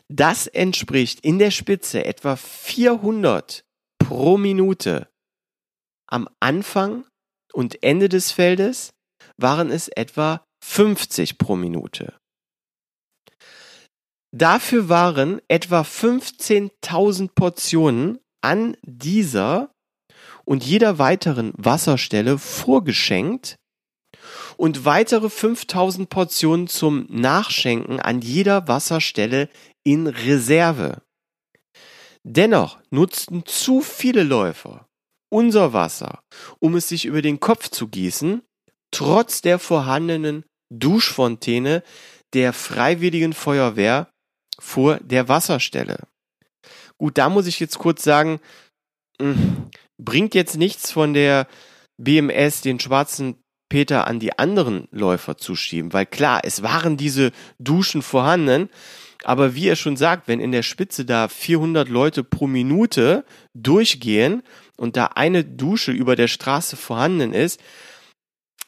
Das 0.08 0.46
entspricht 0.46 1.20
in 1.20 1.38
der 1.38 1.50
Spitze 1.50 2.04
etwa 2.04 2.36
400 2.36 3.64
pro 3.98 4.36
Minute. 4.38 5.08
Am 6.06 6.28
Anfang 6.40 7.04
und 7.52 7.82
Ende 7.82 8.08
des 8.08 8.32
Feldes 8.32 8.90
waren 9.36 9.70
es 9.70 9.88
etwa 9.88 10.44
50 10.64 11.38
pro 11.38 11.56
Minute. 11.56 12.14
Dafür 14.38 14.88
waren 14.88 15.42
etwa 15.48 15.80
15.000 15.80 17.30
Portionen 17.34 18.20
an 18.40 18.76
dieser 18.82 19.74
und 20.44 20.64
jeder 20.64 21.00
weiteren 21.00 21.52
Wasserstelle 21.56 22.38
vorgeschenkt 22.38 23.56
und 24.56 24.84
weitere 24.84 25.28
5000 25.28 26.08
Portionen 26.08 26.68
zum 26.68 27.06
Nachschenken 27.10 27.98
an 27.98 28.20
jeder 28.20 28.68
Wasserstelle 28.68 29.48
in 29.82 30.06
Reserve. 30.06 31.02
Dennoch 32.22 32.78
nutzten 32.90 33.44
zu 33.44 33.80
viele 33.80 34.22
Läufer 34.22 34.86
unser 35.30 35.72
Wasser, 35.72 36.22
um 36.60 36.76
es 36.76 36.88
sich 36.88 37.06
über 37.06 37.22
den 37.22 37.40
Kopf 37.40 37.70
zu 37.70 37.88
gießen, 37.88 38.42
trotz 38.92 39.42
der 39.42 39.58
vorhandenen 39.58 40.44
Duschfontäne 40.72 41.82
der 42.34 42.52
Freiwilligen 42.52 43.32
Feuerwehr 43.32 44.12
vor 44.58 44.98
der 45.00 45.28
Wasserstelle. 45.28 46.06
Gut, 46.98 47.18
da 47.18 47.28
muss 47.28 47.46
ich 47.46 47.60
jetzt 47.60 47.78
kurz 47.78 48.02
sagen, 48.02 48.40
hm, 49.20 49.70
bringt 49.98 50.34
jetzt 50.34 50.56
nichts 50.56 50.90
von 50.90 51.14
der 51.14 51.46
BMS 51.96 52.60
den 52.60 52.80
schwarzen 52.80 53.36
Peter 53.68 54.06
an 54.06 54.18
die 54.18 54.38
anderen 54.38 54.88
Läufer 54.90 55.36
zuschieben, 55.36 55.92
weil 55.92 56.06
klar, 56.06 56.40
es 56.44 56.62
waren 56.62 56.96
diese 56.96 57.32
Duschen 57.58 58.02
vorhanden, 58.02 58.70
aber 59.24 59.54
wie 59.54 59.68
er 59.68 59.76
schon 59.76 59.96
sagt, 59.96 60.28
wenn 60.28 60.40
in 60.40 60.52
der 60.52 60.62
Spitze 60.62 61.04
da 61.04 61.28
400 61.28 61.88
Leute 61.88 62.24
pro 62.24 62.46
Minute 62.46 63.24
durchgehen 63.54 64.42
und 64.76 64.96
da 64.96 65.06
eine 65.06 65.44
Dusche 65.44 65.92
über 65.92 66.16
der 66.16 66.28
Straße 66.28 66.76
vorhanden 66.76 67.34
ist, 67.34 67.60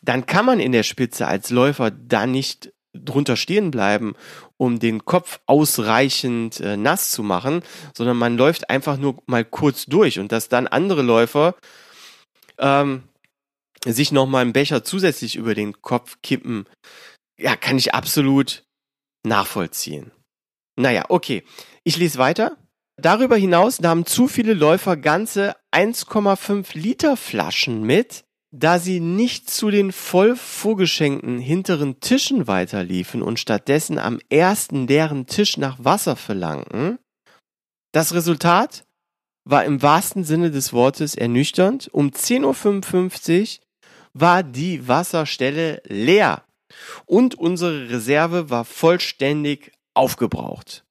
dann 0.03 0.27
kann 0.27 0.45
man 0.45 0.61
in 0.61 0.73
der 0.73 0.83
Spitze 0.83 1.27
als 1.27 1.51
Läufer 1.51 1.91
da 1.91 2.27
nicht 2.27 2.73
drunter 2.93 3.37
stehen 3.37 3.71
bleiben, 3.71 4.15
um 4.57 4.79
den 4.79 5.05
Kopf 5.05 5.41
ausreichend 5.47 6.61
äh, 6.61 6.77
nass 6.77 7.11
zu 7.11 7.23
machen, 7.23 7.63
sondern 7.97 8.17
man 8.17 8.37
läuft 8.37 8.71
einfach 8.71 8.97
nur 8.97 9.23
mal 9.27 9.45
kurz 9.45 9.87
durch 9.87 10.19
und 10.19 10.33
dass 10.33 10.49
dann 10.49 10.67
andere 10.67 11.03
Läufer 11.03 11.55
ähm, 12.59 13.05
sich 13.85 14.13
noch 14.13 14.27
mal 14.27 14.41
einen 14.41 14.53
Becher 14.53 14.85
zusätzlich 14.85 15.37
über 15.37 15.55
den 15.55 15.81
Kopf 15.83 16.19
kippen, 16.23 16.67
ja, 17.39 17.57
kann 17.57 17.79
ich 17.79 17.95
absolut 17.95 18.65
nachvollziehen. 19.23 20.11
Naja, 20.77 21.05
okay. 21.09 21.43
Ich 21.85 21.97
lese 21.97 22.19
weiter. 22.19 22.57
Darüber 22.97 23.37
hinaus 23.37 23.81
nahmen 23.81 24.05
zu 24.05 24.29
viele 24.29 24.53
Läufer 24.53 24.97
ganze 24.97 25.57
1,5 25.73 26.77
Liter 26.77 27.17
Flaschen 27.17 27.83
mit, 27.83 28.25
da 28.53 28.79
sie 28.79 29.01
nicht 29.01 29.49
zu 29.49 29.71
den 29.71 29.93
voll 29.93 30.35
vorgeschenkten 30.35 31.39
hinteren 31.39 32.01
Tischen 32.01 32.47
weiterliefen 32.47 33.23
und 33.23 33.39
stattdessen 33.39 33.99
am 33.99 34.19
ersten 34.29 34.87
leeren 34.87 35.27
Tisch 35.27 35.57
nach 35.57 35.77
Wasser 35.79 36.17
verlangten, 36.17 36.99
das 37.93 38.15
Resultat 38.15 38.85
war 39.45 39.65
im 39.65 39.83
wahrsten 39.83 40.25
Sinne 40.25 40.51
des 40.51 40.73
Wortes 40.73 41.15
ernüchternd. 41.15 41.89
Um 41.93 42.11
10.55 42.11 43.59
Uhr 43.59 43.65
war 44.13 44.43
die 44.43 44.87
Wasserstelle 44.87 45.83
leer 45.87 46.45
und 47.07 47.35
unsere 47.37 47.91
Reserve 47.91 48.51
war 48.51 48.65
vollständig 48.65 49.73
aufgebraucht. 49.95 50.85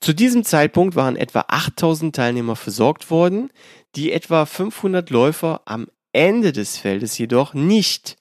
Zu 0.00 0.12
diesem 0.12 0.44
Zeitpunkt 0.44 0.96
waren 0.96 1.14
etwa 1.14 1.44
8000 1.46 2.14
Teilnehmer 2.14 2.56
versorgt 2.56 3.10
worden, 3.10 3.52
die 3.94 4.12
etwa 4.12 4.46
500 4.46 5.10
Läufer 5.10 5.62
am 5.64 5.86
Ende 6.12 6.52
des 6.52 6.76
Feldes 6.76 7.16
jedoch 7.18 7.54
nicht. 7.54 8.18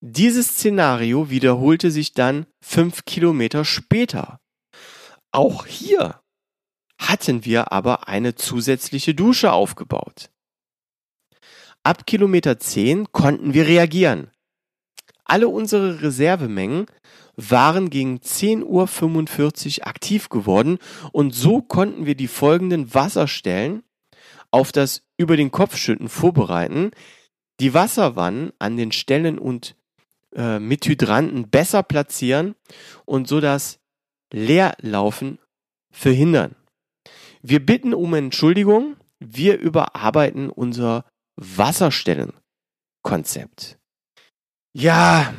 Dieses 0.00 0.48
Szenario 0.48 1.28
wiederholte 1.28 1.90
sich 1.90 2.14
dann 2.14 2.46
fünf 2.62 3.04
Kilometer 3.04 3.64
später. 3.64 4.40
Auch 5.30 5.66
hier 5.66 6.20
hatten 6.98 7.44
wir 7.44 7.72
aber 7.72 8.08
eine 8.08 8.34
zusätzliche 8.34 9.14
Dusche 9.14 9.52
aufgebaut. 9.52 10.30
Ab 11.82 12.06
Kilometer 12.06 12.58
10 12.58 13.12
konnten 13.12 13.54
wir 13.54 13.66
reagieren. 13.66 14.30
Alle 15.24 15.48
unsere 15.48 16.02
Reservemengen 16.02 16.86
waren 17.36 17.88
gegen 17.88 18.18
10.45 18.18 19.80
Uhr 19.80 19.86
aktiv 19.86 20.28
geworden 20.28 20.78
und 21.12 21.34
so 21.34 21.62
konnten 21.62 22.04
wir 22.04 22.14
die 22.14 22.28
folgenden 22.28 22.92
Wasserstellen 22.92 23.82
auf 24.50 24.72
das 24.72 25.02
über 25.16 25.36
den 25.36 25.50
Kopfschütten 25.50 26.08
vorbereiten, 26.08 26.90
die 27.60 27.74
Wasserwannen 27.74 28.52
an 28.58 28.76
den 28.76 28.92
Stellen 28.92 29.38
und 29.38 29.76
äh, 30.34 30.58
mit 30.58 30.86
Hydranten 30.86 31.50
besser 31.50 31.82
platzieren 31.82 32.54
und 33.04 33.28
so 33.28 33.40
das 33.40 33.80
Leerlaufen 34.32 35.38
verhindern. 35.90 36.56
Wir 37.42 37.64
bitten 37.64 37.94
um 37.94 38.12
Entschuldigung, 38.14 38.96
wir 39.18 39.58
überarbeiten 39.58 40.50
unser 40.50 41.04
Wasserstellenkonzept. 41.36 43.78
Ja, 44.72 45.34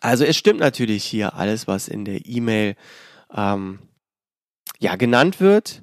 also 0.00 0.24
es 0.24 0.36
stimmt 0.36 0.60
natürlich 0.60 1.04
hier 1.04 1.34
alles, 1.34 1.66
was 1.66 1.88
in 1.88 2.04
der 2.04 2.24
E-Mail 2.26 2.76
ähm, 3.34 3.80
ja 4.78 4.94
genannt 4.96 5.40
wird. 5.40 5.82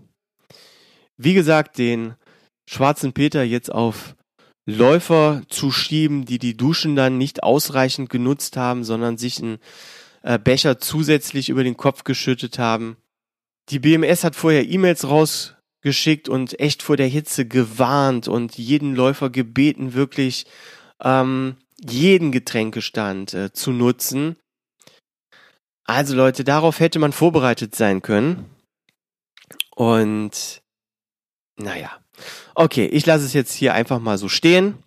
Wie 1.24 1.34
gesagt, 1.36 1.78
den 1.78 2.15
schwarzen 2.67 3.13
Peter 3.13 3.43
jetzt 3.43 3.72
auf 3.72 4.15
Läufer 4.65 5.43
zu 5.49 5.72
schieben, 5.72 6.26
die 6.26 6.39
die 6.39 6.57
Duschen 6.57 6.95
dann 6.95 7.17
nicht 7.17 7.43
ausreichend 7.43 8.09
genutzt 8.09 8.57
haben, 8.57 8.84
sondern 8.84 9.17
sich 9.17 9.41
einen 9.41 9.59
äh, 10.24 10.39
Becher 10.39 10.80
zusätzlich 10.80 11.49
über 11.49 11.63
den 11.63 11.78
Kopf 11.78 12.03
geschüttet 12.03 12.57
haben. 12.57 12.97
Die 13.69 13.80
BMS 13.80 14.24
hat 14.24 14.36
vorher 14.36 14.67
E-Mails 14.67 15.07
rausgeschickt 15.07 16.28
und 16.28 16.59
echt 16.59 16.82
vor 16.82 16.97
der 16.97 17.07
Hitze 17.07 17.45
gewarnt 17.45 18.28
und 18.28 18.57
jeden 18.57 18.95
Läufer 18.95 19.30
gebeten, 19.30 19.93
wirklich 19.93 20.45
ähm, 21.03 21.57
jeden 21.80 22.32
Getränkestand 22.32 23.34
äh, 23.36 23.53
zu 23.53 23.72
nutzen. 23.72 24.38
Also 25.86 26.15
Leute, 26.15 26.43
darauf 26.43 26.80
hätte 26.80 26.97
man 26.97 27.11
vorbereitet 27.11 27.76
sein 27.76 28.01
können. 28.01 28.45
Und 29.76 30.61
naja, 31.58 31.91
okay, 32.56 32.86
ich 32.86 33.06
lasse 33.06 33.26
es 33.26 33.34
jetzt 33.34 33.54
hier 33.54 33.74
einfach 33.74 33.99
mal 33.99 34.18
so 34.18 34.30
stehen. 34.30 34.78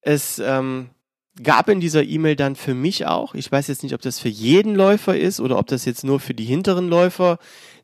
Es 0.00 0.38
ähm, 0.38 0.90
gab 1.42 1.68
in 1.68 1.80
dieser 1.80 2.02
E-Mail 2.02 2.36
dann 2.36 2.56
für 2.56 2.74
mich 2.74 3.06
auch, 3.06 3.34
ich 3.34 3.50
weiß 3.50 3.68
jetzt 3.68 3.82
nicht, 3.82 3.94
ob 3.94 4.02
das 4.02 4.18
für 4.18 4.28
jeden 4.28 4.74
Läufer 4.74 5.16
ist 5.16 5.40
oder 5.40 5.58
ob 5.58 5.66
das 5.66 5.84
jetzt 5.84 6.04
nur 6.04 6.20
für 6.20 6.34
die 6.34 6.44
hinteren 6.44 6.88
Läufer 6.88 7.38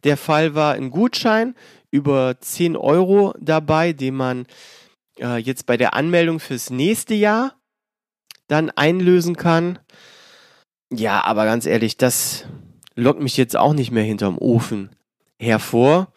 der 0.05 0.17
Fall 0.17 0.55
war, 0.55 0.75
ein 0.75 0.91
Gutschein 0.91 1.55
über 1.91 2.37
10 2.41 2.77
Euro 2.77 3.35
dabei, 3.41 3.93
den 3.93 4.15
man 4.15 4.47
äh, 5.19 5.39
jetzt 5.39 5.67
bei 5.67 5.77
der 5.77 5.95
Anmeldung 5.95 6.41
fürs 6.41 6.71
nächste 6.71 7.15
Jahr 7.15 7.55
dann 8.49 8.71
einlösen 8.71 9.37
kann. 9.37 9.79
Ja, 10.93 11.25
aber 11.25 11.45
ganz 11.45 11.67
ehrlich, 11.67 11.97
das 11.97 12.45
lockt 12.95 13.21
mich 13.21 13.37
jetzt 13.37 13.57
auch 13.57 13.73
nicht 13.73 13.91
mehr 13.91 14.05
hinterm 14.05 14.39
Ofen 14.39 14.91
hervor. 15.39 16.13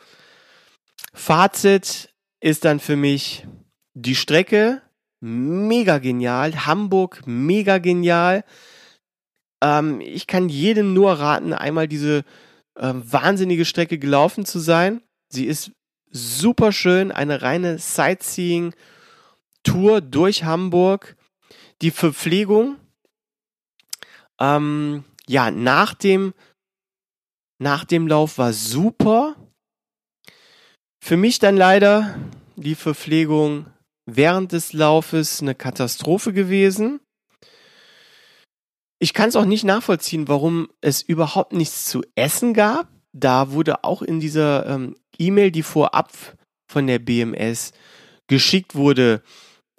Fazit 1.20 2.14
ist 2.40 2.64
dann 2.64 2.80
für 2.80 2.96
mich 2.96 3.46
die 3.94 4.16
Strecke 4.16 4.82
mega 5.20 5.98
genial, 5.98 6.66
Hamburg 6.66 7.28
mega 7.28 7.78
genial. 7.78 8.46
Ähm, 9.62 10.00
ich 10.00 10.28
kann 10.28 10.48
jedem 10.48 10.94
nur 10.94 11.12
raten, 11.12 11.52
einmal 11.52 11.90
diese 11.90 12.24
äh, 12.76 12.94
wahnsinnige 12.94 13.66
Strecke 13.66 14.00
gelaufen 14.00 14.46
zu 14.46 14.60
sein. 14.60 15.02
Sie 15.28 15.46
ist 15.46 15.74
super 16.10 16.72
schön, 16.72 17.12
eine 17.12 17.42
reine 17.42 17.80
Sightseeing-Tour 17.80 20.00
durch 20.00 20.46
Hamburg. 20.46 21.18
Die 21.82 21.92
Verpflegung, 21.92 22.78
ähm, 24.40 25.04
ja, 25.28 25.52
nach 25.52 25.94
dem, 25.94 26.34
nach 27.60 27.84
dem 27.84 28.08
Lauf 28.08 28.38
war 28.38 28.54
super. 28.54 29.36
Für 31.00 31.18
mich 31.18 31.40
dann 31.40 31.58
leider 31.58 32.16
die 32.56 32.76
Verpflegung 32.76 33.66
während 34.06 34.52
des 34.52 34.74
Laufes 34.74 35.42
eine 35.42 35.56
Katastrophe 35.56 36.34
gewesen. 36.34 37.00
Ich 39.00 39.14
kann 39.14 39.30
es 39.30 39.36
auch 39.36 39.46
nicht 39.46 39.64
nachvollziehen, 39.64 40.28
warum 40.28 40.70
es 40.82 41.02
überhaupt 41.02 41.54
nichts 41.54 41.86
zu 41.86 42.02
essen 42.16 42.54
gab. 42.54 42.90
Da 43.14 43.52
wurde 43.52 43.84
auch 43.84 44.02
in 44.02 44.20
dieser 44.20 44.66
ähm, 44.66 44.96
E-Mail, 45.18 45.52
die 45.52 45.64
vorab 45.64 46.12
von 46.70 46.86
der 46.86 47.00
BMS 47.00 47.72
geschickt 48.28 48.76
wurde, 48.76 49.24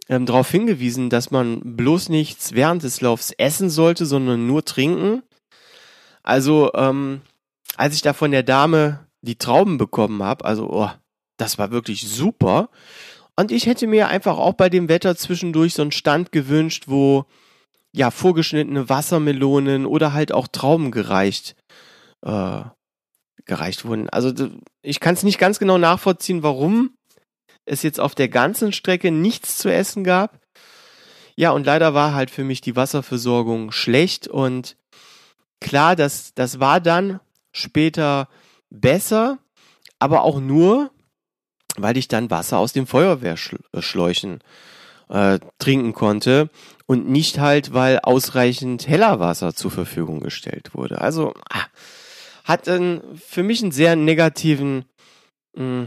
ähm, 0.09 0.27
darauf 0.27 0.51
hingewiesen, 0.51 1.11
dass 1.11 1.31
man 1.31 1.77
bloß 1.77 2.09
nichts 2.09 2.53
während 2.53 2.83
des 2.83 3.01
Laufs 3.01 3.31
essen 3.33 3.71
sollte, 3.71 4.07
sondern 4.07 4.47
nur 4.47 4.65
trinken. 4.65 5.23
Also, 6.23 6.73
ähm, 6.75 7.21
als 7.77 7.95
ich 7.95 8.03
da 8.03 8.13
von 8.13 8.31
der 8.33 8.43
Dame 8.43 9.07
die 9.23 9.37
Trauben 9.37 9.79
bekommen 9.79 10.23
habe, 10.23 10.45
also, 10.45 10.69
oh, 10.71 10.91
das 11.41 11.59
war 11.59 11.71
wirklich 11.71 12.09
super. 12.09 12.69
Und 13.37 13.51
ich 13.53 13.67
hätte 13.67 13.87
mir 13.87 14.09
einfach 14.09 14.37
auch 14.37 14.55
bei 14.55 14.69
dem 14.69 14.89
Wetter 14.89 15.17
zwischendurch 15.17 15.75
so 15.75 15.83
einen 15.83 15.93
Stand 15.93 16.33
gewünscht, 16.33 16.85
wo 16.87 17.25
ja 17.93 18.11
vorgeschnittene 18.11 18.89
Wassermelonen 18.89 19.87
oder 19.87 20.13
halt 20.13 20.33
auch 20.33 20.47
Trauben 20.47 20.91
gereicht 20.91 21.57
äh, 22.23 22.63
gereicht 23.47 23.85
wurden. 23.85 24.09
Also 24.11 24.33
ich 24.83 25.01
kann 25.01 25.15
es 25.15 25.23
nicht 25.23 25.39
ganz 25.39 25.59
genau 25.59 25.79
nachvollziehen, 25.79 26.43
warum 26.43 26.95
es 27.65 27.83
jetzt 27.83 28.01
auf 28.01 28.15
der 28.15 28.29
ganzen 28.29 28.73
Strecke 28.73 29.11
nichts 29.11 29.59
zu 29.59 29.73
essen 29.73 30.05
gab. 30.05 30.39
Ja, 31.37 31.53
und 31.53 31.65
leider 31.65 31.95
war 31.95 32.15
halt 32.15 32.31
für 32.31 32.45
mich 32.45 32.61
die 32.61 32.77
Wasserversorgung 32.77 33.73
schlecht 33.73 34.29
und 34.29 34.77
klar, 35.61 35.97
das, 35.97 36.35
das 36.35 36.61
war 36.61 36.81
dann 36.81 37.21
später 37.53 38.29
besser, 38.71 39.39
aber 39.99 40.23
auch 40.23 40.41
nur, 40.41 40.91
weil 41.77 41.97
ich 41.97 42.09
dann 42.09 42.31
Wasser 42.31 42.59
aus 42.59 42.73
den 42.73 42.87
Feuerwehrschläuchen 42.87 44.41
äh, 45.09 45.39
trinken 45.59 45.93
konnte 45.93 46.51
und 46.87 47.09
nicht 47.09 47.39
halt, 47.39 47.73
weil 47.73 47.99
ausreichend 48.01 48.89
heller 48.89 49.21
Wasser 49.21 49.55
zur 49.55 49.71
Verfügung 49.71 50.21
gestellt 50.21 50.71
wurde. 50.75 51.01
Also 51.01 51.35
ah, 51.51 51.67
hat 52.45 52.69
einen, 52.69 53.01
für 53.17 53.43
mich 53.43 53.63
einen 53.63 53.73
sehr 53.73 53.97
negativen, 53.97 54.85
mh, 55.55 55.63
hm, 55.63 55.87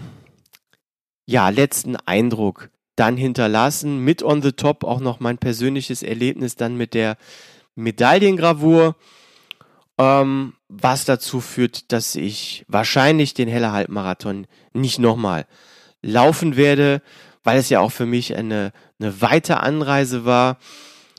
ja, 1.26 1.50
letzten 1.50 1.96
Eindruck 1.96 2.70
dann 2.96 3.18
hinterlassen. 3.18 4.00
Mit 4.00 4.24
on 4.24 4.42
the 4.42 4.52
top 4.52 4.84
auch 4.84 5.00
noch 5.00 5.20
mein 5.20 5.38
persönliches 5.38 6.04
Erlebnis 6.04 6.56
dann 6.56 6.76
mit 6.76 6.94
der 6.94 7.18
Medaillengravur, 7.76 8.96
ähm, 9.98 10.54
was 10.68 11.06
dazu 11.06 11.40
führt, 11.40 11.92
dass 11.92 12.16
ich 12.16 12.66
wahrscheinlich 12.68 13.34
den 13.34 13.48
Heller 13.48 13.72
Halbmarathon 13.72 14.48
nicht 14.74 15.00
nochmal 15.00 15.46
laufen 16.04 16.56
werde, 16.56 17.02
weil 17.44 17.58
es 17.58 17.70
ja 17.70 17.80
auch 17.80 17.92
für 17.92 18.06
mich 18.06 18.36
eine, 18.36 18.72
eine 19.00 19.22
weite 19.22 19.62
Anreise 19.62 20.26
war. 20.26 20.58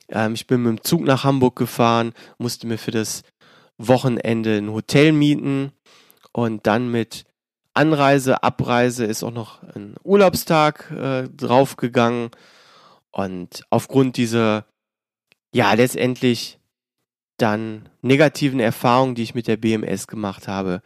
Ähm, 0.09 0.35
ich 0.35 0.47
bin 0.47 0.62
mit 0.62 0.70
dem 0.70 0.85
Zug 0.85 1.03
nach 1.03 1.24
Hamburg 1.24 1.57
gefahren, 1.57 2.12
musste 2.39 2.66
mir 2.66 2.78
für 2.78 2.93
das 2.93 3.22
Wochenende 3.78 4.59
ein 4.59 4.70
Hotel 4.70 5.12
mieten 5.12 5.72
und 6.32 6.66
dann 6.66 6.91
mit 6.91 7.24
Anreise, 7.74 8.43
Abreise 8.45 9.05
ist 9.05 9.24
auch 9.24 9.32
noch 9.32 9.62
ein 9.74 9.97
Urlaubstag 10.05 10.93
äh, 10.93 11.28
draufgegangen. 11.28 12.30
Und 13.11 13.64
aufgrund 13.70 14.16
dieser, 14.16 14.64
ja, 15.53 15.72
letztendlich 15.74 16.61
dann 17.37 17.89
negativen 18.01 18.61
Erfahrungen, 18.61 19.16
die 19.16 19.24
ich 19.24 19.35
mit 19.35 19.49
der 19.49 19.57
BMS 19.57 20.07
gemacht 20.07 20.47
habe, 20.47 20.82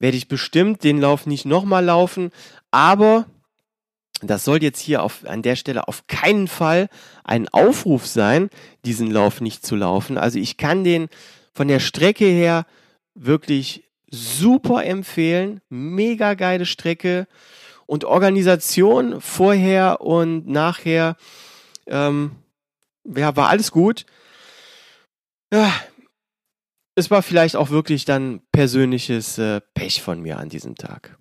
werde 0.00 0.16
ich 0.16 0.26
bestimmt 0.26 0.82
den 0.82 1.00
Lauf 1.00 1.26
nicht 1.26 1.44
nochmal 1.46 1.84
laufen. 1.84 2.30
Aber 2.74 3.26
das 4.20 4.44
soll 4.44 4.60
jetzt 4.60 4.80
hier 4.80 5.04
auf, 5.04 5.24
an 5.28 5.42
der 5.42 5.54
Stelle 5.54 5.86
auf 5.86 6.08
keinen 6.08 6.48
Fall 6.48 6.88
ein 7.22 7.48
Aufruf 7.48 8.04
sein, 8.04 8.50
diesen 8.84 9.12
Lauf 9.12 9.40
nicht 9.40 9.64
zu 9.64 9.76
laufen. 9.76 10.18
Also 10.18 10.40
ich 10.40 10.56
kann 10.56 10.82
den 10.82 11.08
von 11.52 11.68
der 11.68 11.78
Strecke 11.78 12.24
her 12.24 12.66
wirklich 13.14 13.88
super 14.10 14.84
empfehlen. 14.84 15.60
Mega 15.68 16.34
geile 16.34 16.66
Strecke. 16.66 17.28
Und 17.86 18.04
Organisation 18.04 19.20
vorher 19.20 20.00
und 20.00 20.48
nachher, 20.48 21.16
ähm, 21.86 22.32
ja, 23.04 23.36
war 23.36 23.50
alles 23.50 23.70
gut. 23.70 24.04
Ja, 25.52 25.72
es 26.96 27.08
war 27.08 27.22
vielleicht 27.22 27.54
auch 27.54 27.70
wirklich 27.70 28.04
dann 28.04 28.40
persönliches 28.50 29.38
äh, 29.38 29.60
Pech 29.74 30.02
von 30.02 30.20
mir 30.20 30.38
an 30.38 30.48
diesem 30.48 30.74
Tag. 30.74 31.20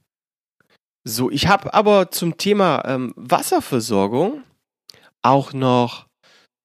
So, 1.06 1.30
ich 1.30 1.48
habe 1.48 1.74
aber 1.74 2.12
zum 2.12 2.38
Thema 2.38 2.84
ähm, 2.86 3.14
Wasserversorgung 3.18 4.44
auch 5.22 5.52
noch 5.52 6.08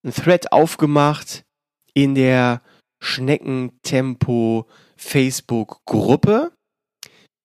ein 0.05 0.13
Thread 0.13 0.53
aufgemacht 0.53 1.45
in 1.93 2.15
der 2.15 2.63
Schneckentempo 3.03 4.69
Facebook-Gruppe. 4.97 6.53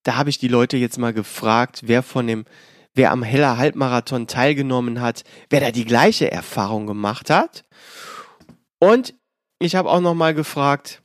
Da 0.04 0.16
habe 0.18 0.30
ich 0.30 0.38
die 0.38 0.48
Leute 0.48 0.78
jetzt 0.78 1.00
mal 1.00 1.14
gefragt, 1.14 1.82
wer 1.86 2.04
von 2.04 2.28
dem, 2.28 2.46
wer 2.94 3.12
am 3.12 3.24
Heller 3.24 3.58
Halbmarathon 3.58 4.28
teilgenommen 4.28 5.02
hat, 5.02 5.24
wer 5.50 5.62
da 5.62 5.72
die 5.72 5.86
gleiche 5.86 6.32
Erfahrung 6.32 6.86
gemacht 6.86 7.32
hat. 7.32 7.64
Und 8.80 9.16
ich 9.60 9.76
habe 9.76 9.90
auch 9.90 10.02
noch 10.02 10.14
mal 10.14 10.34
gefragt, 10.34 11.02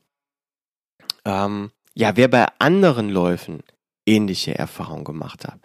ähm, 1.25 1.71
ja, 1.95 2.17
wer 2.17 2.29
bei 2.29 2.47
anderen 2.59 3.09
Läufen 3.09 3.63
ähnliche 4.09 4.57
Erfahrungen 4.57 5.05
gemacht 5.05 5.47
hat. 5.47 5.61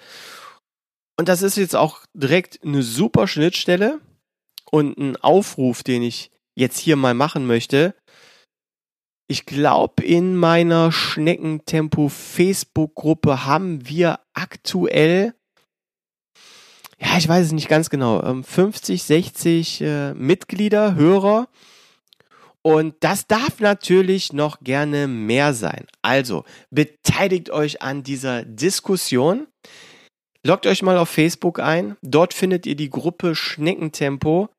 Und 1.17 1.29
das 1.29 1.41
ist 1.41 1.57
jetzt 1.57 1.75
auch 1.75 2.01
direkt 2.13 2.63
eine 2.63 2.83
super 2.83 3.27
Schnittstelle 3.27 3.99
und 4.71 4.97
ein 4.97 5.15
Aufruf, 5.17 5.83
den 5.83 6.01
ich 6.01 6.31
jetzt 6.55 6.77
hier 6.77 6.95
mal 6.95 7.13
machen 7.13 7.45
möchte. 7.47 7.95
Ich 9.27 9.45
glaube, 9.45 10.03
in 10.03 10.35
meiner 10.35 10.91
Schneckentempo 10.91 12.09
Facebook-Gruppe 12.09 13.45
haben 13.45 13.87
wir 13.87 14.19
aktuell, 14.33 15.33
ja, 16.99 17.17
ich 17.17 17.27
weiß 17.27 17.47
es 17.47 17.51
nicht 17.51 17.69
ganz 17.69 17.89
genau, 17.89 18.21
50, 18.43 19.01
ähm, 19.01 19.05
60 19.05 19.81
äh, 19.81 20.13
Mitglieder, 20.13 20.95
Hörer. 20.95 21.47
Und 22.65 22.95
das 23.01 23.27
darf 23.27 23.59
natürlich 23.59 24.31
noch 24.31 24.61
gerne 24.61 25.07
mehr 25.07 25.53
sein. 25.53 25.85
Also 26.01 26.45
beteiligt 26.71 27.49
euch 27.49 27.81
an 27.81 28.03
dieser 28.03 28.43
Diskussion. 28.43 29.47
Loggt 30.45 30.65
euch 30.65 30.81
mal 30.81 30.97
auf 30.97 31.09
Facebook 31.09 31.59
ein. 31.59 31.97
Dort 32.01 32.33
findet 32.33 32.65
ihr 32.65 32.75
die 32.75 32.89
Gruppe 32.89 33.35
Schneckentempo. 33.35 34.49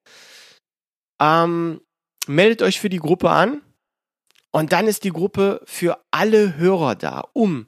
Ähm, 1.21 1.81
meldet 2.27 2.61
euch 2.63 2.79
für 2.79 2.91
die 2.91 2.99
Gruppe 2.99 3.31
an. 3.31 3.63
Und 4.53 4.73
dann 4.73 4.87
ist 4.87 5.05
die 5.05 5.11
Gruppe 5.11 5.63
für 5.65 5.99
alle 6.11 6.57
Hörer 6.57 6.95
da, 6.95 7.25
um 7.33 7.67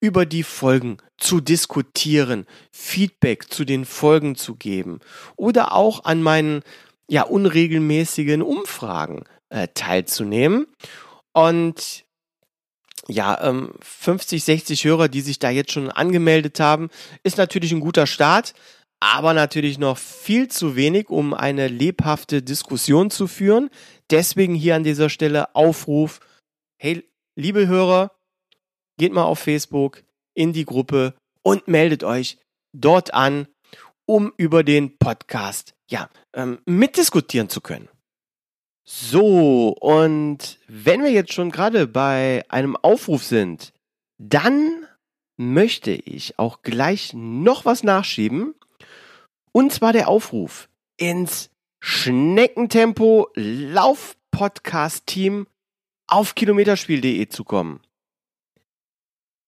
über 0.00 0.26
die 0.26 0.42
Folgen 0.42 0.98
zu 1.16 1.40
diskutieren, 1.40 2.46
Feedback 2.72 3.50
zu 3.50 3.64
den 3.64 3.84
Folgen 3.84 4.34
zu 4.34 4.56
geben 4.56 5.00
oder 5.36 5.72
auch 5.72 6.04
an 6.04 6.22
meinen 6.22 6.62
ja 7.08 7.22
unregelmäßigen 7.22 8.42
Umfragen 8.42 9.24
äh, 9.54 9.68
teilzunehmen. 9.72 10.66
Und 11.32 12.04
ja, 13.08 13.40
ähm, 13.42 13.74
50, 13.80 14.42
60 14.42 14.84
Hörer, 14.84 15.08
die 15.08 15.20
sich 15.20 15.38
da 15.38 15.50
jetzt 15.50 15.72
schon 15.72 15.90
angemeldet 15.90 16.58
haben, 16.58 16.90
ist 17.22 17.38
natürlich 17.38 17.72
ein 17.72 17.80
guter 17.80 18.06
Start, 18.06 18.54
aber 19.00 19.34
natürlich 19.34 19.78
noch 19.78 19.98
viel 19.98 20.48
zu 20.48 20.74
wenig, 20.74 21.08
um 21.10 21.34
eine 21.34 21.68
lebhafte 21.68 22.42
Diskussion 22.42 23.10
zu 23.10 23.26
führen. 23.26 23.70
Deswegen 24.10 24.54
hier 24.54 24.74
an 24.74 24.84
dieser 24.84 25.08
Stelle 25.08 25.54
Aufruf, 25.54 26.20
hey, 26.80 27.08
liebe 27.36 27.66
Hörer, 27.66 28.10
geht 28.98 29.12
mal 29.12 29.24
auf 29.24 29.38
Facebook 29.38 30.02
in 30.34 30.52
die 30.52 30.64
Gruppe 30.64 31.14
und 31.42 31.68
meldet 31.68 32.02
euch 32.02 32.38
dort 32.72 33.14
an, 33.14 33.46
um 34.06 34.32
über 34.36 34.64
den 34.64 34.96
Podcast 34.98 35.74
ja 35.88 36.08
ähm, 36.34 36.58
mitdiskutieren 36.64 37.48
zu 37.48 37.60
können. 37.60 37.88
So, 38.86 39.70
und 39.80 40.58
wenn 40.68 41.02
wir 41.02 41.10
jetzt 41.10 41.32
schon 41.32 41.50
gerade 41.50 41.86
bei 41.86 42.44
einem 42.50 42.76
Aufruf 42.76 43.24
sind, 43.24 43.72
dann 44.18 44.86
möchte 45.38 45.92
ich 45.92 46.38
auch 46.38 46.60
gleich 46.60 47.14
noch 47.14 47.64
was 47.64 47.82
nachschieben. 47.82 48.54
Und 49.52 49.72
zwar 49.72 49.94
der 49.94 50.08
Aufruf 50.08 50.68
ins 50.98 51.50
Schneckentempo 51.80 53.28
Lauf 53.34 54.16
Podcast 54.30 55.06
Team 55.06 55.46
auf 56.06 56.34
kilometerspiel.de 56.34 57.28
zu 57.28 57.44
kommen. 57.44 57.80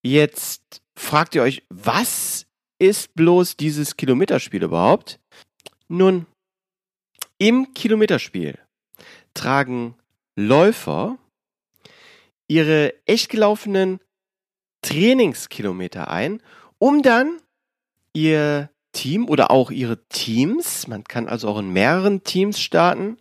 Jetzt 0.02 0.80
fragt 0.98 1.34
ihr 1.34 1.42
euch, 1.42 1.62
was 1.68 2.46
ist 2.78 3.14
bloß 3.14 3.56
dieses 3.56 3.96
Kilometerspiel 3.96 4.62
überhaupt? 4.62 5.20
Nun, 5.88 6.26
im 7.38 7.74
Kilometerspiel 7.74 8.58
tragen 9.36 9.94
Läufer 10.34 11.18
ihre 12.48 12.94
echt 13.06 13.28
gelaufenen 13.30 14.00
Trainingskilometer 14.82 16.10
ein, 16.10 16.42
um 16.78 17.02
dann 17.02 17.38
ihr 18.12 18.70
Team 18.92 19.28
oder 19.28 19.50
auch 19.50 19.70
ihre 19.70 20.04
Teams, 20.08 20.86
man 20.88 21.04
kann 21.04 21.28
also 21.28 21.48
auch 21.48 21.58
in 21.58 21.72
mehreren 21.72 22.24
Teams 22.24 22.60
starten, 22.60 23.18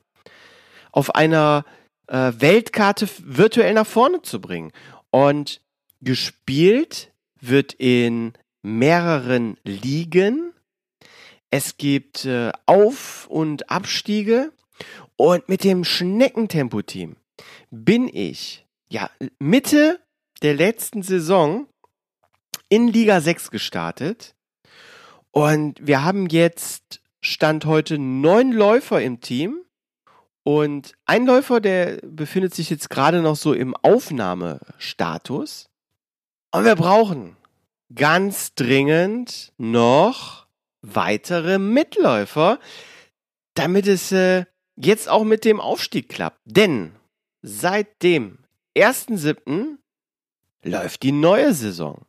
auf 0.91 1.16
einer 1.16 1.66
äh, 2.07 2.32
Weltkarte 2.38 3.09
virtuell 3.20 3.74
nach 3.74 3.88
vorne 3.88 4.22
zu 4.22 4.39
bringen. 4.39 4.72
Und 5.11 5.61
gespielt 6.01 7.11
wird 7.39 7.74
in 7.74 8.34
mehreren 8.61 9.57
Ligen. 9.63 10.53
Es 11.51 11.78
gibt 11.78 12.26
äh, 12.26 12.51
Auf- 12.66 13.28
und 13.28 13.70
Abstiege 13.70 14.51
und 15.18 15.47
mit 15.49 15.63
dem 15.63 15.84
Schneckentempo-Team 15.84 17.16
bin 17.72 18.09
ich 18.11 18.66
ja 18.89 19.09
Mitte 19.39 19.99
der 20.41 20.55
letzten 20.55 21.01
Saison 21.03 21.68
in 22.70 22.88
Liga 22.88 23.22
6 23.22 23.51
gestartet. 23.51 24.36
Und 25.32 25.86
wir 25.86 26.03
haben 26.03 26.28
jetzt 26.28 27.01
Stand 27.22 27.66
heute 27.66 27.97
neun 27.97 28.51
Läufer 28.51 29.01
im 29.01 29.22
Team. 29.22 29.61
Und 30.43 30.93
ein 31.05 31.26
Läufer, 31.26 31.59
der 31.59 31.97
befindet 32.03 32.53
sich 32.53 32.70
jetzt 32.70 32.89
gerade 32.89 33.22
noch 33.22 33.36
so 33.36 33.53
im 33.53 33.76
Aufnahmestatus. 33.76 35.70
Und 36.51 36.66
wir 36.66 36.76
brauchen 36.76 37.36
ganz 37.93 38.53
dringend 38.53 39.53
noch 39.57 40.45
weitere 40.82 41.57
Mitläufer, 41.57 42.59
damit 43.55 43.88
es 43.88 44.11
äh, 44.11 44.45
jetzt 44.76 45.09
auch 45.09 45.23
mit 45.23 45.45
dem 45.45 45.59
Aufstieg 45.59 46.09
klappt. 46.09 46.39
Denn 46.45 46.91
seit 47.41 48.01
dem 48.03 48.39
1.7. 48.76 49.78
läuft 50.63 51.03
die 51.03 51.11
neue 51.11 51.53
Saison. 51.53 52.05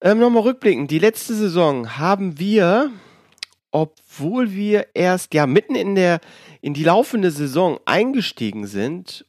Ähm, 0.00 0.18
Nochmal 0.18 0.44
rückblickend, 0.44 0.90
die 0.90 1.00
letzte 1.00 1.34
Saison 1.34 1.98
haben 1.98 2.38
wir, 2.38 2.92
obwohl 3.70 4.52
wir 4.52 4.88
erst 4.94 5.34
ja 5.34 5.46
mitten 5.46 5.74
in 5.74 5.94
der 5.94 6.20
in 6.60 6.74
die 6.74 6.84
laufende 6.84 7.30
Saison 7.30 7.78
eingestiegen 7.84 8.66
sind, 8.66 9.26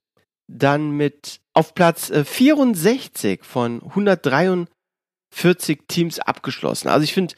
dann 0.48 0.92
mit 0.92 1.42
auf 1.54 1.74
Platz 1.76 2.12
64 2.12 3.40
äh, 3.40 3.44
von 3.44 3.82
143 3.84 5.82
Teams 5.88 6.20
abgeschlossen. 6.20 6.88
Also 6.88 7.04
ich 7.04 7.14
finde, 7.14 7.36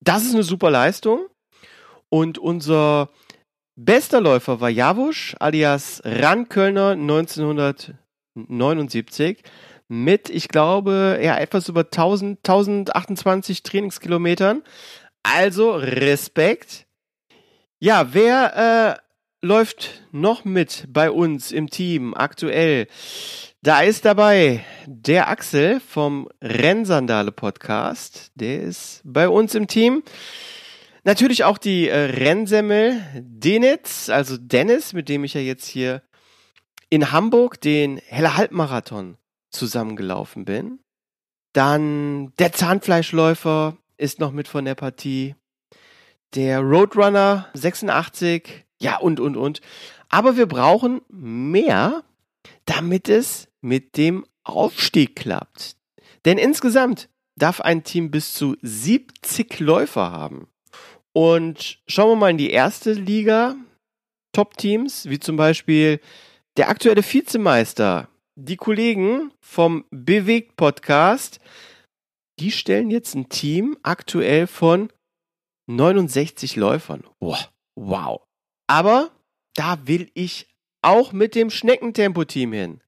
das 0.00 0.24
ist 0.24 0.34
eine 0.34 0.44
super 0.44 0.70
Leistung. 0.70 1.26
Und 2.10 2.38
unser 2.38 3.10
Bester 3.80 4.20
Läufer 4.20 4.60
war 4.60 4.70
Javusch 4.70 5.36
alias 5.38 6.02
Rankölner 6.04 6.96
1979 6.96 9.44
mit, 9.86 10.30
ich 10.30 10.48
glaube, 10.48 11.20
ja, 11.22 11.38
etwas 11.38 11.68
über 11.68 11.82
1000, 11.82 12.40
1028 12.40 13.62
Trainingskilometern. 13.62 14.64
Also 15.22 15.76
Respekt. 15.76 16.88
Ja, 17.78 18.14
wer 18.14 18.56
äh, 18.56 18.96
läuft 19.46 20.02
noch 20.10 20.44
mit 20.44 20.86
bei 20.88 21.12
uns 21.12 21.52
im 21.52 21.70
Team 21.70 22.14
aktuell? 22.14 22.88
Da 23.62 23.82
ist 23.82 24.04
dabei 24.04 24.64
der 24.86 25.28
Axel 25.28 25.78
vom 25.78 26.28
Rennsandale 26.42 27.30
Podcast. 27.30 28.32
Der 28.34 28.60
ist 28.60 29.02
bei 29.04 29.28
uns 29.28 29.54
im 29.54 29.68
Team. 29.68 30.02
Natürlich 31.04 31.44
auch 31.44 31.58
die 31.58 31.88
äh, 31.88 31.96
Rennsemmel 31.96 33.00
Denitz, 33.14 34.08
also 34.08 34.36
Dennis, 34.36 34.92
mit 34.92 35.08
dem 35.08 35.24
ich 35.24 35.34
ja 35.34 35.40
jetzt 35.40 35.66
hier 35.66 36.02
in 36.90 37.12
Hamburg 37.12 37.60
den 37.60 37.98
Heller 37.98 38.36
Halbmarathon 38.36 39.16
zusammengelaufen 39.50 40.44
bin. 40.44 40.80
Dann 41.52 42.32
der 42.38 42.52
Zahnfleischläufer 42.52 43.76
ist 43.96 44.20
noch 44.20 44.32
mit 44.32 44.48
von 44.48 44.64
der 44.64 44.74
Partie. 44.74 45.34
Der 46.34 46.60
Roadrunner 46.60 47.48
86. 47.54 48.66
Ja, 48.80 48.98
und, 48.98 49.18
und, 49.18 49.36
und. 49.36 49.60
Aber 50.08 50.36
wir 50.36 50.46
brauchen 50.46 51.00
mehr, 51.08 52.04
damit 52.64 53.08
es 53.08 53.48
mit 53.60 53.96
dem 53.96 54.24
Aufstieg 54.44 55.16
klappt. 55.16 55.76
Denn 56.24 56.38
insgesamt 56.38 57.08
darf 57.36 57.60
ein 57.60 57.84
Team 57.84 58.10
bis 58.10 58.34
zu 58.34 58.56
70 58.62 59.60
Läufer 59.60 60.10
haben. 60.10 60.48
Und 61.18 61.80
schauen 61.88 62.10
wir 62.10 62.14
mal 62.14 62.30
in 62.30 62.38
die 62.38 62.50
erste 62.50 62.92
Liga. 62.92 63.56
Top-Teams, 64.32 65.08
wie 65.08 65.18
zum 65.18 65.36
Beispiel 65.36 66.00
der 66.56 66.68
aktuelle 66.68 67.02
Vizemeister, 67.02 68.08
die 68.36 68.54
Kollegen 68.54 69.32
vom 69.40 69.84
Bewegt 69.90 70.54
Podcast, 70.54 71.40
die 72.38 72.52
stellen 72.52 72.92
jetzt 72.92 73.16
ein 73.16 73.28
Team 73.28 73.76
aktuell 73.82 74.46
von 74.46 74.92
69 75.66 76.54
Läufern. 76.54 77.02
Wow. 77.18 77.50
wow. 77.74 78.20
Aber 78.68 79.10
da 79.54 79.88
will 79.88 80.12
ich 80.14 80.46
auch 80.82 81.10
mit 81.10 81.34
dem 81.34 81.50
Schneckentempo-Team 81.50 82.52
hin. 82.52 82.80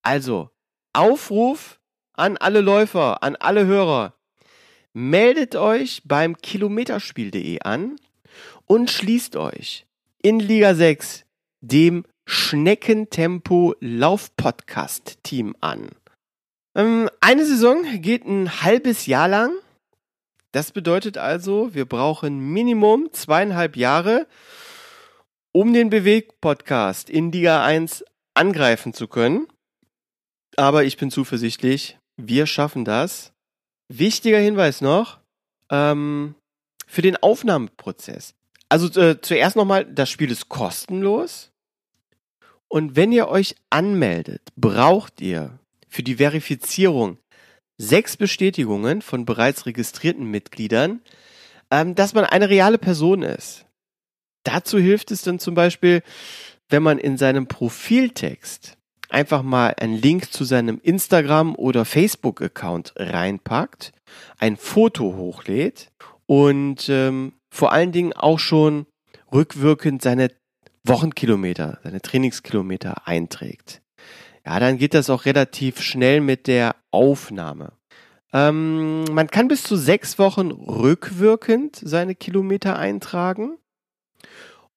Also, 0.00 0.48
Aufruf 0.94 1.80
an 2.14 2.38
alle 2.38 2.62
Läufer, 2.62 3.22
an 3.22 3.36
alle 3.36 3.66
Hörer 3.66 4.14
meldet 4.92 5.56
euch 5.56 6.02
beim 6.04 6.36
kilometerspiel.de 6.36 7.60
an 7.62 7.96
und 8.66 8.90
schließt 8.90 9.36
euch 9.36 9.86
in 10.22 10.40
Liga 10.40 10.74
6 10.74 11.24
dem 11.60 12.04
Schneckentempo 12.26 13.74
Lauf 13.80 14.34
Podcast 14.36 15.18
Team 15.22 15.56
an. 15.60 15.90
Ähm, 16.74 17.08
eine 17.20 17.44
Saison 17.44 17.82
geht 18.00 18.24
ein 18.24 18.62
halbes 18.62 19.06
Jahr 19.06 19.28
lang. 19.28 19.52
Das 20.52 20.72
bedeutet 20.72 21.18
also, 21.18 21.74
wir 21.74 21.84
brauchen 21.84 22.52
Minimum 22.52 23.12
zweieinhalb 23.12 23.76
Jahre, 23.76 24.26
um 25.52 25.72
den 25.72 25.90
Beweg-Podcast 25.90 27.10
in 27.10 27.32
Liga 27.32 27.64
1 27.64 28.04
angreifen 28.34 28.92
zu 28.94 29.08
können. 29.08 29.46
Aber 30.56 30.84
ich 30.84 30.96
bin 30.96 31.10
zuversichtlich, 31.10 31.98
wir 32.16 32.46
schaffen 32.46 32.84
das. 32.84 33.32
Wichtiger 33.92 34.38
Hinweis 34.38 34.80
noch, 34.80 35.18
ähm, 35.68 36.36
für 36.86 37.02
den 37.02 37.16
Aufnahmeprozess. 37.16 38.34
Also 38.68 39.00
äh, 39.00 39.20
zuerst 39.20 39.56
nochmal, 39.56 39.84
das 39.84 40.10
Spiel 40.10 40.30
ist 40.30 40.48
kostenlos. 40.48 41.50
Und 42.68 42.94
wenn 42.94 43.10
ihr 43.10 43.26
euch 43.26 43.56
anmeldet, 43.68 44.42
braucht 44.54 45.20
ihr 45.20 45.58
für 45.88 46.04
die 46.04 46.16
Verifizierung 46.16 47.18
sechs 47.78 48.16
Bestätigungen 48.16 49.02
von 49.02 49.24
bereits 49.24 49.66
registrierten 49.66 50.24
Mitgliedern, 50.24 51.00
ähm, 51.72 51.96
dass 51.96 52.14
man 52.14 52.24
eine 52.24 52.48
reale 52.48 52.78
Person 52.78 53.22
ist. 53.22 53.66
Dazu 54.44 54.78
hilft 54.78 55.10
es 55.10 55.22
dann 55.22 55.40
zum 55.40 55.56
Beispiel, 55.56 56.02
wenn 56.68 56.84
man 56.84 56.98
in 56.98 57.18
seinem 57.18 57.48
Profiltext 57.48 58.76
einfach 59.12 59.42
mal 59.42 59.74
einen 59.78 59.96
Link 59.96 60.32
zu 60.32 60.44
seinem 60.44 60.80
Instagram- 60.82 61.54
oder 61.54 61.84
Facebook-Account 61.84 62.94
reinpackt, 62.96 63.92
ein 64.38 64.56
Foto 64.56 65.16
hochlädt 65.16 65.90
und 66.26 66.88
ähm, 66.88 67.32
vor 67.50 67.72
allen 67.72 67.92
Dingen 67.92 68.12
auch 68.12 68.38
schon 68.38 68.86
rückwirkend 69.32 70.02
seine 70.02 70.30
Wochenkilometer, 70.84 71.78
seine 71.82 72.00
Trainingskilometer 72.00 73.06
einträgt. 73.06 73.82
ja, 74.46 74.58
dann 74.58 74.78
geht 74.78 74.94
das 74.94 75.10
auch 75.10 75.24
relativ 75.24 75.80
schnell 75.80 76.20
mit 76.20 76.46
der 76.46 76.76
Aufnahme. 76.90 77.72
Ähm, 78.32 79.04
man 79.04 79.26
kann 79.26 79.48
bis 79.48 79.62
zu 79.62 79.76
sechs 79.76 80.18
Wochen 80.18 80.50
rückwirkend 80.50 81.76
seine 81.76 82.14
Kilometer 82.14 82.78
eintragen. 82.78 83.58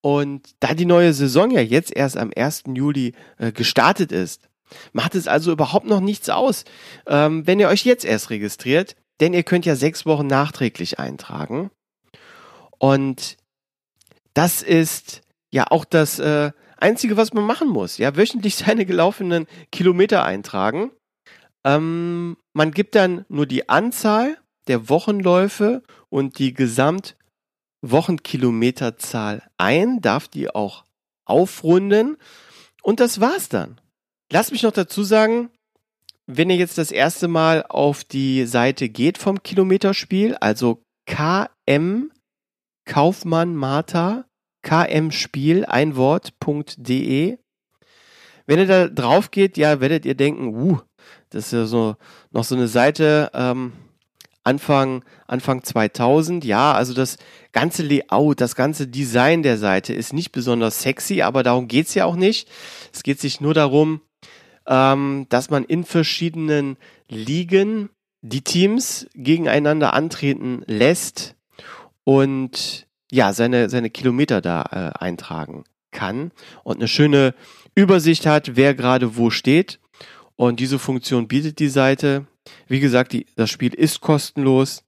Und 0.03 0.55
da 0.59 0.73
die 0.73 0.85
neue 0.85 1.13
Saison 1.13 1.49
ja 1.49 1.61
jetzt 1.61 1.95
erst 1.95 2.17
am 2.17 2.29
1. 2.35 2.63
Juli 2.73 3.13
äh, 3.37 3.53
gestartet 3.53 4.11
ist, 4.11 4.49
macht 4.91 5.15
es 5.15 5.29
also 5.29 5.53
überhaupt 5.53 5.85
noch 5.85 6.01
nichts 6.01 6.29
aus, 6.29 6.65
ähm, 7.07 7.47
wenn 7.47 7.57
ihr 7.57 7.69
euch 7.69 7.85
jetzt 7.85 8.03
erst 8.03 8.29
registriert, 8.29 8.97
denn 9.21 9.31
ihr 9.31 9.43
könnt 9.43 9.65
ja 9.65 9.77
sechs 9.77 10.05
Wochen 10.05 10.27
nachträglich 10.27 10.99
eintragen. 10.99 11.71
Und 12.79 13.37
das 14.33 14.61
ist 14.61 15.21
ja 15.51 15.67
auch 15.69 15.85
das 15.85 16.19
äh, 16.19 16.51
Einzige, 16.75 17.15
was 17.15 17.31
man 17.31 17.45
machen 17.45 17.69
muss. 17.69 17.97
Ja, 17.97 18.17
wöchentlich 18.17 18.55
seine 18.57 18.85
gelaufenen 18.85 19.47
Kilometer 19.71 20.25
eintragen. 20.25 20.91
Ähm, 21.63 22.35
man 22.51 22.71
gibt 22.71 22.95
dann 22.95 23.23
nur 23.29 23.45
die 23.45 23.69
Anzahl 23.69 24.37
der 24.67 24.89
Wochenläufe 24.89 25.81
und 26.09 26.39
die 26.39 26.53
Gesamtwochenkilometerzahl 27.83 29.43
ein, 29.57 30.01
darf 30.01 30.27
die 30.27 30.49
auch 30.49 30.85
aufrunden. 31.25 32.17
Und 32.81 32.99
das 32.99 33.19
war's 33.19 33.49
dann. 33.49 33.79
Lass 34.31 34.51
mich 34.51 34.63
noch 34.63 34.71
dazu 34.71 35.03
sagen, 35.03 35.49
wenn 36.25 36.49
ihr 36.49 36.55
jetzt 36.55 36.77
das 36.77 36.91
erste 36.91 37.27
Mal 37.27 37.65
auf 37.67 38.03
die 38.03 38.45
Seite 38.45 38.89
geht 38.89 39.17
vom 39.17 39.43
Kilometerspiel, 39.43 40.35
also 40.35 40.81
KM 41.05 42.11
Kaufmann 42.85 43.55
Martha 43.55 44.25
kmspiel 44.63 45.65
ein 45.65 45.97
Wort.de. 45.97 47.37
Wenn 48.45 48.59
ihr 48.59 48.67
da 48.67 48.87
drauf 48.87 49.31
geht, 49.31 49.57
ja, 49.57 49.81
werdet 49.81 50.05
ihr 50.05 50.15
denken, 50.15 50.47
uh, 50.55 50.79
das 51.29 51.47
ist 51.47 51.51
ja 51.51 51.65
so 51.65 51.95
noch 52.31 52.45
so 52.45 52.55
eine 52.55 52.67
Seite 52.67 53.29
ähm, 53.33 53.73
Anfang 54.43 55.03
Anfang 55.27 55.63
2000. 55.63 56.43
Ja, 56.45 56.73
also 56.73 56.93
das 56.93 57.17
ganze 57.51 57.83
Layout, 57.83 58.41
das 58.41 58.55
ganze 58.55 58.87
Design 58.87 59.43
der 59.43 59.57
Seite 59.57 59.93
ist 59.93 60.13
nicht 60.13 60.31
besonders 60.31 60.81
sexy, 60.81 61.21
aber 61.21 61.43
darum 61.43 61.67
geht's 61.67 61.93
ja 61.93 62.05
auch 62.05 62.15
nicht. 62.15 62.49
Es 62.93 63.03
geht 63.03 63.19
sich 63.19 63.41
nur 63.41 63.53
darum, 63.53 64.01
ähm, 64.67 65.25
dass 65.29 65.49
man 65.49 65.63
in 65.63 65.83
verschiedenen 65.83 66.77
Ligen 67.07 67.89
die 68.21 68.41
Teams 68.41 69.07
gegeneinander 69.13 69.93
antreten 69.93 70.63
lässt 70.65 71.35
und 72.03 72.87
ja, 73.11 73.33
seine, 73.33 73.69
seine 73.69 73.89
Kilometer 73.89 74.41
da 74.41 74.63
äh, 74.71 75.03
eintragen 75.03 75.65
kann 75.91 76.31
und 76.63 76.77
eine 76.77 76.87
schöne 76.87 77.35
Übersicht 77.75 78.25
hat, 78.25 78.55
wer 78.55 78.73
gerade 78.73 79.17
wo 79.17 79.29
steht. 79.29 79.79
Und 80.35 80.59
diese 80.59 80.79
Funktion 80.79 81.27
bietet 81.27 81.59
die 81.59 81.69
Seite. 81.69 82.25
Wie 82.67 82.79
gesagt, 82.79 83.13
die, 83.13 83.25
das 83.35 83.49
Spiel 83.49 83.73
ist 83.73 84.01
kostenlos. 84.01 84.83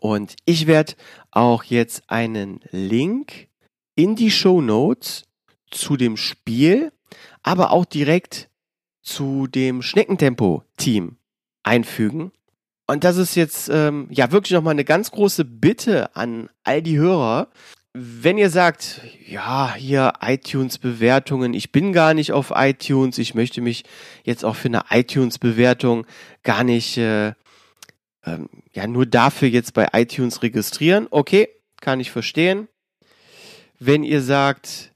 Und 0.00 0.36
ich 0.44 0.66
werde 0.66 0.94
auch 1.30 1.64
jetzt 1.64 2.04
einen 2.08 2.60
Link 2.70 3.48
in 3.94 4.14
die 4.14 4.30
Show 4.30 4.60
Notes 4.60 5.24
zu 5.70 5.96
dem 5.96 6.16
Spiel, 6.16 6.92
aber 7.42 7.72
auch 7.72 7.84
direkt 7.84 8.50
zu 9.02 9.46
dem 9.46 9.82
Schneckentempo-Team 9.82 11.16
einfügen. 11.62 12.32
Und 12.86 13.04
das 13.04 13.16
ist 13.16 13.34
jetzt 13.34 13.68
ähm, 13.68 14.06
ja 14.10 14.30
wirklich 14.30 14.52
nochmal 14.52 14.72
eine 14.72 14.84
ganz 14.84 15.10
große 15.10 15.44
Bitte 15.44 16.14
an 16.14 16.48
all 16.62 16.82
die 16.82 16.98
Hörer. 16.98 17.48
Wenn 17.98 18.36
ihr 18.36 18.50
sagt, 18.50 19.00
ja, 19.26 19.74
hier 19.74 20.12
iTunes-Bewertungen, 20.20 21.54
ich 21.54 21.72
bin 21.72 21.94
gar 21.94 22.12
nicht 22.12 22.30
auf 22.30 22.52
iTunes, 22.54 23.16
ich 23.16 23.34
möchte 23.34 23.62
mich 23.62 23.84
jetzt 24.22 24.44
auch 24.44 24.54
für 24.54 24.68
eine 24.68 24.82
iTunes-Bewertung 24.90 26.06
gar 26.42 26.62
nicht, 26.62 26.98
äh, 26.98 27.32
ähm, 28.26 28.50
ja, 28.74 28.86
nur 28.86 29.06
dafür 29.06 29.48
jetzt 29.48 29.72
bei 29.72 29.88
iTunes 29.94 30.42
registrieren, 30.42 31.08
okay, 31.10 31.48
kann 31.80 31.98
ich 31.98 32.10
verstehen. 32.10 32.68
Wenn 33.78 34.02
ihr 34.02 34.20
sagt, 34.20 34.92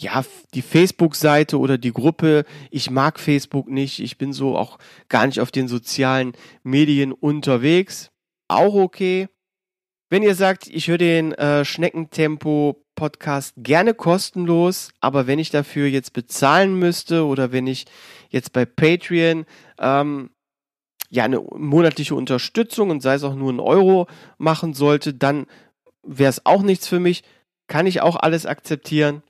ja, 0.00 0.24
die 0.54 0.62
Facebook-Seite 0.62 1.56
oder 1.56 1.78
die 1.78 1.92
Gruppe, 1.92 2.46
ich 2.72 2.90
mag 2.90 3.20
Facebook 3.20 3.68
nicht, 3.68 4.00
ich 4.00 4.18
bin 4.18 4.32
so 4.32 4.58
auch 4.58 4.80
gar 5.08 5.24
nicht 5.24 5.40
auf 5.40 5.52
den 5.52 5.68
sozialen 5.68 6.32
Medien 6.64 7.12
unterwegs, 7.12 8.10
auch 8.48 8.74
okay. 8.74 9.28
Wenn 10.10 10.22
ihr 10.22 10.34
sagt, 10.34 10.66
ich 10.68 10.88
höre 10.88 10.96
den 10.96 11.32
äh, 11.32 11.66
Schneckentempo-Podcast 11.66 13.52
gerne 13.58 13.92
kostenlos, 13.92 14.90
aber 15.00 15.26
wenn 15.26 15.38
ich 15.38 15.50
dafür 15.50 15.86
jetzt 15.86 16.14
bezahlen 16.14 16.78
müsste 16.78 17.26
oder 17.26 17.52
wenn 17.52 17.66
ich 17.66 17.84
jetzt 18.30 18.54
bei 18.54 18.64
Patreon 18.64 19.44
ähm, 19.78 20.30
ja 21.10 21.24
eine 21.24 21.40
monatliche 21.40 22.14
Unterstützung 22.14 22.88
und 22.88 23.02
sei 23.02 23.14
es 23.14 23.22
auch 23.22 23.34
nur 23.34 23.52
ein 23.52 23.60
Euro 23.60 24.06
machen 24.38 24.72
sollte, 24.72 25.12
dann 25.12 25.46
wäre 26.02 26.30
es 26.30 26.46
auch 26.46 26.62
nichts 26.62 26.88
für 26.88 27.00
mich. 27.00 27.22
Kann 27.66 27.86
ich 27.86 28.00
auch 28.00 28.16
alles 28.16 28.46
akzeptieren. 28.46 29.22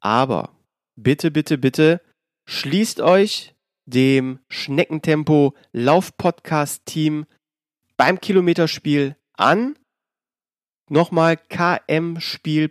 Aber 0.00 0.50
bitte, 0.94 1.30
bitte, 1.30 1.56
bitte 1.56 2.02
schließt 2.44 3.00
euch 3.00 3.54
dem 3.86 4.40
Schneckentempo 4.50 5.54
Lauf-Podcast 5.72 6.84
Team 6.84 7.24
beim 7.96 8.20
Kilometerspiel 8.20 9.16
an. 9.32 9.77
Nochmal 10.88 11.36
kmspiel.de. 11.36 12.66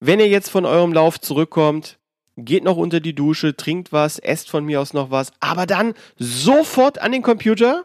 Wenn 0.00 0.20
ihr 0.20 0.28
jetzt 0.28 0.50
von 0.50 0.64
eurem 0.64 0.92
Lauf 0.92 1.20
zurückkommt, 1.20 1.98
geht 2.36 2.62
noch 2.64 2.76
unter 2.76 3.00
die 3.00 3.14
Dusche, 3.14 3.56
trinkt 3.56 3.92
was, 3.92 4.18
esst 4.18 4.48
von 4.48 4.64
mir 4.64 4.80
aus 4.80 4.92
noch 4.94 5.10
was, 5.10 5.32
aber 5.40 5.66
dann 5.66 5.94
sofort 6.16 7.00
an 7.00 7.12
den 7.12 7.22
Computer 7.22 7.84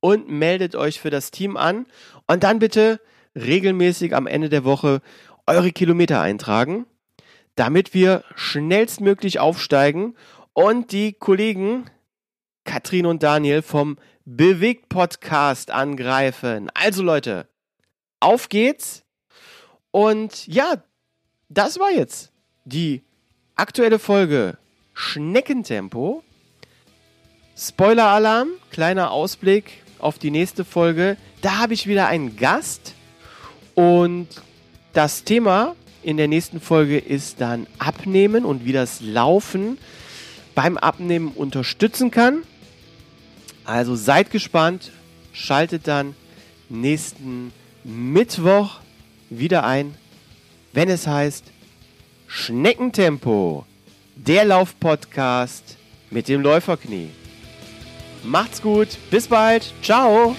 und 0.00 0.28
meldet 0.28 0.74
euch 0.74 1.00
für 1.00 1.10
das 1.10 1.30
Team 1.30 1.56
an 1.56 1.86
und 2.26 2.42
dann 2.42 2.58
bitte 2.58 3.00
regelmäßig 3.36 4.14
am 4.16 4.26
Ende 4.26 4.48
der 4.48 4.64
Woche 4.64 5.00
eure 5.46 5.70
Kilometer 5.70 6.20
eintragen, 6.20 6.86
damit 7.54 7.94
wir 7.94 8.24
schnellstmöglich 8.34 9.38
aufsteigen 9.38 10.16
und 10.52 10.90
die 10.92 11.12
Kollegen 11.12 11.84
Katrin 12.64 13.06
und 13.06 13.22
Daniel 13.22 13.62
vom 13.62 13.98
Bewegt 14.24 14.88
Podcast 14.88 15.70
angreifen. 15.70 16.70
Also 16.74 17.02
Leute, 17.02 17.48
auf 18.20 18.48
geht's. 18.48 19.02
Und 19.90 20.46
ja, 20.46 20.82
das 21.48 21.78
war 21.78 21.90
jetzt 21.90 22.32
die 22.64 23.02
aktuelle 23.56 23.98
Folge 23.98 24.58
Schneckentempo. 24.94 26.22
Spoiler-Alarm, 27.56 28.48
kleiner 28.70 29.10
Ausblick 29.10 29.82
auf 29.98 30.18
die 30.18 30.30
nächste 30.30 30.64
Folge. 30.64 31.16
Da 31.42 31.58
habe 31.58 31.74
ich 31.74 31.86
wieder 31.86 32.06
einen 32.06 32.36
Gast 32.36 32.94
und 33.74 34.28
das 34.92 35.24
Thema 35.24 35.74
in 36.02 36.16
der 36.16 36.28
nächsten 36.28 36.60
Folge 36.60 36.98
ist 36.98 37.40
dann 37.40 37.66
Abnehmen 37.78 38.44
und 38.44 38.64
wie 38.64 38.72
das 38.72 39.00
Laufen 39.00 39.78
beim 40.54 40.76
Abnehmen 40.76 41.28
unterstützen 41.28 42.10
kann. 42.10 42.42
Also 43.64 43.94
seid 43.94 44.30
gespannt, 44.30 44.90
schaltet 45.32 45.86
dann 45.86 46.14
nächsten 46.68 47.52
Mittwoch 47.84 48.80
wieder 49.30 49.64
ein, 49.64 49.94
wenn 50.72 50.88
es 50.88 51.06
heißt 51.06 51.44
Schneckentempo, 52.26 53.66
der 54.16 54.44
Laufpodcast 54.44 55.76
mit 56.10 56.28
dem 56.28 56.40
Läuferknie. 56.40 57.10
Macht's 58.22 58.62
gut, 58.62 58.88
bis 59.10 59.28
bald, 59.28 59.72
ciao! 59.82 60.36